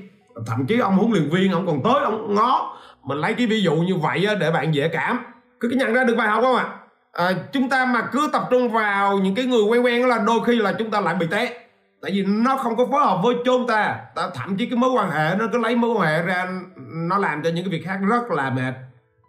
Thậm 0.46 0.66
chí 0.66 0.78
ông 0.78 0.96
huấn 0.96 1.12
luyện 1.12 1.30
viên 1.30 1.52
ông 1.52 1.66
còn 1.66 1.82
tới 1.82 2.04
ông 2.04 2.34
ngó 2.34 2.76
mình 3.02 3.18
lấy 3.18 3.34
cái 3.34 3.46
ví 3.46 3.62
dụ 3.62 3.74
như 3.74 3.96
vậy 3.96 4.26
để 4.40 4.50
bạn 4.50 4.74
dễ 4.74 4.88
cảm. 4.88 5.18
Cứ 5.60 5.68
cái 5.68 5.76
nhận 5.76 5.92
ra 5.92 6.04
được 6.04 6.14
bài 6.14 6.28
học 6.28 6.42
không 6.42 6.56
ạ? 6.56 6.64
À? 7.12 7.26
à, 7.26 7.32
chúng 7.52 7.68
ta 7.68 7.84
mà 7.84 8.08
cứ 8.12 8.28
tập 8.32 8.42
trung 8.50 8.70
vào 8.70 9.18
những 9.18 9.34
cái 9.34 9.44
người 9.44 9.62
quen 9.62 9.84
quen 9.84 10.08
là 10.08 10.18
đôi 10.18 10.40
khi 10.46 10.56
là 10.56 10.72
chúng 10.72 10.90
ta 10.90 11.00
lại 11.00 11.14
bị 11.14 11.26
té. 11.30 11.60
Tại 12.02 12.10
vì 12.14 12.22
nó 12.22 12.56
không 12.56 12.76
có 12.76 12.86
phối 12.90 13.04
hợp 13.04 13.20
với 13.22 13.34
chúng 13.44 13.66
ta, 13.66 14.00
ta 14.14 14.30
thậm 14.34 14.56
chí 14.56 14.66
cái 14.66 14.76
mối 14.76 14.90
quan 14.90 15.10
hệ 15.10 15.34
nó 15.38 15.46
cứ 15.52 15.58
lấy 15.58 15.76
mối 15.76 15.90
quan 15.90 16.08
hệ 16.08 16.22
ra 16.22 16.48
nó 16.76 17.18
làm 17.18 17.42
cho 17.42 17.50
những 17.50 17.64
cái 17.64 17.72
việc 17.72 17.84
khác 17.84 17.98
rất 18.08 18.30
là 18.30 18.50
mệt. 18.50 18.74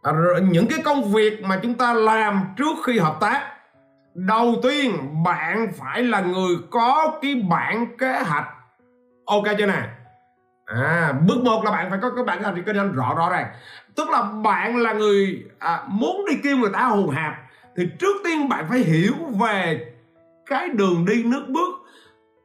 À, 0.04 0.12
những 0.42 0.68
cái 0.68 0.80
công 0.86 1.12
việc 1.12 1.44
mà 1.44 1.60
chúng 1.64 1.74
ta 1.74 1.94
làm 1.94 2.44
trước 2.58 2.76
khi 2.86 3.00
hợp 3.00 3.18
tác 3.20 3.42
đầu 4.14 4.56
tiên 4.64 5.24
bạn 5.24 5.68
phải 5.78 6.04
là 6.04 6.22
người 6.22 6.56
có 6.72 7.20
cái 7.22 7.36
bản 7.50 7.98
kế 7.98 8.20
hoạch. 8.20 8.46
Ok 9.26 9.44
chưa 9.58 9.66
nè? 9.66 9.82
À 10.76 11.14
bước 11.28 11.38
một 11.44 11.64
là 11.66 11.72
bạn 11.72 11.90
phải 11.90 12.00
có 12.02 12.10
cái 12.16 12.24
bản 12.24 12.56
kế 12.56 12.62
kinh 12.66 12.76
doanh 12.76 12.94
rõ 12.94 13.14
rõ 13.18 13.30
ràng. 13.30 13.48
Tức 13.96 14.10
là 14.10 14.22
bạn 14.44 14.78
là 14.78 14.94
người 14.94 15.44
à, 15.60 15.84
muốn 15.88 16.26
đi 16.30 16.36
kêu 16.44 16.58
người 16.58 16.70
ta 16.74 16.84
hùng 16.86 17.10
hạp 17.10 17.34
thì 17.78 17.84
trước 18.00 18.16
tiên 18.24 18.50
bạn 18.50 18.66
phải 18.70 18.80
hiểu 18.80 19.14
về 19.42 19.86
cái 20.46 20.70
đường 20.70 21.06
đi 21.06 21.24
nước 21.24 21.46
bước. 21.48 21.70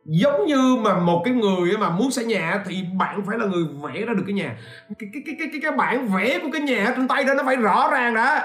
Giống 0.05 0.47
như 0.47 0.77
mà 0.85 0.99
một 0.99 1.23
cái 1.25 1.35
người 1.35 1.77
mà 1.77 1.91
muốn 1.91 2.11
xây 2.11 2.25
nhà 2.25 2.63
thì 2.67 2.85
bạn 2.99 3.23
phải 3.27 3.39
là 3.39 3.47
người 3.47 3.65
vẽ 3.83 4.01
ra 4.01 4.15
được 4.15 4.23
cái 4.27 4.35
nhà. 4.35 4.57
Cái 4.99 5.11
cái 5.13 5.23
cái 5.27 5.49
cái 5.53 5.61
cái 5.63 5.73
bản 5.73 6.09
vẽ 6.09 6.39
của 6.39 6.49
cái 6.53 6.61
nhà 6.61 6.93
trên 6.97 7.09
tay 7.09 7.25
đó 7.25 7.35
nó 7.35 7.43
phải 7.47 7.57
rõ 7.57 7.89
ràng 7.93 8.15
đó 8.15 8.39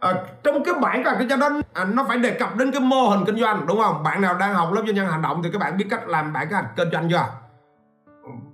à, 0.00 0.14
trong 0.42 0.64
cái 0.64 0.74
bản 0.80 1.04
là 1.04 1.14
cái 1.14 1.26
cho 1.30 1.36
đó 1.36 1.48
à, 1.72 1.84
nó 1.84 2.04
phải 2.08 2.18
đề 2.18 2.30
cập 2.30 2.56
đến 2.56 2.70
cái 2.70 2.80
mô 2.80 3.08
hình 3.08 3.24
kinh 3.26 3.40
doanh 3.40 3.66
đúng 3.66 3.78
không? 3.82 4.02
Bạn 4.02 4.22
nào 4.22 4.34
đang 4.38 4.54
học 4.54 4.72
lớp 4.72 4.82
doanh 4.86 4.94
nhân 4.94 5.06
hành 5.06 5.22
động 5.22 5.42
thì 5.42 5.50
các 5.52 5.58
bạn 5.58 5.76
biết 5.76 5.86
cách 5.90 6.08
làm 6.08 6.32
bản 6.32 6.48
kế 6.48 6.54
hoạch 6.54 6.76
kinh 6.76 6.90
doanh 6.92 7.08
chưa? 7.10 7.43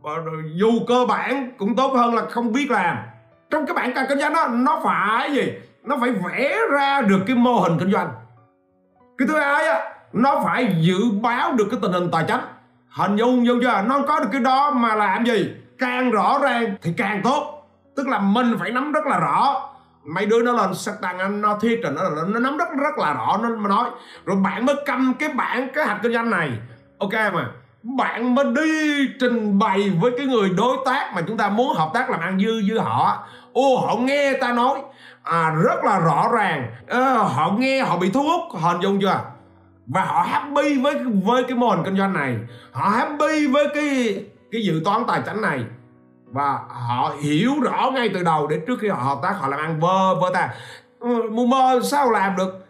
Ờ, 0.03 0.13
dù 0.55 0.71
cơ 0.89 1.07
bản 1.09 1.53
cũng 1.59 1.77
tốt 1.77 1.93
hơn 1.97 2.15
là 2.15 2.23
không 2.31 2.53
biết 2.53 2.71
làm. 2.71 2.97
Trong 3.51 3.67
cái 3.67 3.75
bản 3.75 4.07
kinh 4.09 4.19
doanh 4.19 4.35
đó, 4.35 4.49
nó 4.53 4.81
phải 4.85 5.33
gì? 5.33 5.53
Nó 5.85 5.97
phải 6.01 6.11
vẽ 6.11 6.59
ra 6.71 7.01
được 7.01 7.21
cái 7.27 7.37
mô 7.37 7.61
hình 7.61 7.79
kinh 7.79 7.93
doanh. 7.93 8.11
Cái 9.19 9.29
thứ 9.29 9.39
hai 9.39 9.69
á, 9.69 9.79
nó 10.13 10.43
phải 10.45 10.77
dự 10.81 10.99
báo 11.23 11.53
được 11.53 11.67
cái 11.71 11.81
tình 11.83 11.93
hình 11.93 12.11
tài 12.13 12.25
chính. 12.29 12.41
Hình 12.89 13.17
dung 13.17 13.45
vô 13.47 13.55
chưa? 13.63 13.83
Nó 13.87 14.03
có 14.09 14.21
được 14.21 14.29
cái 14.33 14.41
đó 14.41 14.71
mà 14.71 14.95
làm 14.95 15.27
gì? 15.27 15.55
Càng 15.79 16.11
rõ 16.11 16.39
ràng 16.43 16.75
thì 16.83 16.95
càng 16.97 17.21
tốt. 17.25 17.69
Tức 17.97 18.09
là 18.09 18.19
mình 18.19 18.57
phải 18.59 18.71
nắm 18.71 18.93
rất 18.93 19.07
là 19.07 19.19
rõ. 19.19 19.69
Mấy 20.05 20.27
đứa 20.27 20.43
nó 20.43 20.53
lên 20.53 20.75
sắc 20.75 20.95
tăng 21.03 21.41
nó 21.41 21.59
thiết 21.61 21.81
rồi 21.83 21.93
nó 21.97 22.25
nó 22.27 22.41
nắm 22.41 22.57
rất 22.57 22.69
rất 22.81 22.99
là 22.99 23.13
rõ, 23.13 23.39
nó 23.43 23.49
mà 23.57 23.69
nói. 23.69 23.91
Rồi 24.25 24.37
bạn 24.45 24.67
mới 24.67 24.77
cầm 24.87 25.15
cái 25.19 25.29
bản 25.29 25.69
cái 25.75 25.87
hạt 25.87 26.01
kinh 26.03 26.13
doanh 26.13 26.31
này. 26.31 26.51
Ok 26.99 27.13
mà 27.13 27.51
bạn 27.83 28.35
mới 28.35 28.45
đi 28.45 29.09
trình 29.21 29.59
bày 29.59 29.93
với 30.01 30.11
cái 30.17 30.27
người 30.27 30.51
đối 30.57 30.77
tác 30.85 31.13
mà 31.15 31.23
chúng 31.27 31.37
ta 31.37 31.49
muốn 31.49 31.75
hợp 31.75 31.91
tác 31.95 32.11
làm 32.11 32.21
ăn 32.21 32.41
dư 32.41 32.63
với 32.69 32.85
họ. 32.85 33.27
Ô 33.53 33.77
họ 33.87 33.97
nghe 33.97 34.33
ta 34.41 34.53
nói. 34.53 34.81
À, 35.23 35.51
rất 35.65 35.85
là 35.85 35.99
rõ 35.99 36.29
ràng. 36.33 36.71
À, 36.89 37.15
họ 37.15 37.51
nghe 37.59 37.83
họ 37.83 37.99
bị 37.99 38.11
thu 38.11 38.23
hút. 38.23 38.61
Hình 38.63 38.81
dung 38.81 39.01
chưa? 39.01 39.21
Và 39.87 40.05
họ 40.05 40.23
happy 40.23 40.79
với 40.79 40.95
với 41.25 41.43
cái 41.43 41.55
mô 41.55 41.69
hình 41.69 41.85
kinh 41.85 41.97
doanh 41.97 42.13
này. 42.13 42.37
Họ 42.73 42.89
happy 42.89 43.47
với 43.47 43.69
cái 43.75 44.25
cái 44.53 44.63
dự 44.63 44.83
toán 44.85 45.03
tài 45.09 45.21
chính 45.27 45.43
này. 45.43 45.65
Và 46.27 46.59
họ 46.69 47.13
hiểu 47.21 47.53
rõ 47.63 47.91
ngay 47.95 48.11
từ 48.15 48.23
đầu 48.23 48.47
để 48.47 48.61
trước 48.67 48.79
khi 48.81 48.89
họ 48.89 49.03
hợp 49.03 49.19
tác 49.23 49.35
họ 49.41 49.49
làm 49.49 49.61
ăn 49.61 49.81
vơ 49.81 50.15
vơ 50.15 50.31
ta. 50.35 50.49
Ừ, 51.01 51.31
mù 51.33 51.47
mơ 51.47 51.81
sao 51.85 52.11
làm 52.11 52.37
được? 52.37 52.67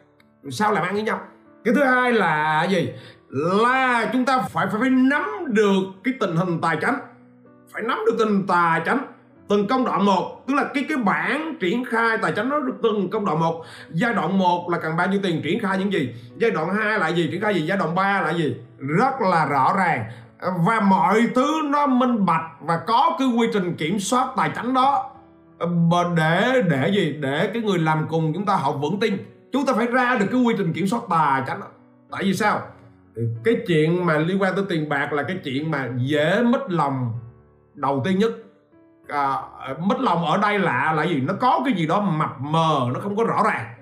Sao 0.50 0.72
làm 0.72 0.84
ăn 0.84 0.94
với 0.94 1.02
nhau? 1.02 1.20
Cái 1.64 1.74
thứ 1.74 1.84
hai 1.84 2.12
là 2.12 2.64
gì? 2.70 2.92
Là 3.30 4.10
chúng 4.12 4.24
ta 4.24 4.38
phải 4.38 4.66
phải, 4.66 4.80
phải 4.80 4.90
nắm 4.90 5.24
được 5.46 5.82
cái 6.04 6.14
tình 6.20 6.36
hình 6.36 6.60
tài 6.60 6.76
chính. 6.80 6.94
Phải 7.72 7.82
nắm 7.82 7.98
được 8.06 8.14
tình 8.18 8.28
hình 8.28 8.46
tài 8.46 8.80
chính. 8.84 8.98
Từng 9.48 9.66
công 9.66 9.84
đoạn 9.84 10.04
một 10.04 10.44
tức 10.46 10.54
là 10.54 10.64
cái 10.74 10.84
cái 10.88 10.98
bản 10.98 11.54
triển 11.60 11.84
khai 11.84 12.18
tài 12.18 12.32
chính 12.32 12.48
nó 12.48 12.60
được 12.60 12.74
từng 12.82 13.10
công 13.10 13.24
đoạn 13.24 13.40
một. 13.40 13.64
Giai 13.90 14.14
đoạn 14.14 14.38
một 14.38 14.70
là 14.70 14.78
cần 14.78 14.96
bao 14.96 15.06
nhiêu 15.06 15.20
tiền 15.22 15.40
triển 15.44 15.60
khai 15.60 15.78
những 15.78 15.92
gì? 15.92 16.14
Giai 16.36 16.50
đoạn 16.50 16.74
2 16.74 16.98
là 16.98 17.08
gì? 17.08 17.28
Triển 17.32 17.40
khai 17.40 17.54
gì? 17.54 17.66
Giai 17.66 17.78
đoạn 17.78 17.94
3 17.94 18.20
là 18.20 18.30
gì? 18.30 18.56
Rất 18.78 19.20
là 19.20 19.46
rõ 19.46 19.74
ràng. 19.76 20.04
Và 20.66 20.80
mọi 20.80 21.22
thứ 21.34 21.60
nó 21.64 21.86
minh 21.86 22.26
bạch 22.26 22.44
và 22.60 22.80
có 22.86 23.16
cái 23.18 23.28
quy 23.28 23.48
trình 23.52 23.76
kiểm 23.76 23.98
soát 23.98 24.28
tài 24.36 24.50
chính 24.56 24.74
đó. 24.74 25.10
Để 26.16 26.62
để 26.70 26.90
gì? 26.94 27.16
Để 27.20 27.50
cái 27.54 27.62
người 27.62 27.78
làm 27.78 28.06
cùng 28.10 28.32
chúng 28.34 28.46
ta 28.46 28.54
họ 28.54 28.72
vững 28.72 29.00
tin. 29.00 29.16
Chúng 29.52 29.66
ta 29.66 29.72
phải 29.72 29.86
ra 29.86 30.16
được 30.20 30.26
cái 30.32 30.40
quy 30.40 30.54
trình 30.58 30.72
kiểm 30.72 30.86
soát 30.86 31.02
tài 31.10 31.42
chánh 31.46 31.60
tại 32.10 32.24
vì 32.24 32.34
sao? 32.34 32.62
Cái 33.44 33.56
chuyện 33.66 34.06
mà 34.06 34.18
liên 34.18 34.42
quan 34.42 34.54
tới 34.56 34.64
tiền 34.68 34.88
bạc 34.88 35.12
là 35.12 35.22
cái 35.22 35.38
chuyện 35.44 35.70
mà 35.70 35.88
dễ 35.96 36.42
mất 36.42 36.70
lòng 36.70 37.12
đầu 37.74 38.02
tiên 38.04 38.18
nhất. 38.18 38.30
À, 39.08 39.42
mất 39.78 40.00
lòng 40.00 40.24
ở 40.24 40.38
đây 40.38 40.58
là 40.58 40.92
là 40.92 41.02
gì? 41.06 41.20
Nó 41.20 41.34
có 41.40 41.60
cái 41.64 41.74
gì 41.74 41.86
đó 41.86 42.00
mập 42.00 42.40
mờ 42.40 42.88
nó 42.94 43.00
không 43.00 43.16
có 43.16 43.24
rõ 43.24 43.42
ràng. 43.44 43.74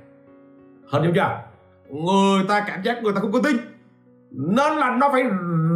Hình 0.93 1.03
dung 1.03 1.15
chưa? 1.15 1.41
Người 1.89 2.45
ta 2.49 2.61
cảm 2.61 2.83
giác 2.83 3.03
người 3.03 3.13
ta 3.13 3.21
không 3.21 3.33
có 3.33 3.41
tin. 3.45 3.57
Nên 4.31 4.77
là 4.77 4.91
nó 4.91 5.09
phải 5.13 5.23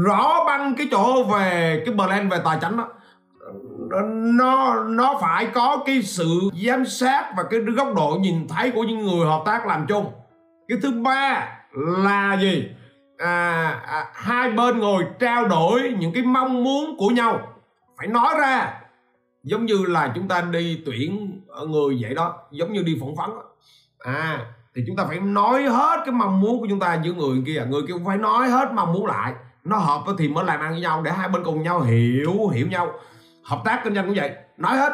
rõ 0.04 0.44
băng 0.46 0.74
cái 0.76 0.88
chỗ 0.90 1.24
về 1.24 1.82
cái 1.86 1.94
plan 1.94 2.28
về 2.28 2.38
tài 2.44 2.58
chính 2.60 2.76
đó. 2.76 2.88
Nó 4.34 4.84
nó 4.84 5.18
phải 5.20 5.46
có 5.54 5.82
cái 5.86 6.02
sự 6.02 6.40
giám 6.66 6.84
sát 6.84 7.32
và 7.36 7.42
cái 7.50 7.60
góc 7.60 7.88
độ 7.96 8.18
nhìn 8.20 8.48
thấy 8.48 8.70
của 8.70 8.82
những 8.82 9.06
người 9.06 9.26
hợp 9.26 9.42
tác 9.46 9.66
làm 9.66 9.86
chung. 9.88 10.06
Cái 10.68 10.78
thứ 10.82 10.90
ba 10.90 11.48
là 11.74 12.38
gì? 12.40 12.68
À, 13.22 13.68
à, 13.86 14.06
hai 14.14 14.50
bên 14.50 14.78
ngồi 14.78 15.06
trao 15.18 15.48
đổi 15.48 15.94
những 15.98 16.12
cái 16.12 16.22
mong 16.22 16.64
muốn 16.64 16.96
của 16.98 17.08
nhau. 17.08 17.40
Phải 17.98 18.06
nói 18.06 18.34
ra 18.38 18.80
giống 19.42 19.66
như 19.66 19.84
là 19.88 20.12
chúng 20.14 20.28
ta 20.28 20.40
đi 20.40 20.82
tuyển 20.86 21.40
người 21.68 21.98
vậy 22.00 22.14
đó 22.14 22.38
giống 22.50 22.72
như 22.72 22.82
đi 22.82 22.96
phỏng 23.00 23.14
vấn 23.14 23.30
à 23.98 24.46
thì 24.74 24.82
chúng 24.86 24.96
ta 24.96 25.04
phải 25.04 25.20
nói 25.20 25.62
hết 25.62 26.02
cái 26.04 26.12
mong 26.12 26.40
muốn 26.40 26.60
của 26.60 26.66
chúng 26.70 26.80
ta 26.80 27.00
với 27.02 27.12
người 27.12 27.42
kia. 27.46 27.66
Người 27.68 27.82
kia 27.82 27.92
cũng 27.92 28.04
phải 28.04 28.18
nói 28.18 28.48
hết 28.48 28.72
mong 28.74 28.92
muốn 28.92 29.06
lại. 29.06 29.32
Nó 29.64 29.76
hợp 29.76 30.02
thì 30.18 30.28
mới 30.28 30.44
làm 30.44 30.60
ăn 30.60 30.70
với 30.70 30.80
nhau 30.80 31.02
để 31.02 31.10
hai 31.10 31.28
bên 31.28 31.44
cùng 31.44 31.62
nhau 31.62 31.80
hiểu 31.80 32.48
hiểu 32.48 32.66
nhau. 32.68 32.92
Hợp 33.44 33.62
tác 33.64 33.80
kinh 33.84 33.94
doanh 33.94 34.06
cũng 34.06 34.14
vậy. 34.16 34.30
Nói 34.56 34.76
hết. 34.76 34.92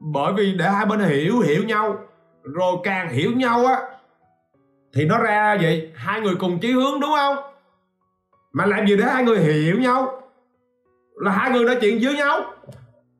Bởi 0.00 0.32
vì 0.32 0.52
để 0.52 0.64
hai 0.70 0.86
bên 0.86 1.00
hiểu 1.00 1.40
hiểu 1.40 1.64
nhau 1.64 1.98
rồi 2.42 2.76
càng 2.84 3.08
hiểu 3.10 3.32
nhau 3.36 3.66
á 3.66 3.80
thì 4.94 5.04
nó 5.04 5.18
ra 5.18 5.56
vậy. 5.62 5.92
Hai 5.96 6.20
người 6.20 6.34
cùng 6.34 6.58
chí 6.58 6.72
hướng 6.72 7.00
đúng 7.00 7.10
không? 7.16 7.36
Mà 8.52 8.66
làm 8.66 8.86
gì 8.86 8.96
để 8.96 9.04
hai 9.04 9.24
người 9.24 9.38
hiểu 9.38 9.78
nhau? 9.78 10.22
Là 11.16 11.30
hai 11.30 11.50
người 11.50 11.64
nói 11.64 11.76
chuyện 11.80 11.98
với 12.02 12.14
nhau. 12.14 12.54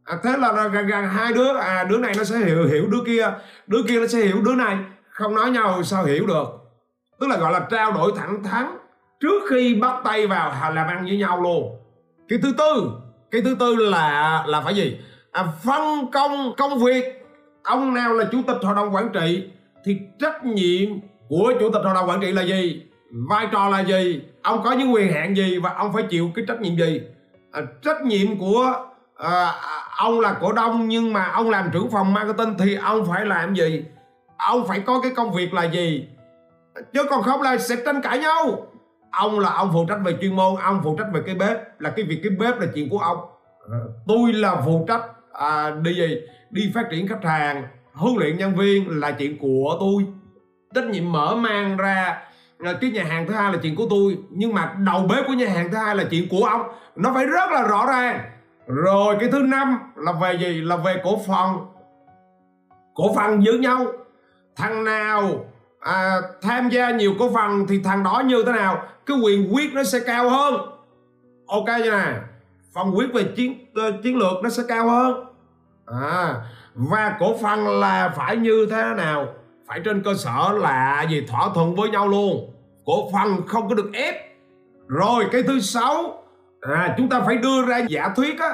À, 0.05 0.19
thế 0.23 0.37
là 0.39 0.69
gần 0.69 0.87
gần 0.87 1.09
hai 1.09 1.33
đứa 1.33 1.57
à 1.57 1.85
đứa 1.85 1.99
này 1.99 2.13
nó 2.19 2.25
sẽ 2.25 2.39
hiểu 2.39 2.67
hiểu 2.67 2.87
đứa 2.91 3.05
kia 3.07 3.33
đứa 3.67 3.83
kia 3.89 4.01
nó 4.01 4.07
sẽ 4.07 4.19
hiểu 4.19 4.37
đứa 4.45 4.55
này. 4.55 4.79
Không 5.11 5.35
nói 5.35 5.51
nhau 5.51 5.83
sao 5.83 6.05
hiểu 6.05 6.27
được? 6.27 6.45
Tức 7.21 7.27
là 7.27 7.37
gọi 7.37 7.53
là 7.53 7.61
trao 7.71 7.93
đổi 7.93 8.13
thẳng 8.17 8.43
thắn 8.45 8.77
trước 9.21 9.43
khi 9.51 9.75
bắt 9.75 10.01
tay 10.05 10.27
vào 10.27 10.73
làm 10.75 10.87
ăn 10.87 11.05
với 11.05 11.17
nhau 11.17 11.43
luôn. 11.43 11.77
Cái 12.29 12.39
thứ 12.43 12.53
tư 12.59 12.91
cái 13.31 13.43
thứ 13.43 13.57
tư 13.61 13.77
là 13.77 14.45
là 14.47 14.61
phải 14.61 14.75
gì? 14.75 14.99
À, 15.33 15.45
phân 15.65 16.11
công 16.13 16.55
công 16.57 16.79
việc. 16.79 17.05
Ông 17.63 17.95
nào 17.95 18.15
là 18.15 18.25
chủ 18.33 18.39
tịch 18.47 18.57
hội 18.63 18.75
đồng 18.75 18.95
quản 18.95 19.11
trị 19.13 19.51
thì 19.85 19.99
trách 20.19 20.45
nhiệm 20.45 20.89
của 21.29 21.53
chủ 21.61 21.71
tịch 21.71 21.83
hội 21.85 21.95
đồng 21.95 22.09
quản 22.09 22.21
trị 22.21 22.33
là 22.33 22.43
gì? 22.43 22.83
Vai 23.11 23.47
trò 23.53 23.69
là 23.69 23.81
gì? 23.81 24.23
Ông 24.43 24.63
có 24.65 24.73
những 24.73 24.93
quyền 24.93 25.13
hạn 25.13 25.37
gì 25.37 25.59
và 25.59 25.75
ông 25.75 25.93
phải 25.93 26.03
chịu 26.03 26.31
cái 26.35 26.45
trách 26.49 26.61
nhiệm 26.61 26.77
gì? 26.77 27.03
À, 27.53 27.61
trách 27.83 28.03
nhiệm 28.03 28.39
của 28.39 28.75
à, 29.17 29.55
ông 29.97 30.21
là 30.21 30.37
cổ 30.41 30.53
đông 30.53 30.89
nhưng 30.89 31.13
mà 31.13 31.25
ông 31.25 31.51
làm 31.51 31.71
trưởng 31.73 31.91
phòng 31.91 32.13
marketing 32.13 32.55
thì 32.59 32.75
ông 32.75 33.07
phải 33.07 33.27
làm 33.27 33.55
gì? 33.55 33.85
Ông 34.37 34.67
phải 34.67 34.81
có 34.81 35.01
cái 35.01 35.13
công 35.17 35.33
việc 35.33 35.55
là 35.55 35.65
gì? 35.65 36.09
Chứ 36.93 37.05
còn 37.11 37.23
không 37.23 37.43
là 37.43 37.59
sẽ 37.59 37.77
tranh 37.87 38.03
cãi 38.03 38.19
nhau. 38.19 38.67
Ông 39.11 39.39
là 39.39 39.51
ông 39.51 39.71
phụ 39.73 39.87
trách 39.89 39.99
về 40.05 40.17
chuyên 40.21 40.37
môn 40.37 40.61
ông 40.63 40.81
phụ 40.85 40.97
trách 40.99 41.09
về 41.13 41.21
cái 41.27 41.35
bếp 41.35 41.81
là 41.81 41.91
cái 41.91 42.05
việc 42.05 42.21
cái 42.23 42.33
bếp 42.39 42.61
là 42.61 42.67
chuyện 42.75 42.89
của 42.91 42.99
ông. 42.99 43.19
À, 43.73 43.79
tôi 44.07 44.33
là 44.33 44.63
phụ 44.65 44.85
trách 44.89 45.03
à, 45.33 45.71
đi 45.83 45.95
gì? 45.95 46.21
Đi 46.51 46.73
phát 46.75 46.85
triển 46.91 47.09
khách 47.09 47.25
hàng 47.25 47.65
huấn 47.93 48.15
luyện 48.17 48.39
nhân 48.39 48.55
viên 48.57 49.01
là 49.01 49.11
chuyện 49.11 49.39
của 49.39 49.77
tôi. 49.81 50.07
Trách 50.75 50.85
nhiệm 50.85 51.13
mở 51.13 51.35
mang 51.35 51.77
ra 51.77 52.19
cái 52.81 52.91
nhà 52.91 53.05
hàng 53.05 53.27
thứ 53.27 53.35
hai 53.35 53.53
là 53.53 53.59
chuyện 53.63 53.77
của 53.77 53.87
tôi. 53.91 54.19
Nhưng 54.31 54.55
mà 54.55 54.75
đầu 54.87 55.07
bếp 55.09 55.27
của 55.27 55.33
nhà 55.33 55.49
hàng 55.49 55.71
thứ 55.71 55.77
hai 55.77 55.97
là 55.97 56.05
chuyện 56.11 56.29
của 56.31 56.45
ông. 56.45 56.63
Nó 56.97 57.11
phải 57.15 57.27
rất 57.27 57.51
là 57.51 57.63
rõ 57.63 57.87
ràng. 57.87 58.21
Rồi 58.67 59.17
cái 59.21 59.29
thứ 59.33 59.39
năm 59.39 59.79
là 59.97 60.13
về 60.13 60.39
gì? 60.41 60.61
Là 60.61 60.77
về 60.77 61.01
cổ 61.05 61.21
phần. 61.27 61.67
Cổ 62.95 63.15
phần 63.15 63.45
giữ 63.45 63.53
nhau. 63.53 63.87
Thằng 64.57 64.85
nào 64.85 65.45
à, 65.81 66.17
tham 66.43 66.69
gia 66.69 66.91
nhiều 66.91 67.15
cổ 67.19 67.31
phần 67.35 67.67
thì 67.69 67.81
thằng 67.83 68.03
đó 68.05 68.23
như 68.27 68.43
thế 68.47 68.53
nào? 68.53 68.83
Cái 69.07 69.17
quyền 69.25 69.55
quyết 69.55 69.75
nó 69.75 69.83
sẽ 69.85 69.99
cao 70.07 70.31
hơn. 70.31 70.55
Ok 71.47 71.67
chưa 71.85 71.91
nè? 71.91 72.15
Phần 72.75 72.97
quyết 72.97 73.13
về 73.15 73.25
chiến 73.37 73.67
uh, 73.89 74.03
chiến 74.03 74.17
lược 74.17 74.43
nó 74.43 74.49
sẽ 74.49 74.63
cao 74.69 74.89
hơn. 74.89 75.25
À, 75.87 76.35
và 76.75 77.17
cổ 77.21 77.37
phần 77.43 77.81
là 77.81 78.13
phải 78.17 78.37
như 78.37 78.67
thế 78.71 78.83
nào? 78.97 79.27
Phải 79.71 79.81
trên 79.85 80.03
cơ 80.03 80.15
sở 80.15 80.53
là 80.53 81.07
gì? 81.11 81.27
Thỏa 81.29 81.49
thuận 81.55 81.75
với 81.75 81.91
nhau 81.91 82.09
luôn. 82.09 82.53
Cổ 82.87 83.11
phần 83.13 83.47
không 83.47 83.69
có 83.69 83.75
được 83.75 83.91
ép. 83.93 84.15
Rồi 84.87 85.25
cái 85.33 85.43
thứ 85.43 85.61
sáu 85.61 86.25
à, 86.61 86.95
chúng 86.97 87.09
ta 87.09 87.21
phải 87.21 87.37
đưa 87.37 87.67
ra 87.67 87.79
giả 87.89 88.09
thuyết 88.17 88.41
á. 88.41 88.49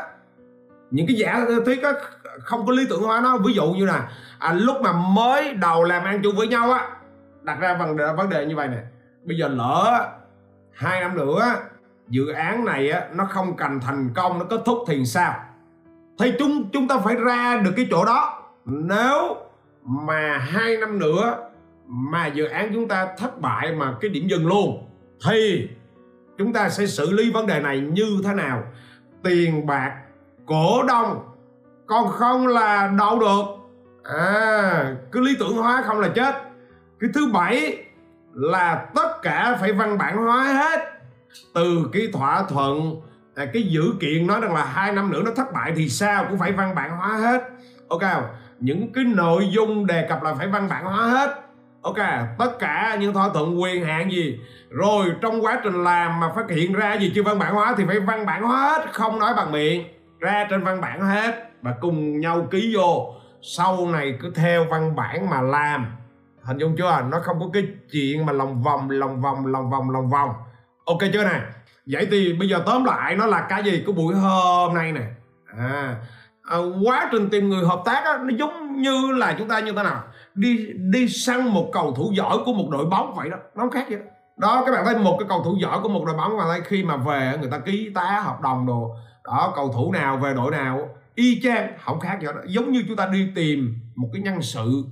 Những 0.90 1.06
cái 1.06 1.16
giả 1.16 1.46
thuyết 1.64 1.82
á 1.82 1.92
không 2.38 2.66
có 2.66 2.72
lý 2.72 2.86
tưởng 2.90 3.02
hóa 3.02 3.20
nó. 3.20 3.38
Ví 3.38 3.54
dụ 3.54 3.72
như 3.72 3.86
là 3.86 4.08
à, 4.38 4.52
lúc 4.52 4.76
mà 4.82 4.92
mới 4.92 5.54
đầu 5.54 5.84
làm 5.84 6.04
ăn 6.04 6.20
chung 6.22 6.36
với 6.36 6.48
nhau 6.48 6.72
á 6.72 6.88
đặt 7.42 7.60
ra 7.60 7.74
vấn 7.74 7.96
đề 7.96 8.12
vấn 8.16 8.30
đề 8.30 8.46
như 8.46 8.56
vậy 8.56 8.68
nè. 8.68 8.78
Bây 9.24 9.36
giờ 9.36 9.48
lỡ 9.48 10.08
hai 10.72 11.00
năm 11.00 11.16
nữa 11.16 11.54
dự 12.08 12.28
án 12.28 12.64
này 12.64 12.90
á 12.90 13.08
nó 13.12 13.24
không 13.24 13.56
cần 13.56 13.80
thành 13.80 14.10
công 14.14 14.38
nó 14.38 14.44
kết 14.44 14.60
thúc 14.66 14.78
thì 14.86 15.04
sao? 15.04 15.34
Thì 16.18 16.32
chúng 16.38 16.70
chúng 16.72 16.88
ta 16.88 16.98
phải 16.98 17.14
ra 17.14 17.60
được 17.64 17.72
cái 17.76 17.86
chỗ 17.90 18.04
đó. 18.04 18.42
Nếu 18.64 19.36
mà 19.86 20.38
hai 20.38 20.76
năm 20.76 20.98
nữa 20.98 21.38
mà 21.86 22.26
dự 22.26 22.44
án 22.44 22.70
chúng 22.74 22.88
ta 22.88 23.08
thất 23.18 23.40
bại 23.40 23.72
mà 23.72 23.94
cái 24.00 24.08
điểm 24.08 24.28
dừng 24.28 24.46
luôn, 24.46 24.88
thì 25.26 25.68
chúng 26.38 26.52
ta 26.52 26.68
sẽ 26.68 26.86
xử 26.86 27.12
lý 27.12 27.30
vấn 27.30 27.46
đề 27.46 27.60
này 27.60 27.80
như 27.80 28.20
thế 28.24 28.34
nào? 28.34 28.62
Tiền 29.22 29.66
bạc, 29.66 29.92
cổ 30.46 30.82
đông, 30.88 31.28
còn 31.86 32.08
không 32.08 32.46
là 32.46 32.92
đâu 32.98 33.20
được. 33.20 33.42
À 34.04 34.94
cứ 35.12 35.20
lý 35.20 35.36
tưởng 35.38 35.56
hóa 35.56 35.82
không 35.86 36.00
là 36.00 36.08
chết. 36.08 36.34
Cái 37.00 37.10
thứ 37.14 37.26
bảy 37.32 37.84
là 38.34 38.86
tất 38.94 39.22
cả 39.22 39.56
phải 39.60 39.72
văn 39.72 39.98
bản 39.98 40.16
hóa 40.16 40.44
hết. 40.44 40.80
Từ 41.54 41.90
cái 41.92 42.08
thỏa 42.12 42.42
thuận 42.42 43.00
à, 43.34 43.46
cái 43.52 43.62
dữ 43.62 43.82
kiện 44.00 44.26
nói 44.26 44.40
rằng 44.40 44.54
là 44.54 44.64
hai 44.64 44.92
năm 44.92 45.12
nữa 45.12 45.22
nó 45.24 45.30
thất 45.36 45.52
bại 45.52 45.72
thì 45.76 45.88
sao 45.88 46.26
cũng 46.28 46.38
phải 46.38 46.52
văn 46.52 46.74
bản 46.74 46.96
hóa 46.96 47.08
hết 47.08 47.50
ok 47.88 48.02
những 48.60 48.92
cái 48.92 49.04
nội 49.04 49.48
dung 49.50 49.86
đề 49.86 50.06
cập 50.08 50.22
là 50.22 50.34
phải 50.34 50.46
văn 50.46 50.68
bản 50.68 50.84
hóa 50.84 51.06
hết. 51.06 51.42
Ok 51.82 51.98
tất 52.38 52.58
cả 52.58 52.96
những 53.00 53.14
thỏa 53.14 53.28
thuận 53.34 53.62
quyền 53.62 53.84
hạn 53.84 54.12
gì 54.12 54.40
rồi 54.70 55.06
trong 55.20 55.44
quá 55.44 55.60
trình 55.64 55.84
làm 55.84 56.20
mà 56.20 56.32
phát 56.36 56.50
hiện 56.50 56.72
ra 56.72 56.94
gì 56.94 57.12
chưa 57.14 57.22
văn 57.22 57.38
bản 57.38 57.54
hóa 57.54 57.74
thì 57.76 57.84
phải 57.86 58.00
văn 58.00 58.26
bản 58.26 58.42
hóa 58.42 58.68
hết 58.68 58.92
không 58.92 59.18
nói 59.18 59.34
bằng 59.34 59.52
miệng 59.52 59.84
ra 60.20 60.46
trên 60.50 60.64
văn 60.64 60.80
bản 60.80 61.00
hết 61.00 61.50
và 61.62 61.74
cùng 61.80 62.20
nhau 62.20 62.48
ký 62.50 62.74
vô. 62.76 63.14
Sau 63.42 63.86
này 63.86 64.18
cứ 64.22 64.32
theo 64.34 64.64
văn 64.64 64.96
bản 64.96 65.30
mà 65.30 65.40
làm. 65.40 65.96
Hình 66.42 66.58
dung 66.58 66.76
chưa? 66.78 67.02
Nó 67.08 67.20
không 67.22 67.40
có 67.40 67.46
cái 67.52 67.66
chuyện 67.92 68.26
mà 68.26 68.32
lòng 68.32 68.62
vòng 68.62 68.90
lòng 68.90 69.20
vòng 69.20 69.46
lòng 69.46 69.70
vòng 69.70 69.90
lòng 69.90 70.10
vòng. 70.10 70.30
Ok 70.84 70.98
chưa 71.12 71.24
nè? 71.24 71.40
Vậy 71.86 72.08
thì 72.10 72.32
bây 72.32 72.48
giờ 72.48 72.62
tóm 72.66 72.84
lại 72.84 73.16
nó 73.16 73.26
là 73.26 73.46
cái 73.48 73.62
gì? 73.64 73.82
Của 73.86 73.92
buổi 73.92 74.14
hôm 74.14 74.74
nay 74.74 74.92
nè. 74.92 75.02
À, 75.58 75.96
à, 76.46 76.56
quá 76.84 77.08
trình 77.12 77.28
tìm 77.30 77.48
người 77.48 77.64
hợp 77.64 77.82
tác 77.84 78.04
á, 78.04 78.18
nó 78.22 78.30
giống 78.38 78.82
như 78.82 79.12
là 79.12 79.34
chúng 79.38 79.48
ta 79.48 79.60
như 79.60 79.72
thế 79.72 79.82
nào? 79.82 80.02
Đi 80.34 80.66
đi 80.76 81.08
săn 81.08 81.48
một 81.48 81.70
cầu 81.72 81.94
thủ 81.96 82.12
giỏi 82.14 82.38
của 82.44 82.52
một 82.52 82.68
đội 82.70 82.84
bóng 82.84 83.14
vậy 83.14 83.30
đó 83.30 83.36
nó 83.54 83.68
khác 83.72 83.86
vậy 83.88 83.98
đó. 83.98 84.04
Đó 84.36 84.62
các 84.66 84.72
bạn 84.72 84.84
thấy 84.84 84.98
một 84.98 85.16
cái 85.18 85.28
cầu 85.28 85.42
thủ 85.44 85.56
giỏi 85.60 85.80
của 85.82 85.88
một 85.88 86.04
đội 86.06 86.16
bóng 86.16 86.36
mà 86.36 86.44
khi 86.64 86.84
mà 86.84 86.96
về 86.96 87.38
người 87.40 87.50
ta 87.50 87.58
ký 87.58 87.90
tá 87.94 88.22
hợp 88.24 88.40
đồng 88.40 88.66
đồ. 88.66 88.96
Đó 89.24 89.52
cầu 89.56 89.72
thủ 89.72 89.92
nào 89.92 90.16
về 90.16 90.34
đội 90.34 90.50
nào 90.50 90.88
y 91.14 91.40
chang 91.42 91.72
không 91.84 92.00
khác 92.00 92.18
gì 92.20 92.26
đó. 92.26 92.40
Giống 92.46 92.72
như 92.72 92.84
chúng 92.88 92.96
ta 92.96 93.06
đi 93.06 93.28
tìm 93.34 93.74
một 93.96 94.08
cái 94.12 94.22
nhân 94.22 94.42
sự. 94.42 94.84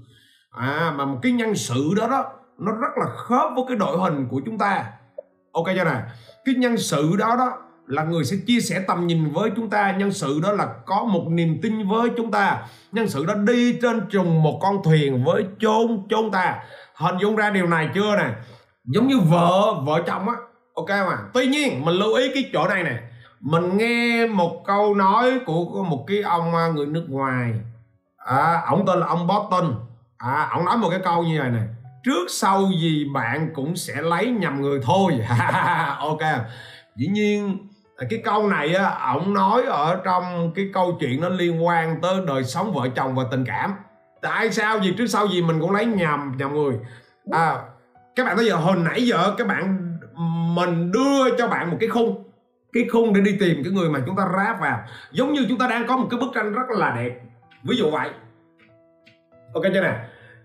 À 0.51 0.93
mà 0.97 1.05
một 1.05 1.19
cái 1.23 1.33
nhân 1.33 1.55
sự 1.55 1.95
đó 1.97 2.09
đó 2.09 2.25
nó 2.59 2.73
rất 2.73 2.91
là 2.97 3.07
khớp 3.07 3.51
với 3.55 3.65
cái 3.69 3.77
đội 3.77 3.99
hình 3.99 4.29
của 4.31 4.41
chúng 4.47 4.59
ta. 4.59 4.85
Ok 5.53 5.67
chưa 5.67 5.85
nè? 5.85 6.01
Cái 6.45 6.55
nhân 6.55 6.77
sự 6.77 7.17
đó 7.19 7.37
đó 7.39 7.59
là 7.87 8.05
người 8.05 8.24
sẽ 8.24 8.37
chia 8.47 8.61
sẻ 8.61 8.85
tầm 8.87 9.07
nhìn 9.07 9.32
với 9.32 9.51
chúng 9.57 9.70
ta. 9.70 9.95
Nhân 9.99 10.12
sự 10.12 10.41
đó 10.43 10.53
là 10.53 10.68
có 10.87 11.05
một 11.05 11.24
niềm 11.28 11.59
tin 11.62 11.89
với 11.89 12.11
chúng 12.16 12.30
ta. 12.30 12.66
Nhân 12.93 13.09
sự 13.09 13.26
đó 13.26 13.35
đi 13.35 13.78
trên 13.82 14.01
trùng 14.11 14.43
một 14.43 14.59
con 14.62 14.82
thuyền 14.85 15.24
với 15.24 15.45
chôn 15.59 16.03
chôn 16.11 16.30
ta. 16.30 16.59
Hình 16.95 17.14
dung 17.20 17.37
ra 17.37 17.51
điều 17.51 17.66
này 17.66 17.89
chưa 17.95 18.16
nè? 18.16 18.30
Giống 18.85 19.07
như 19.07 19.18
vợ 19.18 19.74
vợ 19.87 20.03
chồng 20.07 20.28
á. 20.28 20.35
Ok 20.74 20.89
mà 20.89 21.18
tuy 21.35 21.47
nhiên 21.47 21.85
mình 21.85 21.95
lưu 21.95 22.14
ý 22.14 22.30
cái 22.35 22.51
chỗ 22.53 22.68
này 22.68 22.82
nè. 22.82 22.99
Mình 23.41 23.76
nghe 23.76 24.26
một 24.26 24.62
câu 24.66 24.95
nói 24.95 25.41
của 25.47 25.85
một 25.85 26.05
cái 26.07 26.22
ông 26.22 26.55
à, 26.55 26.68
người 26.68 26.87
nước 26.87 27.05
ngoài. 27.09 27.53
À, 28.16 28.62
ông 28.66 28.87
tên 28.87 29.01
là 29.01 29.07
ông 29.07 29.26
Boston. 29.26 29.74
À, 30.18 30.49
ông 30.51 30.64
nói 30.64 30.76
một 30.76 30.91
cái 30.91 31.01
câu 31.05 31.22
như 31.22 31.41
vậy 31.41 31.51
này 31.51 31.66
trước 32.05 32.26
sau 32.28 32.70
gì 32.80 33.05
bạn 33.14 33.51
cũng 33.55 33.76
sẽ 33.76 34.03
lấy 34.03 34.26
nhầm 34.26 34.61
người 34.62 34.80
thôi. 34.82 35.20
Ok 35.99 36.20
dĩ 36.97 37.07
nhiên 37.07 37.59
cái 38.11 38.23
câu 38.25 38.49
này 38.49 38.75
á 38.75 38.85
ổng 39.15 39.35
nói 39.35 39.63
ở 39.63 40.01
trong 40.05 40.53
cái 40.55 40.71
câu 40.75 40.97
chuyện 41.01 41.21
nó 41.21 41.29
liên 41.29 41.67
quan 41.67 42.01
tới 42.03 42.15
đời 42.27 42.45
sống 42.45 42.73
vợ 42.73 42.89
chồng 42.97 43.15
và 43.15 43.25
tình 43.31 43.45
cảm. 43.47 43.75
Tại 44.23 44.51
sao? 44.51 44.81
Gì 44.81 44.95
trước 44.99 45.07
sau 45.07 45.29
gì 45.29 45.43
mình 45.43 45.61
cũng 45.61 45.71
lấy 45.71 45.87
nhầm 45.87 46.35
nhầm 46.39 46.55
người. 46.55 46.75
À, 47.31 47.59
các 48.17 48.27
bạn 48.27 48.37
bây 48.37 48.47
giờ 48.47 48.57
hồi 48.57 48.77
nãy 48.77 49.07
giờ 49.07 49.35
các 49.39 49.47
bạn 49.47 49.79
mình 50.55 50.93
đưa 50.93 51.37
cho 51.39 51.49
bạn 51.49 51.71
một 51.71 51.77
cái 51.81 51.89
khung. 51.89 52.25
Cái 52.73 52.85
khung 52.93 53.15
để 53.15 53.21
đi 53.21 53.37
tìm 53.41 53.61
cái 53.65 53.73
người 53.73 53.91
mà 53.91 54.01
chúng 54.07 54.17
ta 54.17 54.29
ráp 54.37 54.61
vào. 54.61 54.81
Giống 55.11 55.33
như 55.33 55.47
chúng 55.49 55.59
ta 55.59 55.67
đang 55.67 55.87
có 55.87 55.97
một 55.97 56.07
cái 56.11 56.21
bức 56.21 56.31
tranh 56.35 56.53
rất 56.53 56.71
là 56.71 56.95
đẹp. 56.97 57.21
Ví 57.63 57.77
dụ 57.77 57.91
vậy. 57.91 58.11
Ok 59.55 59.63
chưa 59.75 59.81
nè? 59.81 59.95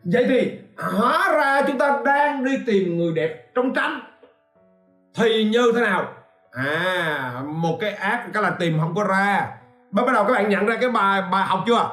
Vậy 0.03 0.25
thì 0.29 0.51
hóa 0.77 1.33
ra 1.33 1.61
chúng 1.67 1.77
ta 1.77 1.99
đang 2.05 2.43
đi 2.43 2.57
tìm 2.65 2.97
người 2.97 3.13
đẹp 3.13 3.51
trong 3.55 3.73
tranh. 3.73 3.99
Thì 5.15 5.43
như 5.43 5.71
thế 5.75 5.81
nào? 5.81 6.13
À 6.51 7.33
một 7.45 7.77
cái 7.81 7.91
ác 7.91 8.25
cái 8.33 8.43
là 8.43 8.49
tìm 8.49 8.79
không 8.79 8.95
có 8.95 9.03
ra. 9.03 9.47
Bắt 9.91 10.03
đầu 10.13 10.25
các 10.25 10.33
bạn 10.33 10.49
nhận 10.49 10.65
ra 10.65 10.77
cái 10.81 10.89
bài 10.89 11.21
bài 11.31 11.45
học 11.45 11.63
chưa? 11.67 11.89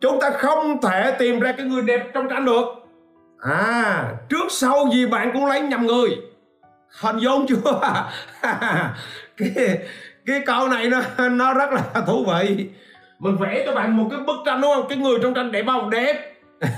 Chúng 0.00 0.20
ta 0.20 0.30
không 0.30 0.82
thể 0.82 1.16
tìm 1.18 1.40
ra 1.40 1.52
cái 1.52 1.66
người 1.66 1.82
đẹp 1.82 2.06
trong 2.14 2.28
tranh 2.28 2.44
được. 2.44 2.64
À 3.40 4.04
trước 4.28 4.46
sau 4.50 4.88
gì 4.92 5.06
bạn 5.06 5.30
cũng 5.32 5.46
lấy 5.46 5.60
nhầm 5.60 5.86
người. 5.86 6.16
Hình 7.00 7.18
dung 7.18 7.46
chưa? 7.46 7.80
Cái 9.36 9.78
cái 10.26 10.40
câu 10.46 10.68
này 10.68 10.88
nó 10.88 11.28
nó 11.28 11.54
rất 11.54 11.72
là 11.72 11.82
thú 12.06 12.24
vị. 12.24 12.70
Mình 13.18 13.36
vẽ 13.36 13.62
cho 13.66 13.74
bạn 13.74 13.96
một 13.96 14.08
cái 14.10 14.20
bức 14.20 14.36
tranh 14.46 14.60
đúng 14.60 14.74
không? 14.74 14.88
Cái 14.88 14.98
người 14.98 15.18
trong 15.22 15.34
tranh 15.34 15.52
đẹp 15.52 15.64
không? 15.66 15.90
Đẹp. 15.90 16.34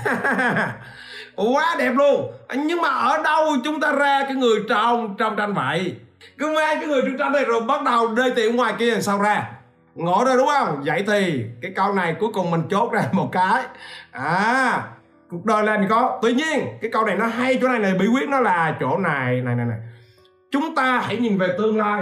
Quá 1.35 1.75
đẹp 1.79 1.91
luôn. 1.95 2.31
Nhưng 2.55 2.81
mà 2.81 2.89
ở 2.89 3.23
đâu 3.23 3.55
chúng 3.63 3.79
ta 3.79 3.91
ra 3.91 4.23
cái 4.23 4.35
người 4.35 4.59
trong 4.69 5.15
trong 5.17 5.35
tranh 5.35 5.53
vậy? 5.53 5.95
Cứ 6.37 6.53
mang 6.55 6.77
cái 6.79 6.87
người 6.87 7.01
trung 7.01 7.17
tranh 7.17 7.31
này 7.31 7.45
rồi 7.45 7.61
bắt 7.61 7.83
đầu 7.83 8.15
đi 8.15 8.23
tìm 8.35 8.55
ngoài 8.55 8.73
kia 8.79 8.91
làm 8.91 9.01
sao 9.01 9.21
ra. 9.21 9.51
Ngộ 9.95 10.23
rồi 10.25 10.37
đúng 10.37 10.47
không? 10.47 10.83
Vậy 10.85 11.03
thì 11.07 11.43
cái 11.61 11.71
câu 11.75 11.93
này 11.93 12.15
cuối 12.19 12.29
cùng 12.33 12.51
mình 12.51 12.63
chốt 12.69 12.91
ra 12.91 13.03
một 13.11 13.29
cái. 13.31 13.63
À 14.11 14.83
cuộc 15.29 15.45
đời 15.45 15.63
là 15.63 15.79
có? 15.89 16.19
Tuy 16.21 16.33
nhiên, 16.33 16.67
cái 16.81 16.91
câu 16.91 17.05
này 17.05 17.15
nó 17.15 17.25
hay, 17.25 17.59
chỗ 17.61 17.67
này 17.67 17.79
này 17.79 17.93
bí 17.93 18.07
quyết, 18.07 18.29
nó 18.29 18.39
là 18.39 18.77
chỗ 18.79 18.97
này 18.97 19.41
này 19.41 19.55
này 19.55 19.65
này. 19.65 19.77
Chúng 20.51 20.75
ta 20.75 20.99
hãy 21.05 21.17
nhìn 21.17 21.37
về 21.37 21.47
tương 21.57 21.77
lai. 21.77 22.01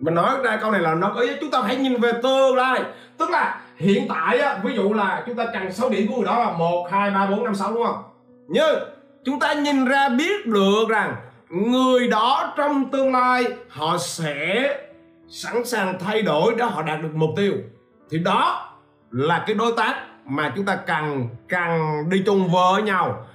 Mình 0.00 0.14
nói 0.14 0.36
ra 0.44 0.56
câu 0.56 0.70
này 0.70 0.80
là 0.80 0.94
nó 0.94 1.12
có 1.14 1.20
ý, 1.20 1.30
chúng 1.40 1.50
ta 1.50 1.62
hãy 1.62 1.76
nhìn 1.76 2.00
về 2.00 2.12
tương 2.22 2.56
lai. 2.56 2.82
Tức 3.18 3.30
là 3.30 3.60
hiện 3.76 4.06
tại 4.08 4.38
á, 4.38 4.58
ví 4.62 4.74
dụ 4.74 4.92
là 4.92 5.22
chúng 5.26 5.36
ta 5.36 5.44
cần 5.52 5.72
số 5.72 5.88
điểm 5.88 6.08
của 6.08 6.16
người 6.16 6.26
đó 6.26 6.38
là 6.38 6.52
một, 6.52 6.88
hai, 6.90 7.10
ba, 7.10 7.26
bốn, 7.26 7.44
năm, 7.44 7.54
sáu, 7.54 7.72
đúng 7.72 7.86
không? 7.86 8.02
Nhưng 8.48 8.78
chúng 9.24 9.40
ta 9.40 9.52
nhìn 9.52 9.84
ra 9.84 10.08
biết 10.08 10.46
được 10.46 10.84
rằng 10.88 11.16
người 11.52 12.08
đó 12.08 12.54
trong 12.56 12.90
tương 12.90 13.12
lai 13.12 13.44
họ 13.68 13.98
sẽ 13.98 14.68
sẵn 15.28 15.64
sàng 15.64 15.98
thay 15.98 16.22
đổi 16.22 16.54
để 16.58 16.64
họ 16.64 16.82
đạt 16.82 17.02
được 17.02 17.14
mục 17.14 17.30
tiêu. 17.36 17.52
Thì 18.10 18.18
đó 18.18 18.72
là 19.10 19.44
cái 19.46 19.54
đối 19.54 19.72
tác 19.76 19.94
mà 20.26 20.52
chúng 20.56 20.64
ta 20.64 20.76
cần 20.76 21.28
cần 21.48 21.80
đi 22.08 22.22
chung 22.26 22.48
với 22.52 22.82
nhau. 22.82 23.26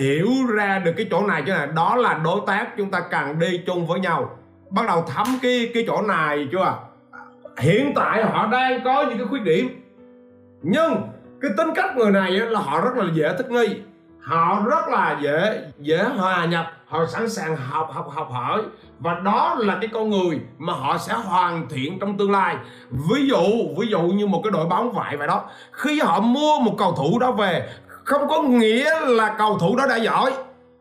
Hiểu 0.00 0.28
ra 0.54 0.78
được 0.78 0.92
cái 0.96 1.06
chỗ 1.10 1.26
này 1.26 1.42
chứ 1.46 1.52
này 1.52 1.66
đó 1.66 1.96
là 1.96 2.20
đối 2.24 2.40
tác 2.46 2.76
chúng 2.76 2.90
ta 2.90 3.00
cần 3.10 3.38
đi 3.38 3.60
chung 3.66 3.86
với 3.86 4.00
nhau. 4.00 4.38
Bắt 4.70 4.86
đầu 4.86 5.04
thấm 5.14 5.26
cái 5.42 5.70
cái 5.74 5.84
chỗ 5.86 6.02
này 6.02 6.48
chưa 6.52 6.64
à? 6.64 6.74
hiện 7.58 7.92
tại 7.94 8.24
họ 8.24 8.46
đang 8.46 8.84
có 8.84 9.04
những 9.08 9.18
cái 9.18 9.26
khuyết 9.26 9.42
điểm. 9.42 9.68
Nhưng 10.62 10.94
cái 11.40 11.50
tính 11.56 11.68
cách 11.74 11.96
người 11.96 12.10
này 12.10 12.30
là 12.30 12.60
họ 12.60 12.80
rất 12.80 12.96
là 12.96 13.04
dễ 13.14 13.34
thích 13.38 13.50
nghi 13.50 13.80
họ 14.24 14.62
rất 14.66 14.88
là 14.88 15.18
dễ 15.22 15.62
dễ 15.78 16.04
hòa 16.04 16.44
nhập, 16.44 16.66
họ 16.86 17.06
sẵn 17.06 17.30
sàng 17.30 17.56
học 17.56 17.90
học 17.92 18.10
học 18.14 18.28
hỏi. 18.32 18.62
Và 18.98 19.14
đó 19.14 19.56
là 19.58 19.78
cái 19.80 19.90
con 19.92 20.10
người 20.10 20.40
mà 20.58 20.72
họ 20.72 20.98
sẽ 20.98 21.14
hoàn 21.14 21.68
thiện 21.68 21.98
trong 21.98 22.18
tương 22.18 22.32
lai. 22.32 22.56
Ví 22.90 23.28
dụ 23.28 23.42
ví 23.78 23.86
dụ 23.86 24.00
như 24.00 24.26
một 24.26 24.40
cái 24.44 24.50
đội 24.50 24.66
bóng 24.66 24.92
vậy 24.92 25.16
vậy 25.16 25.28
đó. 25.28 25.44
Khi 25.72 26.00
họ 26.00 26.20
mua 26.20 26.58
một 26.58 26.74
cầu 26.78 26.92
thủ 26.92 27.18
đó 27.18 27.32
về, 27.32 27.68
không 28.04 28.28
có 28.28 28.42
nghĩa 28.42 29.00
là 29.00 29.34
cầu 29.38 29.58
thủ 29.58 29.76
đó 29.76 29.86
đã 29.88 29.96
giỏi. 29.96 30.32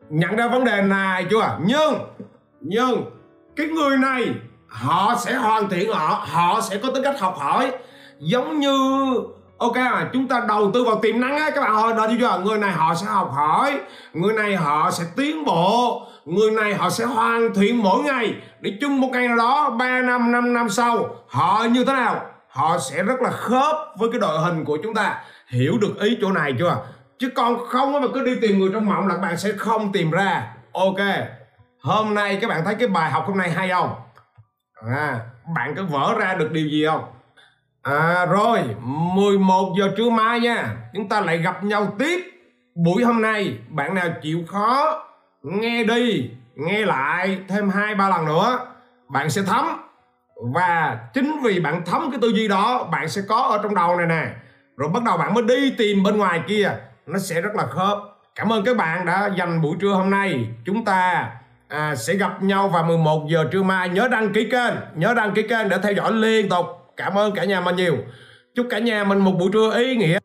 Nhận 0.09 0.35
ra 0.35 0.47
vấn 0.47 0.63
đề 0.63 0.81
này 0.81 1.25
chưa? 1.29 1.57
Nhưng 1.65 1.93
nhưng 2.61 3.03
cái 3.55 3.67
người 3.67 3.97
này, 3.97 4.25
họ 4.67 5.15
sẽ 5.19 5.33
hoàn 5.33 5.69
thiện 5.69 5.93
họ 5.93 6.25
họ 6.29 6.61
sẽ 6.61 6.77
có 6.77 6.91
tính 6.91 7.03
cách 7.03 7.19
học 7.19 7.35
hỏi. 7.37 7.71
Giống 8.19 8.59
như 8.59 9.13
ok 9.63 9.75
mà 9.75 10.09
chúng 10.13 10.27
ta 10.27 10.41
đầu 10.47 10.71
tư 10.73 10.83
vào 10.83 10.95
tiềm 11.01 11.19
năng 11.19 11.37
á 11.37 11.49
các 11.49 11.61
bạn 11.61 11.75
ơi 11.75 11.93
đó 11.97 12.07
chưa 12.19 12.41
người 12.45 12.57
này 12.57 12.71
họ 12.71 12.95
sẽ 12.95 13.05
học 13.05 13.31
hỏi 13.33 13.79
người 14.13 14.33
này 14.33 14.55
họ 14.55 14.91
sẽ 14.91 15.03
tiến 15.15 15.45
bộ 15.45 16.01
người 16.25 16.51
này 16.51 16.73
họ 16.73 16.89
sẽ 16.89 17.05
hoàn 17.05 17.53
thiện 17.53 17.83
mỗi 17.83 18.03
ngày. 18.03 18.35
Để 18.59 18.77
chung 18.81 19.01
một 19.01 19.09
ngày 19.11 19.27
nào 19.27 19.37
đó 19.37 19.69
3 19.69 20.01
năm 20.01 20.31
5 20.31 20.53
năm 20.53 20.69
sau 20.69 21.15
họ 21.27 21.65
như 21.71 21.85
thế 21.85 21.93
nào? 21.93 22.25
Họ 22.47 22.77
sẽ 22.79 23.03
rất 23.03 23.21
là 23.21 23.29
khớp 23.31 23.75
với 23.97 24.09
cái 24.11 24.19
đội 24.19 24.39
hình 24.39 24.65
của 24.65 24.77
chúng 24.83 24.93
ta. 24.93 25.23
Hiểu 25.47 25.77
được 25.81 25.99
ý 25.99 26.17
chỗ 26.21 26.31
này 26.31 26.53
chưa? 26.59 26.77
Chứ 27.19 27.29
còn 27.35 27.65
không 27.67 28.01
mà 28.01 28.07
cứ 28.13 28.25
đi 28.25 28.35
tìm 28.41 28.59
người 28.59 28.69
trong 28.73 28.85
mộng 28.85 29.07
là 29.07 29.15
các 29.15 29.21
bạn 29.21 29.37
sẽ 29.37 29.51
không 29.57 29.91
tìm 29.91 30.11
ra. 30.11 30.47
Ok 30.73 30.99
hôm 31.83 32.13
nay 32.13 32.37
các 32.41 32.47
bạn 32.47 32.65
thấy 32.65 32.75
cái 32.75 32.87
bài 32.87 33.11
học 33.11 33.23
hôm 33.27 33.37
nay 33.37 33.51
hay 33.51 33.69
không? 33.69 33.95
À, 34.91 35.19
bạn 35.55 35.75
có 35.75 35.83
vỡ 35.83 36.15
ra 36.19 36.33
được 36.33 36.51
điều 36.51 36.67
gì 36.67 36.85
không? 36.85 37.12
À 37.83 38.25
rồi 38.25 38.59
11 38.81 39.75
giờ 39.79 39.91
trưa 39.97 40.09
mai 40.09 40.39
nha. 40.39 40.75
Chúng 40.93 41.09
ta 41.09 41.21
lại 41.21 41.37
gặp 41.37 41.63
nhau 41.63 41.95
tiếp 41.99 42.19
buổi 42.75 43.03
hôm 43.03 43.21
nay. 43.21 43.57
Bạn 43.69 43.95
nào 43.95 44.09
chịu 44.21 44.39
khó 44.47 45.03
nghe 45.43 45.83
đi 45.83 46.29
nghe 46.55 46.85
lại 46.85 47.39
thêm 47.47 47.69
hai 47.69 47.95
ba 47.95 48.09
lần 48.09 48.25
nữa 48.25 48.59
bạn 49.09 49.29
sẽ 49.29 49.41
thấm. 49.41 49.65
Và 50.53 50.99
chính 51.13 51.39
vì 51.43 51.59
bạn 51.59 51.81
thấm 51.85 52.11
cái 52.11 52.19
tư 52.21 52.27
duy 52.27 52.47
đó 52.47 52.83
bạn 52.91 53.09
sẽ 53.09 53.21
có 53.29 53.35
ở 53.35 53.59
trong 53.63 53.75
đầu 53.75 53.95
này 53.97 54.07
nè. 54.07 54.33
Rồi 54.77 54.89
bắt 54.89 55.03
đầu 55.03 55.17
bạn 55.17 55.33
mới 55.33 55.43
đi 55.43 55.73
tìm 55.77 56.03
bên 56.03 56.17
ngoài 56.17 56.41
kia. 56.47 56.71
Nó 57.07 57.19
sẽ 57.19 57.41
rất 57.41 57.55
là 57.55 57.65
khớp. 57.65 57.97
Cảm 58.35 58.53
ơn 58.53 58.65
các 58.65 58.77
bạn 58.77 59.05
đã 59.05 59.29
dành 59.37 59.61
buổi 59.61 59.75
trưa 59.81 59.93
hôm 59.93 60.09
nay. 60.09 60.47
Chúng 60.65 60.85
ta 60.85 61.31
à, 61.67 61.95
sẽ 61.95 62.13
gặp 62.13 62.43
nhau 62.43 62.67
vào 62.67 62.83
11 62.83 63.27
giờ 63.29 63.45
trưa 63.51 63.63
mai. 63.63 63.89
Nhớ 63.89 64.07
đăng 64.11 64.33
ký 64.33 64.49
kênh 64.51 64.73
nhớ 64.95 65.13
đăng 65.13 65.33
ký 65.33 65.47
kênh 65.47 65.69
để 65.69 65.77
theo 65.83 65.93
dõi 65.93 66.11
liên 66.11 66.49
tục 66.49 66.82
cảm 66.97 67.17
ơn 67.17 67.31
cả 67.35 67.43
nhà 67.43 67.61
mình 67.61 67.75
nhiều. 67.75 67.97
Chúc 68.55 68.67
cả 68.69 68.79
nhà 68.79 69.03
mình 69.03 69.17
một 69.17 69.31
buổi 69.31 69.49
trưa 69.53 69.77
ý 69.77 69.95
nghĩa. 69.95 70.19